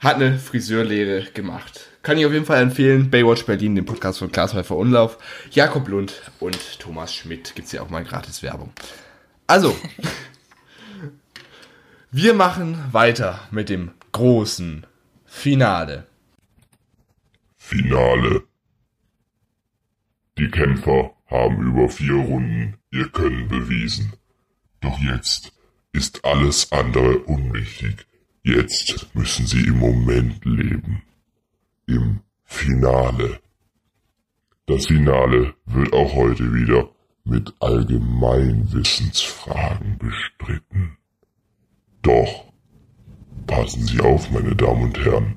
[0.00, 1.91] Hat eine Friseurlehre gemacht.
[2.02, 3.10] Kann ich auf jeden Fall empfehlen.
[3.10, 5.18] Baywatch Berlin, den Podcast von Klaas Häufer Umlauf.
[5.52, 7.54] Jakob Lund und Thomas Schmidt.
[7.54, 8.72] Gibt es ja auch mal gratis Werbung.
[9.46, 9.76] Also,
[12.10, 14.84] wir machen weiter mit dem großen
[15.24, 16.06] Finale.
[17.56, 18.42] Finale.
[20.38, 24.12] Die Kämpfer haben über vier Runden ihr Können bewiesen.
[24.80, 25.52] Doch jetzt
[25.92, 28.06] ist alles andere unwichtig.
[28.42, 31.02] Jetzt müssen sie im Moment leben
[31.92, 33.40] im Finale.
[34.66, 36.88] Das Finale wird auch heute wieder
[37.24, 40.96] mit Allgemeinwissensfragen bestritten.
[42.02, 42.52] Doch,
[43.46, 45.36] passen Sie auf, meine Damen und Herren,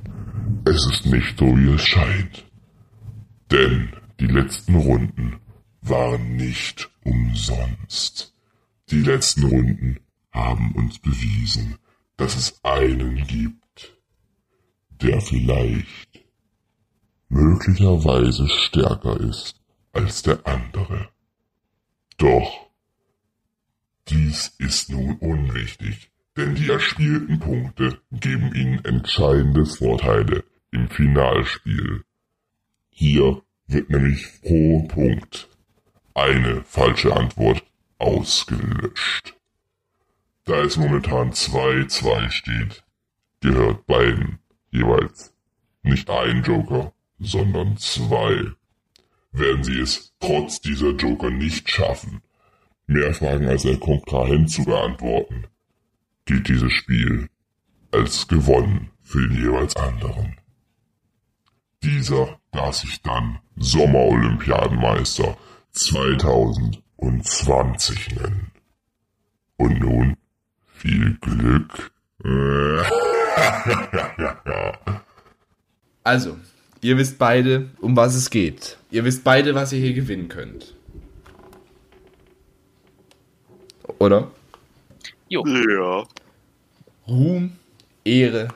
[0.65, 2.45] es ist nicht so, wie es scheint.
[3.51, 5.39] Denn die letzten Runden
[5.81, 8.33] waren nicht umsonst.
[8.89, 9.99] Die letzten Runden
[10.31, 11.75] haben uns bewiesen,
[12.17, 13.95] dass es einen gibt,
[15.01, 16.24] der vielleicht
[17.29, 19.61] möglicherweise stärker ist
[19.93, 21.09] als der andere.
[22.17, 22.69] Doch
[24.07, 32.03] dies ist nun unwichtig, denn die erspielten Punkte geben ihnen entscheidende Vorteile im Finalspiel.
[32.89, 35.49] Hier wird nämlich pro Punkt
[36.13, 37.63] eine falsche Antwort
[37.97, 39.35] ausgelöscht.
[40.43, 42.83] Da es momentan 2-2 steht,
[43.41, 44.39] gehört beiden
[44.69, 45.33] jeweils
[45.81, 48.51] nicht ein Joker, sondern zwei.
[49.31, 52.21] Werden sie es trotz dieser Joker nicht schaffen,
[52.87, 55.45] mehr Fragen als ein Kontrahent zu beantworten,
[56.25, 57.29] gilt dieses Spiel
[57.91, 60.37] als gewonnen für den jeweils anderen.
[61.83, 65.37] Dieser darf sich dann Sommerolympiadenmeister
[65.71, 68.51] 2020 nennen.
[69.57, 70.15] Und nun
[70.73, 71.91] viel Glück.
[76.07, 76.37] Also,
[76.85, 78.77] ihr wisst beide, um was es geht.
[78.91, 80.75] Ihr wisst beide, was ihr hier gewinnen könnt.
[83.97, 84.29] Oder?
[85.27, 85.43] Jo.
[85.47, 86.03] Ja.
[87.07, 87.53] Ruhm,
[88.03, 88.49] Ehre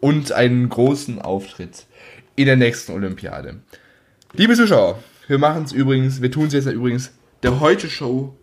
[0.00, 1.86] und einen großen Auftritt
[2.34, 3.60] in der nächsten Olympiade.
[4.32, 7.12] Liebe Zuschauer, wir machen es übrigens, wir tun es jetzt übrigens
[7.44, 8.34] der Heute Show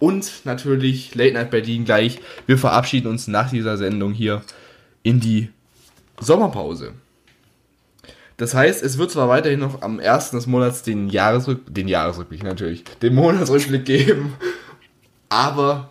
[0.00, 2.18] und natürlich Late Night Berlin gleich.
[2.46, 4.42] Wir verabschieden uns nach dieser Sendung hier
[5.04, 5.50] in die
[6.18, 6.94] Sommerpause.
[8.40, 10.30] Das heißt, es wird zwar weiterhin noch am 1.
[10.30, 14.32] des Monats den Jahresrück den Jahresrückblick natürlich, den Monatsrückblick geben,
[15.28, 15.90] aber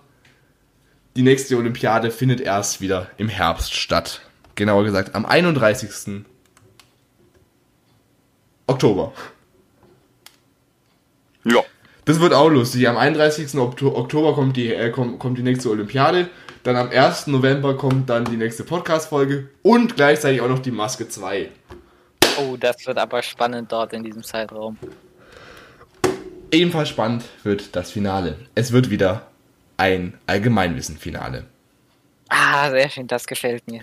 [1.15, 4.21] die nächste Olympiade findet erst wieder im Herbst statt.
[4.55, 6.23] Genauer gesagt am 31.
[8.65, 9.13] Oktober.
[11.43, 11.61] Ja.
[12.05, 12.89] Das wird auch lustig.
[12.89, 13.53] Am 31.
[13.59, 16.29] Okto- Oktober kommt die, äh, kommt, kommt die nächste Olympiade.
[16.63, 17.27] Dann am 1.
[17.27, 19.49] November kommt dann die nächste Podcast-Folge.
[19.61, 21.49] Und gleichzeitig auch noch die Maske 2.
[22.39, 24.77] Oh, das wird aber spannend dort in diesem Zeitraum.
[26.51, 28.37] Ebenfalls spannend wird das Finale.
[28.55, 29.27] Es wird wieder
[29.77, 31.45] ein Allgemeinwissen-Finale.
[32.29, 33.81] Ah, sehr schön, das gefällt mir.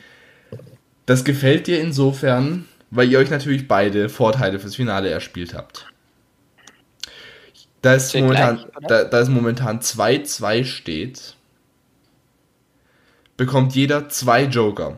[1.07, 5.87] Das gefällt dir insofern, weil ihr euch natürlich beide Vorteile fürs Finale erspielt habt.
[7.83, 8.89] Da es momentan, gleich, oder?
[8.89, 11.37] da, da es momentan 2-2 steht,
[13.37, 14.97] bekommt jeder zwei Joker.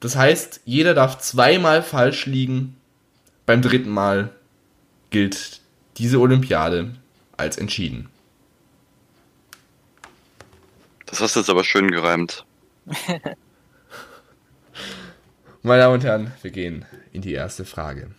[0.00, 2.76] Das heißt, jeder darf zweimal falsch liegen.
[3.46, 4.30] Beim dritten Mal
[5.10, 5.60] gilt
[5.98, 6.94] diese Olympiade
[7.36, 8.08] als entschieden.
[11.06, 12.44] Das hast du jetzt aber schön gereimt.
[15.62, 18.10] Meine Damen und Herren, wir gehen in die erste Frage.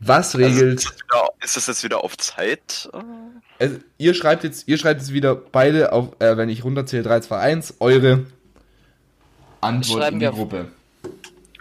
[0.00, 0.54] Was regelt...
[0.54, 2.88] Also, ist, das wieder, ist das jetzt wieder auf Zeit?
[3.58, 7.20] Also, ihr schreibt jetzt, ihr schreibt jetzt wieder beide auf, äh, wenn ich runterzähle, 3,
[7.20, 8.26] 2, 1, eure
[9.60, 10.68] Antwort in die Gruppe.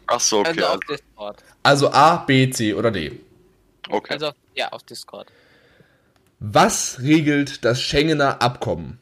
[0.07, 0.49] Ach so, okay.
[0.49, 1.43] Also auf Discord.
[1.63, 3.19] Also A, B, C oder D.
[3.89, 4.13] okay.
[4.13, 5.27] Also, ja, auf Discord.
[6.39, 8.99] Was regelt das Schengener Abkommen?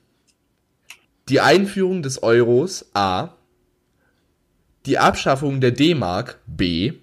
[1.29, 3.29] Die Einführung des Euros A,
[4.85, 6.93] die Abschaffung der D-Mark B,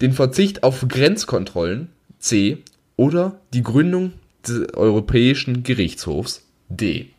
[0.00, 2.64] den Verzicht auf Grenzkontrollen C
[2.96, 4.14] oder die Gründung
[4.46, 7.10] des Europäischen Gerichtshofs D.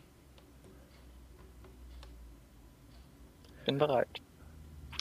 [3.64, 4.20] Bin bereit.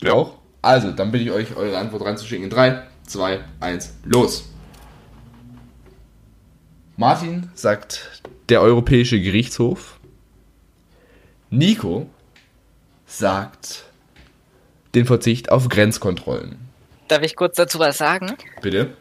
[0.01, 0.13] Ja.
[0.13, 0.37] Auch?
[0.61, 2.43] Also, dann bitte ich euch, eure Antwort reinzuschicken.
[2.43, 4.49] In 3, 2, 1, los.
[6.97, 9.99] Martin sagt der Europäische Gerichtshof.
[11.49, 12.07] Nico
[13.07, 13.85] sagt
[14.93, 16.59] den Verzicht auf Grenzkontrollen.
[17.07, 18.37] Darf ich kurz dazu was sagen?
[18.61, 18.95] Bitte?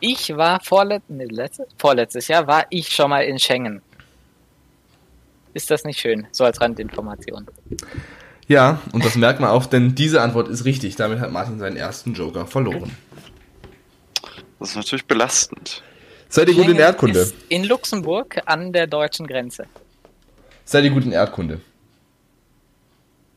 [0.00, 3.82] Ich war vorlet nee, letztes, vorletztes Jahr war ich schon mal in Schengen.
[5.52, 6.26] Ist das nicht schön?
[6.30, 7.46] So als Randinformation.
[8.50, 10.96] Ja, und das merkt man auch, denn diese Antwort ist richtig.
[10.96, 12.90] Damit hat Martin seinen ersten Joker verloren.
[14.58, 15.84] Das ist natürlich belastend.
[16.28, 17.20] Seid ihr gut in Erdkunde?
[17.20, 19.66] Ist in Luxemburg an der deutschen Grenze.
[20.64, 21.60] Seid ihr gut in Erdkunde?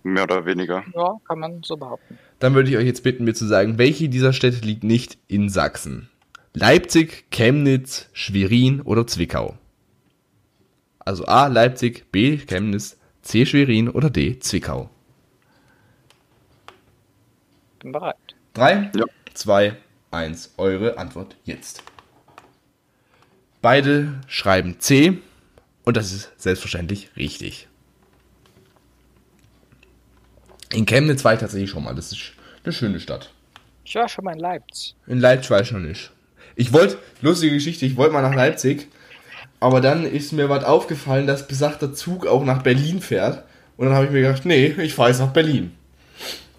[0.02, 0.84] Mehr oder weniger.
[0.96, 2.18] Ja, kann man so behaupten.
[2.40, 5.48] Dann würde ich euch jetzt bitten, mir zu sagen, welche dieser Städte liegt nicht in
[5.48, 6.10] Sachsen?
[6.56, 9.60] Leipzig, Chemnitz, Schwerin oder Zwickau?
[10.98, 14.90] Also A, Leipzig, B, Chemnitz, C, Schwerin oder D, Zwickau?
[17.84, 18.16] Bin bereit.
[18.54, 19.06] 3, Ja.
[19.34, 19.76] 2,
[20.12, 20.54] 1.
[20.58, 21.84] Eure Antwort jetzt.
[23.62, 25.20] Beide schreiben C
[25.84, 27.68] und das ist selbstverständlich richtig.
[30.72, 31.94] In Chemnitz war ich tatsächlich schon mal.
[31.94, 32.34] Das ist
[32.64, 33.32] eine schöne Stadt.
[33.84, 34.96] Ich war schon mal in Leipzig.
[35.08, 36.12] In Leipzig war ich noch nicht.
[36.56, 38.88] Ich wollte, lustige Geschichte, ich wollte mal nach Leipzig,
[39.60, 43.44] aber dann ist mir was aufgefallen, dass besagter Zug auch nach Berlin fährt.
[43.76, 45.76] Und dann habe ich mir gedacht, nee, ich fahre jetzt nach Berlin.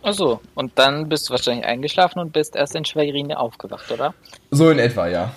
[0.04, 4.14] Achso, und dann bist du wahrscheinlich eingeschlafen und bist erst in Schwerin aufgewacht, oder?
[4.50, 5.34] So in etwa, ja.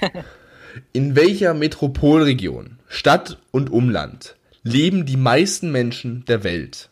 [0.92, 6.88] In welcher Metropolregion, Stadt und Umland leben die meisten Menschen der Welt?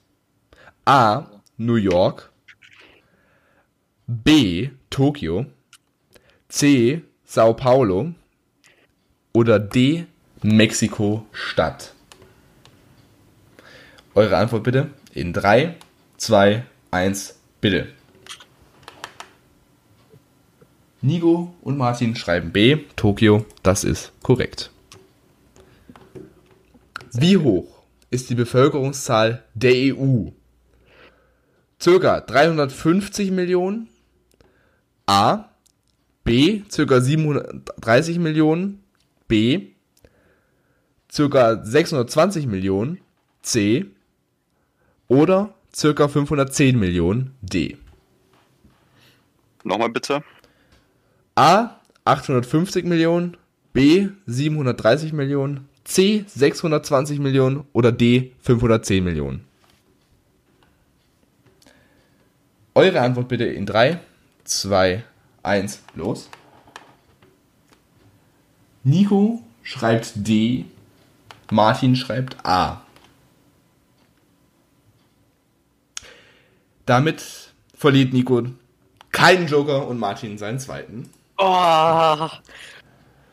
[0.85, 1.27] A.
[1.57, 2.31] New York.
[4.07, 4.71] B.
[4.91, 5.47] Tokio.
[6.49, 7.03] C.
[7.25, 8.13] Sao Paulo.
[9.33, 10.07] Oder D.
[10.43, 11.95] Mexiko-Stadt.
[14.15, 15.77] Eure Antwort bitte in 3,
[16.17, 17.89] 2, 1, bitte.
[21.01, 24.71] Nigo und Martin schreiben B, Tokio, das ist korrekt.
[27.13, 30.31] Wie hoch ist die Bevölkerungszahl der EU?
[31.81, 33.89] Circa 350 Millionen.
[35.07, 35.51] A.
[36.25, 36.63] B.
[36.71, 38.83] Circa 730 Millionen.
[39.29, 39.69] B.
[41.11, 43.01] Circa 620 Millionen.
[43.43, 43.87] C.
[45.07, 47.35] Oder circa 510 Millionen.
[47.41, 47.77] D.
[49.65, 50.23] Nochmal bitte.
[51.35, 53.37] A 850 Millionen,
[53.73, 59.45] B 730 Millionen, C 620 Millionen oder D 510 Millionen.
[62.75, 64.01] Eure Antwort bitte in 3,
[64.45, 65.05] 2,
[65.43, 66.31] 1, los.
[68.85, 70.65] Nico schreibt D,
[71.51, 72.83] Martin schreibt A.
[76.89, 78.43] Damit verliert Nico
[79.13, 81.11] keinen Joker und Martin seinen zweiten.
[81.37, 82.29] Oh.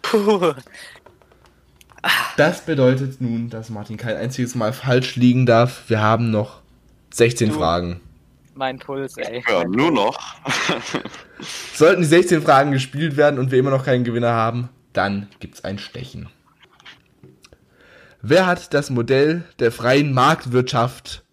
[0.01, 0.53] Puh.
[2.35, 5.83] Das bedeutet nun, dass Martin kein einziges Mal falsch liegen darf.
[5.87, 6.61] Wir haben noch
[7.13, 7.55] 16 Du.
[7.55, 8.01] Fragen.
[8.55, 9.41] Mein Puls, ey.
[9.49, 10.19] Ja, nur noch.
[11.73, 15.63] Sollten die 16 Fragen gespielt werden und wir immer noch keinen Gewinner haben, dann gibt's
[15.63, 16.27] ein Stechen.
[18.21, 21.23] Wer hat das Modell der freien Marktwirtschaft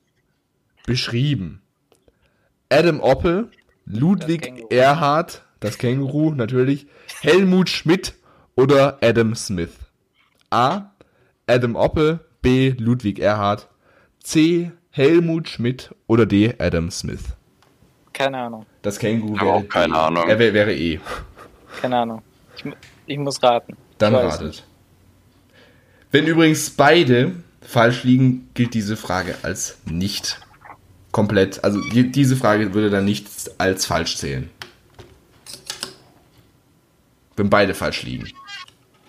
[0.87, 1.62] beschrieben?
[2.73, 3.51] Adam Oppel,
[3.85, 4.65] Ludwig.
[4.71, 6.87] Erhard, das Känguru natürlich,
[7.21, 8.15] Helmut Schmidt
[8.57, 9.73] oder Adam Smith?
[10.49, 10.91] A.
[11.47, 12.75] Adam Oppel, B.
[12.79, 13.69] Ludwig Erhard,
[14.21, 14.73] C.
[14.91, 16.55] Helmut Schmidt oder D.
[16.59, 17.37] Adam Smith?
[18.15, 18.65] Keine Ahnung.
[18.81, 19.99] Das Känguru wäre auch keine D.
[19.99, 20.29] Ahnung.
[20.29, 20.99] Er wär, wäre E.
[21.81, 22.23] Keine Ahnung.
[22.57, 22.65] Ich,
[23.07, 23.77] ich muss raten.
[23.99, 24.65] Dann ratet.
[26.11, 30.41] Wenn übrigens beide falsch liegen, gilt diese Frage als nicht
[31.13, 31.63] komplett.
[31.63, 33.29] Also die, diese Frage würde dann nicht
[33.59, 34.51] als falsch zählen.
[37.37, 38.29] Wenn beide falsch liegen.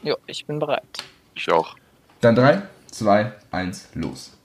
[0.03, 0.84] Jo, ich bin bereit.
[1.34, 1.75] Ich auch.
[2.21, 2.61] Dann 3,
[2.91, 4.38] 2, 1, los.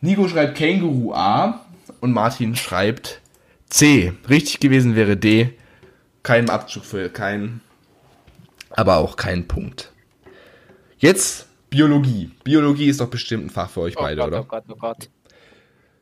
[0.00, 1.64] Nico schreibt Känguru A
[2.00, 3.20] und Martin schreibt
[3.68, 4.12] C.
[4.28, 5.54] Richtig gewesen wäre D.
[6.24, 7.60] Kein Abzug für keinen,
[8.70, 9.92] aber auch kein Punkt.
[10.98, 12.30] Jetzt Biologie.
[12.44, 14.40] Biologie ist doch bestimmt ein Fach für euch Oh beide, Gott, oder?
[14.42, 15.08] oh Gott, oh Gott.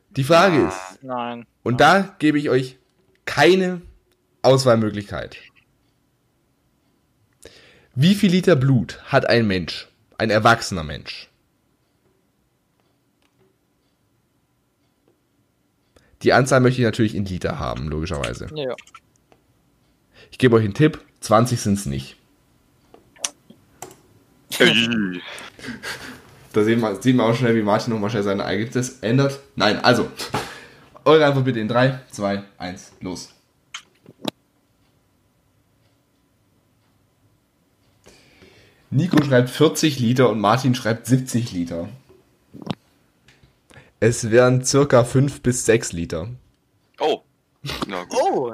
[0.09, 1.45] Die Frage ist, Nein.
[1.63, 2.77] und da gebe ich euch
[3.23, 3.81] keine
[4.41, 5.37] Auswahlmöglichkeit.
[7.95, 9.87] Wie viel Liter Blut hat ein Mensch,
[10.17, 11.29] ein erwachsener Mensch?
[16.23, 18.47] Die Anzahl möchte ich natürlich in Liter haben, logischerweise.
[18.55, 18.75] Ja.
[20.31, 22.17] Ich gebe euch einen Tipp, 20 sind es nicht.
[26.53, 29.39] Da sehen wir, sehen wir auch schnell, wie Martin nochmal schnell seine Ergebnis ändert.
[29.55, 30.11] Nein, also,
[31.05, 33.29] eure Antwort bitte in 3, 2, 1, los.
[38.89, 41.87] Nico schreibt 40 Liter und Martin schreibt 70 Liter.
[44.01, 46.27] Es wären circa 5 bis 6 Liter.
[46.99, 47.21] Oh.
[47.87, 48.19] Na gut.
[48.19, 48.53] Oh!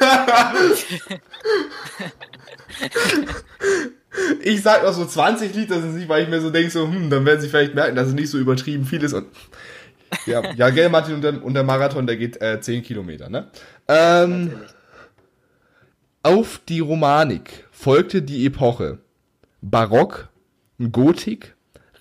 [4.42, 7.10] Ich sag auch so 20 Liter sind nicht, weil ich mir so denke, so, hm,
[7.10, 9.12] dann werden sie vielleicht merken, dass es nicht so übertrieben viel ist.
[9.12, 9.26] Und
[10.26, 13.50] ja, ja, gell, Martin, und der, und der Marathon, der geht äh, 10 Kilometer, ne?
[13.88, 14.52] Ähm,
[16.22, 18.98] auf die Romanik folgte die Epoche
[19.60, 20.28] Barock,
[20.92, 21.54] Gotik,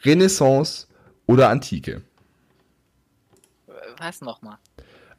[0.03, 0.87] Renaissance
[1.25, 2.01] oder Antike.
[3.97, 4.57] Was nochmal?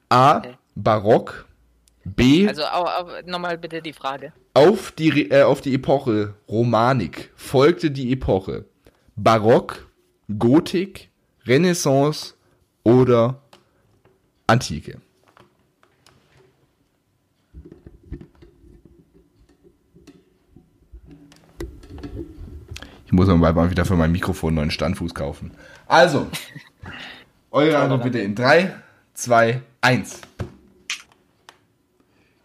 [0.09, 0.39] A.
[0.39, 0.55] Okay.
[0.75, 1.47] Barock.
[2.05, 2.47] B.
[2.47, 2.63] Also
[3.27, 4.33] nochmal bitte die Frage.
[4.53, 8.67] Auf die, äh, auf die Epoche Romanik folgte die Epoche
[9.17, 9.89] Barock,
[10.39, 11.11] Gotik,
[11.47, 12.35] Renaissance
[12.83, 13.43] oder
[14.47, 15.01] Antike.
[23.07, 25.53] Ich muss aber mal wieder für mein Mikrofon einen neuen Standfuß kaufen.
[25.87, 26.27] Also,
[27.51, 28.75] eure Antwort bitte in 3,
[29.15, 30.21] 2, 1.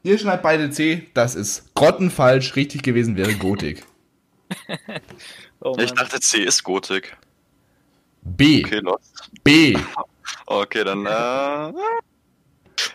[0.03, 3.83] Ihr schreibt beide C, das ist grottenfalsch, richtig gewesen wäre Gotik.
[5.61, 7.17] Oh Ich dachte, C ist Gotik.
[8.21, 9.29] B, Okay, lost.
[9.43, 9.77] B.
[10.45, 11.09] Okay, dann äh,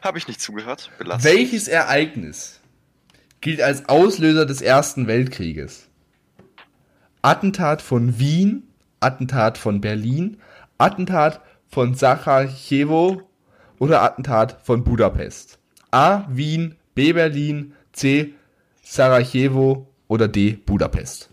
[0.03, 0.91] habe ich nicht zugehört.
[0.99, 1.33] Belastet.
[1.33, 2.61] Welches Ereignis
[3.41, 5.89] gilt als Auslöser des Ersten Weltkrieges?
[7.23, 8.69] Attentat von Wien,
[9.01, 10.41] Attentat von Berlin,
[10.79, 13.23] Attentat von Sarajevo
[13.79, 15.59] oder Attentat von Budapest?
[15.91, 16.25] A.
[16.29, 17.13] Wien, B.
[17.13, 18.35] Berlin, C.
[18.83, 20.53] Sarajevo oder D.
[20.53, 21.31] Budapest?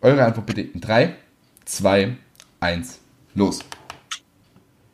[0.00, 1.16] Eure Antwort bitte in 3,
[1.64, 2.16] 2,
[2.60, 3.00] 1,
[3.34, 3.60] los.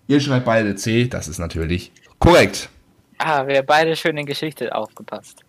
[0.07, 2.69] Ihr schreibt beide C, das ist natürlich korrekt.
[3.19, 5.43] Ah, wir haben beide schön in Geschichte aufgepasst.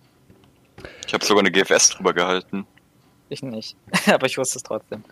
[1.05, 2.65] Ich habe sogar eine GFS drüber gehalten.
[3.30, 3.76] Ich nicht.
[4.07, 5.03] Aber ich wusste es trotzdem.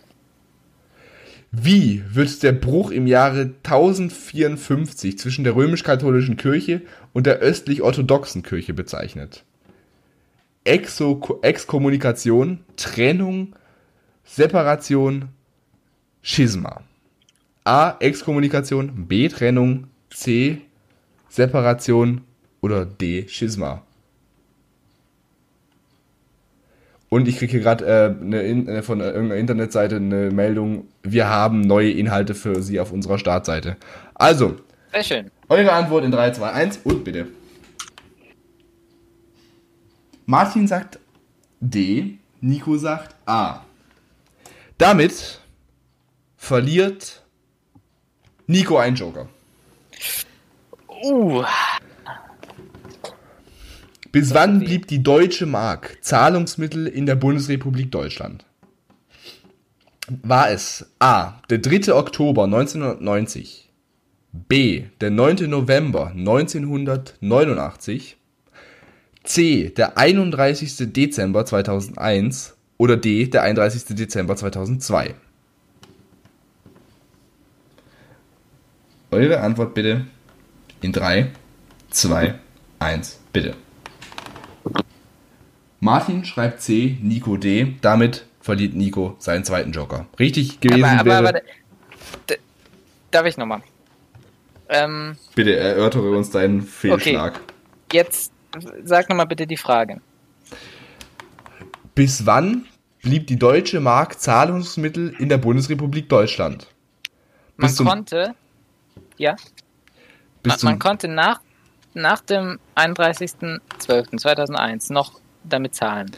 [1.52, 6.82] Wie wird der Bruch im Jahre 1054 zwischen der römisch-katholischen Kirche
[7.14, 9.44] und der östlich-orthodoxen Kirche bezeichnet?
[10.66, 13.56] Exkommunikation, Trennung,
[14.26, 15.30] Separation,
[16.22, 16.82] Schisma.
[17.64, 17.96] A.
[18.00, 19.30] Exkommunikation, B.
[19.30, 20.62] Trennung, C.
[21.30, 22.22] Separation
[22.62, 23.28] oder D.
[23.30, 23.84] Schisma.
[27.10, 31.28] Und ich kriege hier gerade äh, eine in, äh, von irgendeiner Internetseite eine Meldung, wir
[31.28, 33.78] haben neue Inhalte für Sie auf unserer Startseite.
[34.14, 34.58] Also,
[34.92, 35.32] Sehr schön.
[35.50, 37.28] eure Antwort in 3, 2, 1 und bitte.
[40.26, 41.00] Martin sagt
[41.60, 43.62] D, Nico sagt A.
[44.78, 45.40] Damit
[46.36, 47.24] verliert
[48.46, 49.30] Nico einen Joker.
[51.04, 51.44] Uh,
[54.12, 58.47] Bis wann blieb die deutsche Mark Zahlungsmittel in der Bundesrepublik Deutschland?
[60.10, 61.34] War es A.
[61.50, 61.94] der 3.
[61.94, 63.70] Oktober 1990,
[64.32, 64.86] B.
[65.02, 65.50] der 9.
[65.50, 68.16] November 1989,
[69.26, 69.70] C.
[69.70, 70.94] der 31.
[70.94, 73.28] Dezember 2001 oder D.
[73.28, 73.98] der 31.
[73.98, 75.14] Dezember 2002?
[79.12, 80.08] Eure Antwort bitte
[80.80, 81.32] in 3,
[81.90, 82.40] 2,
[82.80, 83.56] 1, bitte.
[85.82, 87.76] Martin schreibt C, Nico D.
[87.82, 90.06] Damit verliert Nico seinen zweiten Joker.
[90.18, 91.18] Richtig gewesen aber, aber, wäre.
[91.30, 91.42] aber
[92.30, 92.38] d-
[93.12, 93.62] darf ich nochmal?
[94.70, 97.40] Ähm, bitte erörtere uns deinen Fehlschlag.
[97.92, 98.32] jetzt
[98.84, 100.00] sag nochmal bitte die Frage.
[101.94, 102.66] Bis wann
[103.02, 106.68] blieb die deutsche Mark Zahlungsmittel in der Bundesrepublik Deutschland?
[107.58, 108.34] Man Bis zum- konnte,
[109.18, 109.36] ja,
[110.44, 111.42] Bis man, zum, man konnte nach,
[111.94, 116.12] nach dem 31.12.2001 noch damit zahlen.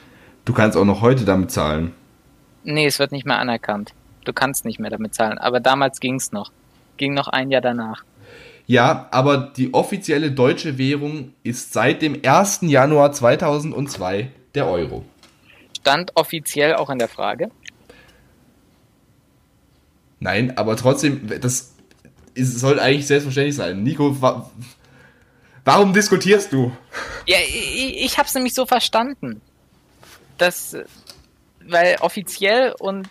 [0.45, 1.93] du kannst auch noch heute damit zahlen.
[2.64, 3.94] Nee, es wird nicht mehr anerkannt.
[4.26, 5.38] Du kannst nicht mehr damit zahlen.
[5.38, 6.52] Aber damals ging's noch.
[6.98, 8.03] Ging noch ein Jahr danach.
[8.68, 12.60] Ja, aber die offizielle deutsche Währung ist seit dem 1.
[12.64, 15.03] Januar 2002 der Euro.
[15.80, 17.49] Stand offiziell auch in der Frage.
[20.19, 21.73] Nein, aber trotzdem, das
[22.36, 23.81] ist, soll eigentlich selbstverständlich sein.
[23.81, 24.52] Nico, wa
[25.65, 26.72] warum diskutierst du?
[27.26, 29.41] Ja, ich, ich hab's nämlich so verstanden.
[30.38, 30.76] dass,
[31.68, 33.07] weil offiziell und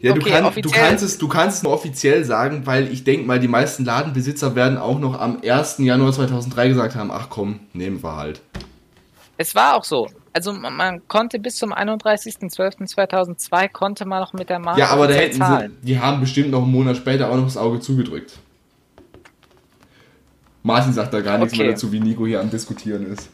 [0.00, 3.04] Ja, du, Okay, kann, du, kannst es, du kannst es nur offiziell sagen, weil ich
[3.04, 5.78] denke mal, die meisten Ladenbesitzer werden auch noch am 1.
[5.78, 8.40] Januar 2003 gesagt haben, ach komm, nehmen wir halt.
[9.38, 10.08] es war auch so.
[10.32, 15.06] Also man, man konnte bis zum 31.12.2002 konnte man noch mit der Marke Ja, aber
[15.06, 15.78] da hätten zahlen.
[15.80, 18.38] sie, die haben bestimmt noch einen Monat später auch noch das Auge zugedrückt.
[20.64, 21.62] Martin sagt da gar nichts Okay.
[21.64, 23.28] mehr dazu, wie Nico hier am Diskutieren ist.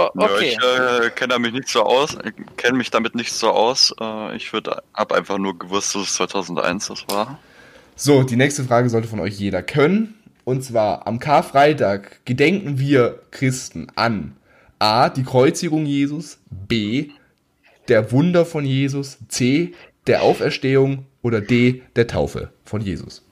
[0.00, 0.56] Oh, Ja, okay.
[0.56, 2.16] ich äh, kenne mich nicht so aus,
[2.56, 3.92] kenne mich damit nicht so aus.
[4.00, 7.40] Äh, ich würde, hab einfach nur gewusst, dass es 2001 das war.
[7.96, 10.14] So, die nächste Frage sollte von euch jeder können.
[10.44, 14.36] Und zwar, am Karfreitag gedenken wir Christen an
[14.78, 15.08] A.
[15.08, 17.08] Die Kreuzigung Jesus, B.
[17.88, 19.74] Der Wunder von Jesus, C.
[20.06, 21.82] Der Auferstehung oder D.
[21.96, 23.24] Der Taufe von Jesus.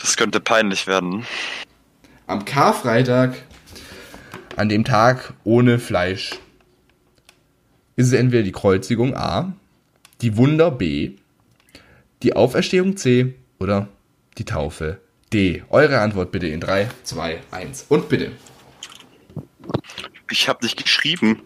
[0.00, 1.26] Das könnte peinlich werden.
[2.28, 3.34] Am Karfreitag,
[4.56, 6.38] an dem Tag ohne Fleisch,
[7.96, 9.52] ist es entweder die Kreuzigung A,
[10.20, 11.12] die Wunder B,
[12.22, 13.88] die Auferstehung C oder
[14.38, 15.00] die Taufe
[15.32, 15.62] D.
[15.70, 18.32] Eure Antwort bitte in 3, 2, 1 und bitte.
[20.30, 21.42] Ich habe nicht geschrieben.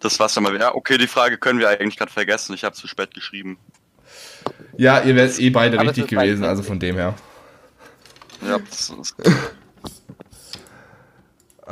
[0.00, 0.58] Das war's dann mal.
[0.58, 2.54] Ja, okay, die Frage können wir eigentlich gerade vergessen.
[2.54, 3.58] Ich habe zu spät geschrieben.
[4.76, 7.14] Ja, ihr werdet eh beide Aber richtig gewesen, also von dem her.
[8.46, 9.16] Ja, das ist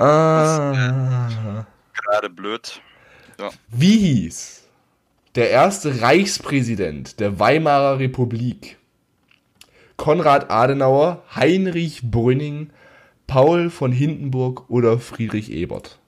[0.00, 1.66] Ah.
[1.92, 2.80] gerade blöd.
[3.68, 4.64] Wie hieß
[5.34, 8.78] der erste Reichspräsident der Weimarer Republik?
[9.98, 12.70] Konrad Adenauer, Heinrich Brünning,
[13.26, 15.98] Paul von Hindenburg oder Friedrich Ebert?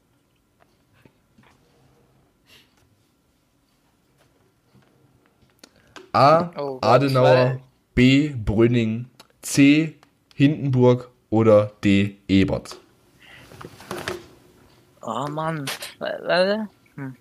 [6.14, 6.51] A.
[6.56, 7.60] Oh Gott, Adenauer,
[7.94, 8.31] B.
[8.31, 9.10] Brünning,
[9.43, 9.97] C.
[10.35, 12.16] Hindenburg oder D.
[12.27, 12.82] Ebert?
[15.03, 15.66] Oh Mann.
[16.95, 17.16] Hm.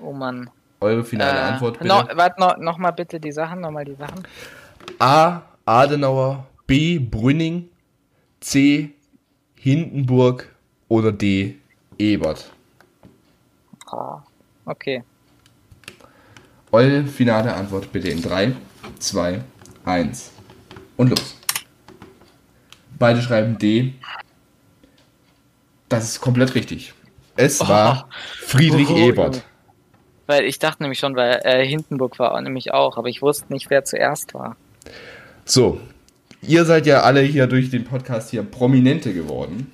[0.00, 0.50] Oh Mann.
[0.80, 1.88] Eure finale Äh, Antwort bitte.
[1.88, 4.22] no, warte, no, noch mal bitte die Sachen, noch mal die Sachen.
[5.00, 5.42] A.
[5.64, 6.98] Adenauer, B.
[6.98, 7.68] Brünning,
[8.40, 8.92] C.
[9.56, 10.54] Hindenburg
[10.88, 11.56] oder D.
[11.98, 12.52] Ebert.
[13.90, 14.22] Ah,
[14.66, 15.02] okay.
[16.70, 18.54] Eure finale Antwort bitte in 3,
[19.00, 19.42] 2,
[19.84, 20.30] 1
[20.96, 21.37] und los.
[22.98, 23.94] Beide schreiben D.
[25.88, 26.92] Das ist komplett richtig.
[27.36, 28.08] Es war
[28.40, 29.34] Friedrich Oh, Ebert.
[29.36, 29.44] Junge.
[30.26, 33.70] Weil ich dachte nämlich schon, weil äh, Hindenburg war nämlich auch, aber ich wusste nicht,
[33.70, 34.56] wer zuerst war.
[35.46, 35.80] So,
[36.42, 39.72] ihr seid ja alle hier durch den Podcast hier Prominente geworden.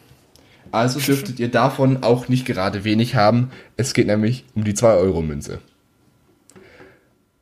[0.70, 3.51] Also dürftet ihr davon auch nicht gerade wenig haben.
[3.76, 5.60] Es geht nämlich um die 2-Euro-Münze.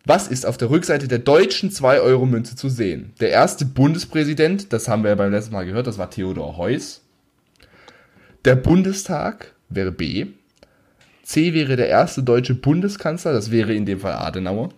[0.04, 3.12] Was ist auf der Rückseite der deutschen 2-Euro-Münze zu sehen?
[3.20, 7.02] Der erste Bundespräsident, das haben wir ja beim letzten Mal gehört, das war Theodor Heuss.
[8.44, 10.26] Der Bundestag wäre B.
[11.22, 14.70] C wäre der erste deutsche Bundeskanzler, das wäre in dem Fall Adenauer.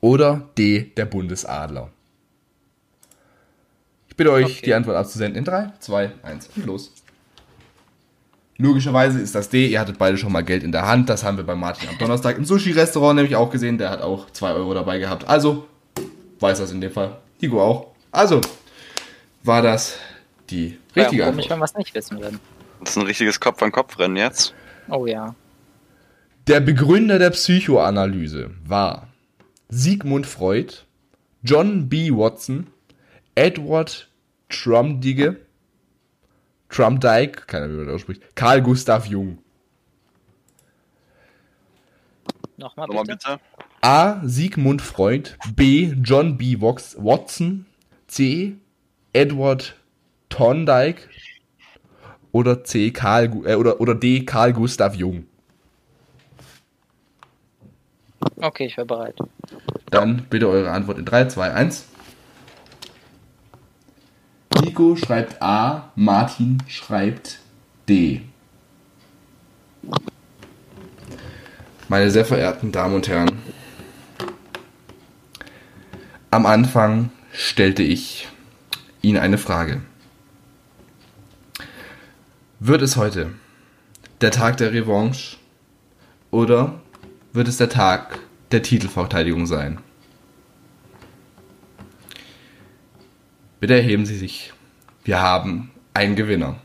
[0.00, 1.90] Oder D, der Bundesadler.
[4.08, 4.60] Ich bitte euch, Okay.
[4.64, 6.92] die Antwort abzusenden in 3, 2, 1 und los.
[8.62, 11.08] Logischerweise ist das D, ihr hattet beide schon mal Geld in der Hand.
[11.08, 13.76] Das haben wir bei Martin am Donnerstag im Sushi-Restaurant nämlich auch gesehen.
[13.76, 15.28] Der hat auch 2 Euro dabei gehabt.
[15.28, 15.66] Also,
[16.38, 17.16] weiß das in dem Fall.
[17.40, 17.88] Nico auch.
[18.12, 18.40] Also,
[19.42, 19.98] war das
[20.48, 21.50] die richtige ja, Antwort.
[21.50, 22.38] wenn wir es nicht wissen würden.
[22.78, 24.54] Das ist ein richtiges Kopf-an-Kopf-Rennen jetzt.
[24.88, 25.34] Oh ja.
[26.46, 29.08] Der Begründer der Psychoanalyse war
[29.70, 30.72] Sigmund Freud,
[31.42, 32.12] John B.
[32.12, 32.68] Watson,
[33.34, 34.08] Edward
[34.48, 35.40] Trumdige,
[36.72, 39.38] Trumdike, keiner wie man das ausspricht, Carl Gustav Jung.
[42.56, 43.18] Nochmal Nochmal bitte.
[43.34, 43.40] bitte.
[43.82, 44.20] A.
[44.24, 45.92] Sigmund Freud, B.
[46.02, 46.60] John B.
[46.60, 47.66] Vox- Watson,
[48.06, 48.56] C.
[49.12, 49.74] Edward
[50.28, 51.02] Thorndike
[52.30, 52.90] oder C.
[52.92, 54.24] Karl, äh, oder, oder D.
[54.24, 55.26] Carl Gustav Jung.
[58.36, 59.16] Okay, ich wäre bereit.
[59.90, 61.88] Dann bitte eure Antwort in 3, 2, 1.
[64.60, 67.40] Nico schreibt A, Martin schreibt
[67.88, 68.22] D.
[71.88, 73.38] Meine sehr verehrten Damen und Herren,
[76.30, 78.28] am Anfang stellte ich
[79.00, 79.82] Ihnen eine Frage.
[82.60, 83.32] Wird es heute
[84.20, 85.36] der Tag der Revanche
[86.30, 86.80] oder
[87.32, 88.18] wird es der Tag
[88.52, 89.78] der Titelverteidigung sein?
[93.62, 94.52] Bitte erheben Sie sich.
[95.04, 96.56] Wir haben einen Gewinner.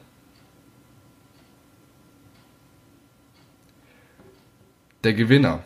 [5.04, 5.64] Der Gewinner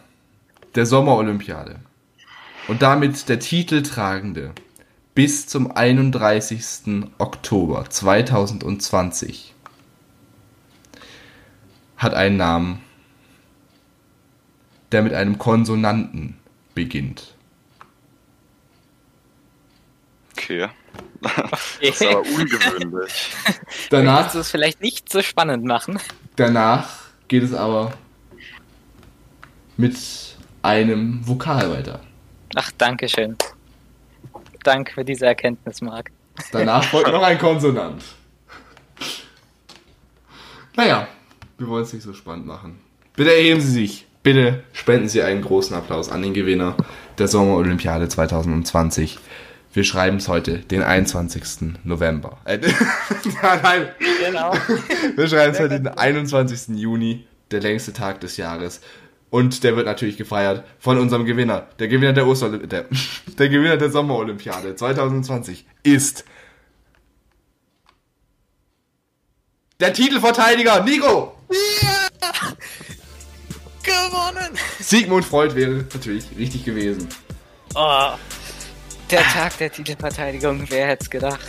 [0.76, 1.80] der Sommerolympiade
[2.68, 4.52] und damit der Titeltragende
[5.16, 7.06] bis zum 31.
[7.18, 9.56] Oktober 2020
[11.96, 12.82] hat einen Namen,
[14.92, 16.36] der mit einem Konsonanten
[16.76, 17.36] beginnt.
[20.34, 20.68] Okay.
[21.82, 23.32] Das ist aber ungewöhnlich.
[23.90, 26.00] Danach Kannst du es vielleicht nicht so spannend machen?
[26.36, 26.90] Danach
[27.28, 27.94] geht es aber
[29.78, 29.98] mit
[30.62, 32.00] einem Vokal weiter.
[32.56, 33.36] Ach, danke schön.
[34.64, 36.12] Danke für diese Erkenntnis, Marc.
[36.52, 38.04] Danach folgt noch ein Konsonant.
[40.76, 41.08] Naja,
[41.58, 42.80] wir wollen es nicht so spannend machen.
[43.16, 44.08] Bitte erheben Sie sich.
[44.24, 46.76] Bitte spenden Sie einen großen Applaus an den Gewinner
[47.18, 49.18] der Sommerolympiade 2020.
[49.74, 51.76] Wir schreiben es heute, den 21.
[51.84, 52.38] November.
[52.46, 52.58] Äh,
[53.64, 53.90] nein,
[54.20, 54.54] Genau.
[55.16, 56.76] Wir schreiben es heute den 21.
[56.78, 58.82] Juni, der längste Tag des Jahres.
[59.30, 61.68] Und der wird natürlich gefeiert von unserem Gewinner.
[61.80, 62.86] Der Gewinner der Oster der,
[63.40, 66.26] der Gewinner der Sommerolympiade 2020 ist
[69.80, 71.38] der Titelverteidiger Nico.
[73.84, 74.58] Gewonnen!
[74.80, 77.08] Sigmund Freud wäre natürlich richtig gewesen.
[77.74, 78.12] Oh,
[79.12, 81.40] der Tag der Titelverteidigung, wer hätte es gedacht?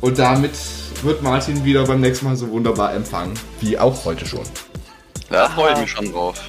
[0.00, 0.52] Und damit
[1.02, 4.44] wird Martin wieder beim nächsten Mal so wunderbar empfangen, wie auch heute schon.
[5.30, 6.40] Da freue ich mich schon drauf.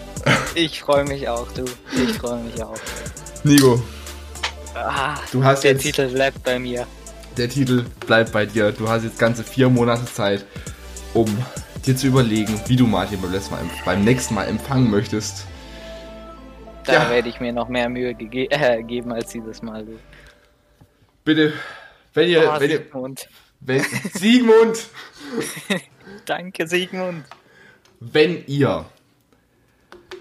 [0.55, 1.65] Ich freue mich auch, du.
[1.95, 2.77] Ich freue mich auch.
[3.43, 3.81] Nico,
[4.75, 6.85] Ah, du hast der jetzt Titel bleibt bei mir.
[7.35, 8.71] der Titel bleibt bei dir.
[8.71, 10.45] Du hast jetzt ganze vier Monate Zeit,
[11.15, 11.25] um
[11.85, 15.45] dir zu überlegen, wie du Martin beim, letzten Mal, beim nächsten Mal empfangen möchtest.
[16.85, 17.09] Da Ja.
[17.09, 19.97] werde ich mir noch mehr Mühe äh, geben als dieses Mal, du.
[21.27, 21.51] Bitte,
[22.13, 23.27] wenn ihr, Oh, wenn ihr, Sigmund.
[23.59, 23.83] wenn,
[24.13, 24.87] Sigmund,
[26.25, 27.25] Danke, Sigmund.
[27.99, 28.85] wenn ihr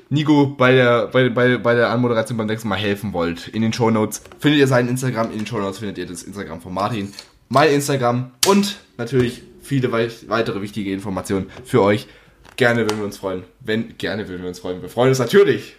[0.08, 3.72] Nico bei der, bei, bei, bei der Anmoderation beim nächsten Mal helfen wollt, in den
[3.72, 7.12] Shownotes findet ihr sein Instagram, in den Shownotes findet ihr das Instagram von Martin,
[7.50, 12.08] mein Instagram und natürlich viele wei weitere wichtige Informationen für euch.
[12.56, 13.44] Gerne würden wir uns freuen.
[13.60, 14.82] Wenn, gerne würden wir uns freuen.
[14.82, 15.76] Wir freuen uns natürlich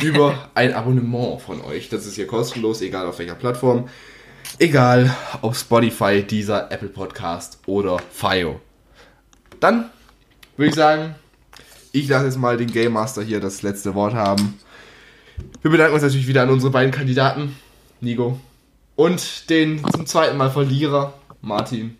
[0.00, 1.88] über ein Abonnement von euch.
[1.88, 3.88] Das ist hier kostenlos, egal auf welcher Plattform.
[4.58, 8.60] Egal ob Spotify, dieser Apple Podcast oder Fio.
[9.60, 9.90] Dann
[10.56, 11.14] würde ich sagen,
[11.92, 14.58] ich lasse jetzt mal den Game Master hier das letzte Wort haben.
[15.60, 17.56] Wir bedanken uns natürlich wieder an unsere beiden Kandidaten,
[18.00, 18.40] Nico,
[18.96, 21.96] und den zum zweiten Mal Verlierer, Martin.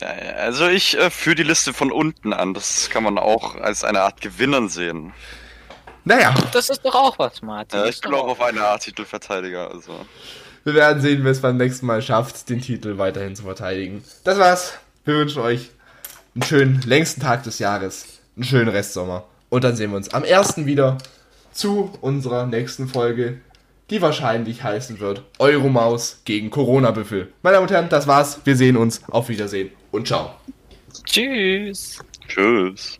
[0.00, 2.54] Also ich äh, führe die Liste von unten an.
[2.54, 5.12] Das kann man auch als eine Art Gewinnern sehen.
[6.08, 7.80] Naja, Das ist doch auch was, Martin.
[7.80, 9.70] Ja, ich bin auch auf eine Art Titelverteidiger.
[9.70, 9.92] Also.
[10.64, 14.02] wir werden sehen, wer es beim nächsten Mal schafft, den Titel weiterhin zu verteidigen.
[14.24, 14.72] Das war's.
[15.04, 15.68] Wir wünschen euch
[16.34, 18.06] einen schönen längsten Tag des Jahres,
[18.36, 19.24] einen schönen Restsommer.
[19.50, 20.64] Und dann sehen wir uns am 1.
[20.64, 20.96] wieder
[21.52, 23.42] zu unserer nächsten Folge,
[23.90, 27.30] die wahrscheinlich heißen wird Euromaus gegen Corona-Büffel.
[27.42, 28.40] Meine Damen und Herren, das war's.
[28.44, 29.02] Wir sehen uns.
[29.10, 30.34] Auf Wiedersehen und ciao.
[31.04, 31.98] Tschüss.
[32.28, 32.98] Tschüss.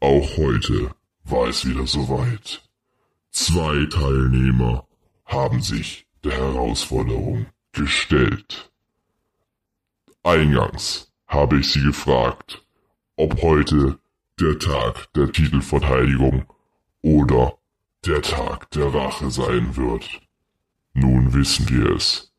[0.00, 0.90] Auch heute
[1.30, 2.62] war es wieder soweit.
[3.30, 4.86] Zwei Teilnehmer
[5.24, 8.70] haben sich der Herausforderung gestellt.
[10.22, 12.64] Eingangs habe ich sie gefragt,
[13.16, 13.98] ob heute
[14.40, 16.44] der Tag der Titelverteidigung
[17.02, 17.58] oder
[18.04, 20.20] der Tag der Rache sein wird.
[20.94, 22.32] Nun wissen wir es.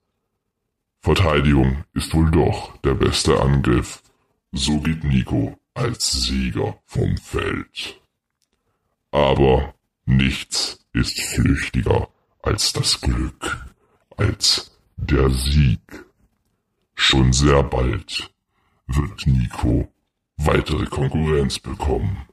[0.99, 4.03] Verteidigung ist wohl doch der beste Angriff.
[4.51, 8.00] So geht Nico als Sieger vom Feld.
[9.11, 9.75] Aber
[10.05, 12.09] nichts ist flüchtiger
[12.41, 13.65] als das Glück,
[14.17, 16.05] als der Sieg.
[16.95, 18.31] Schon sehr bald
[18.87, 19.91] wird Nico
[20.37, 22.25] weitere Konkurrenz bekommen.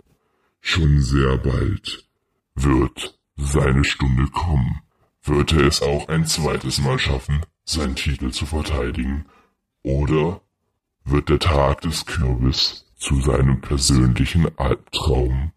[0.60, 2.08] Schon sehr bald
[2.54, 4.82] wird seine Stunde kommen.
[5.22, 9.26] Wird er es auch ein zweites Mal schaffen, seinen Titel zu verteidigen?
[9.82, 10.40] Oder
[11.04, 15.52] wird der Tag des Kürbis zu seinem persönlichen Albtraum?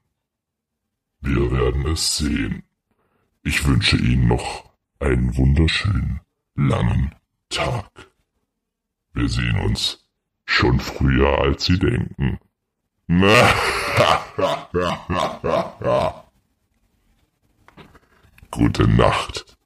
[1.21, 2.63] Wir werden es sehen.
[3.43, 6.21] Ich wünsche Ihnen noch einen wunderschönen,
[6.55, 7.13] langen
[7.49, 7.91] Tag.
[9.13, 10.09] Wir sehen uns
[10.45, 12.39] schon früher, als Sie denken.
[18.51, 19.57] Gute Nacht.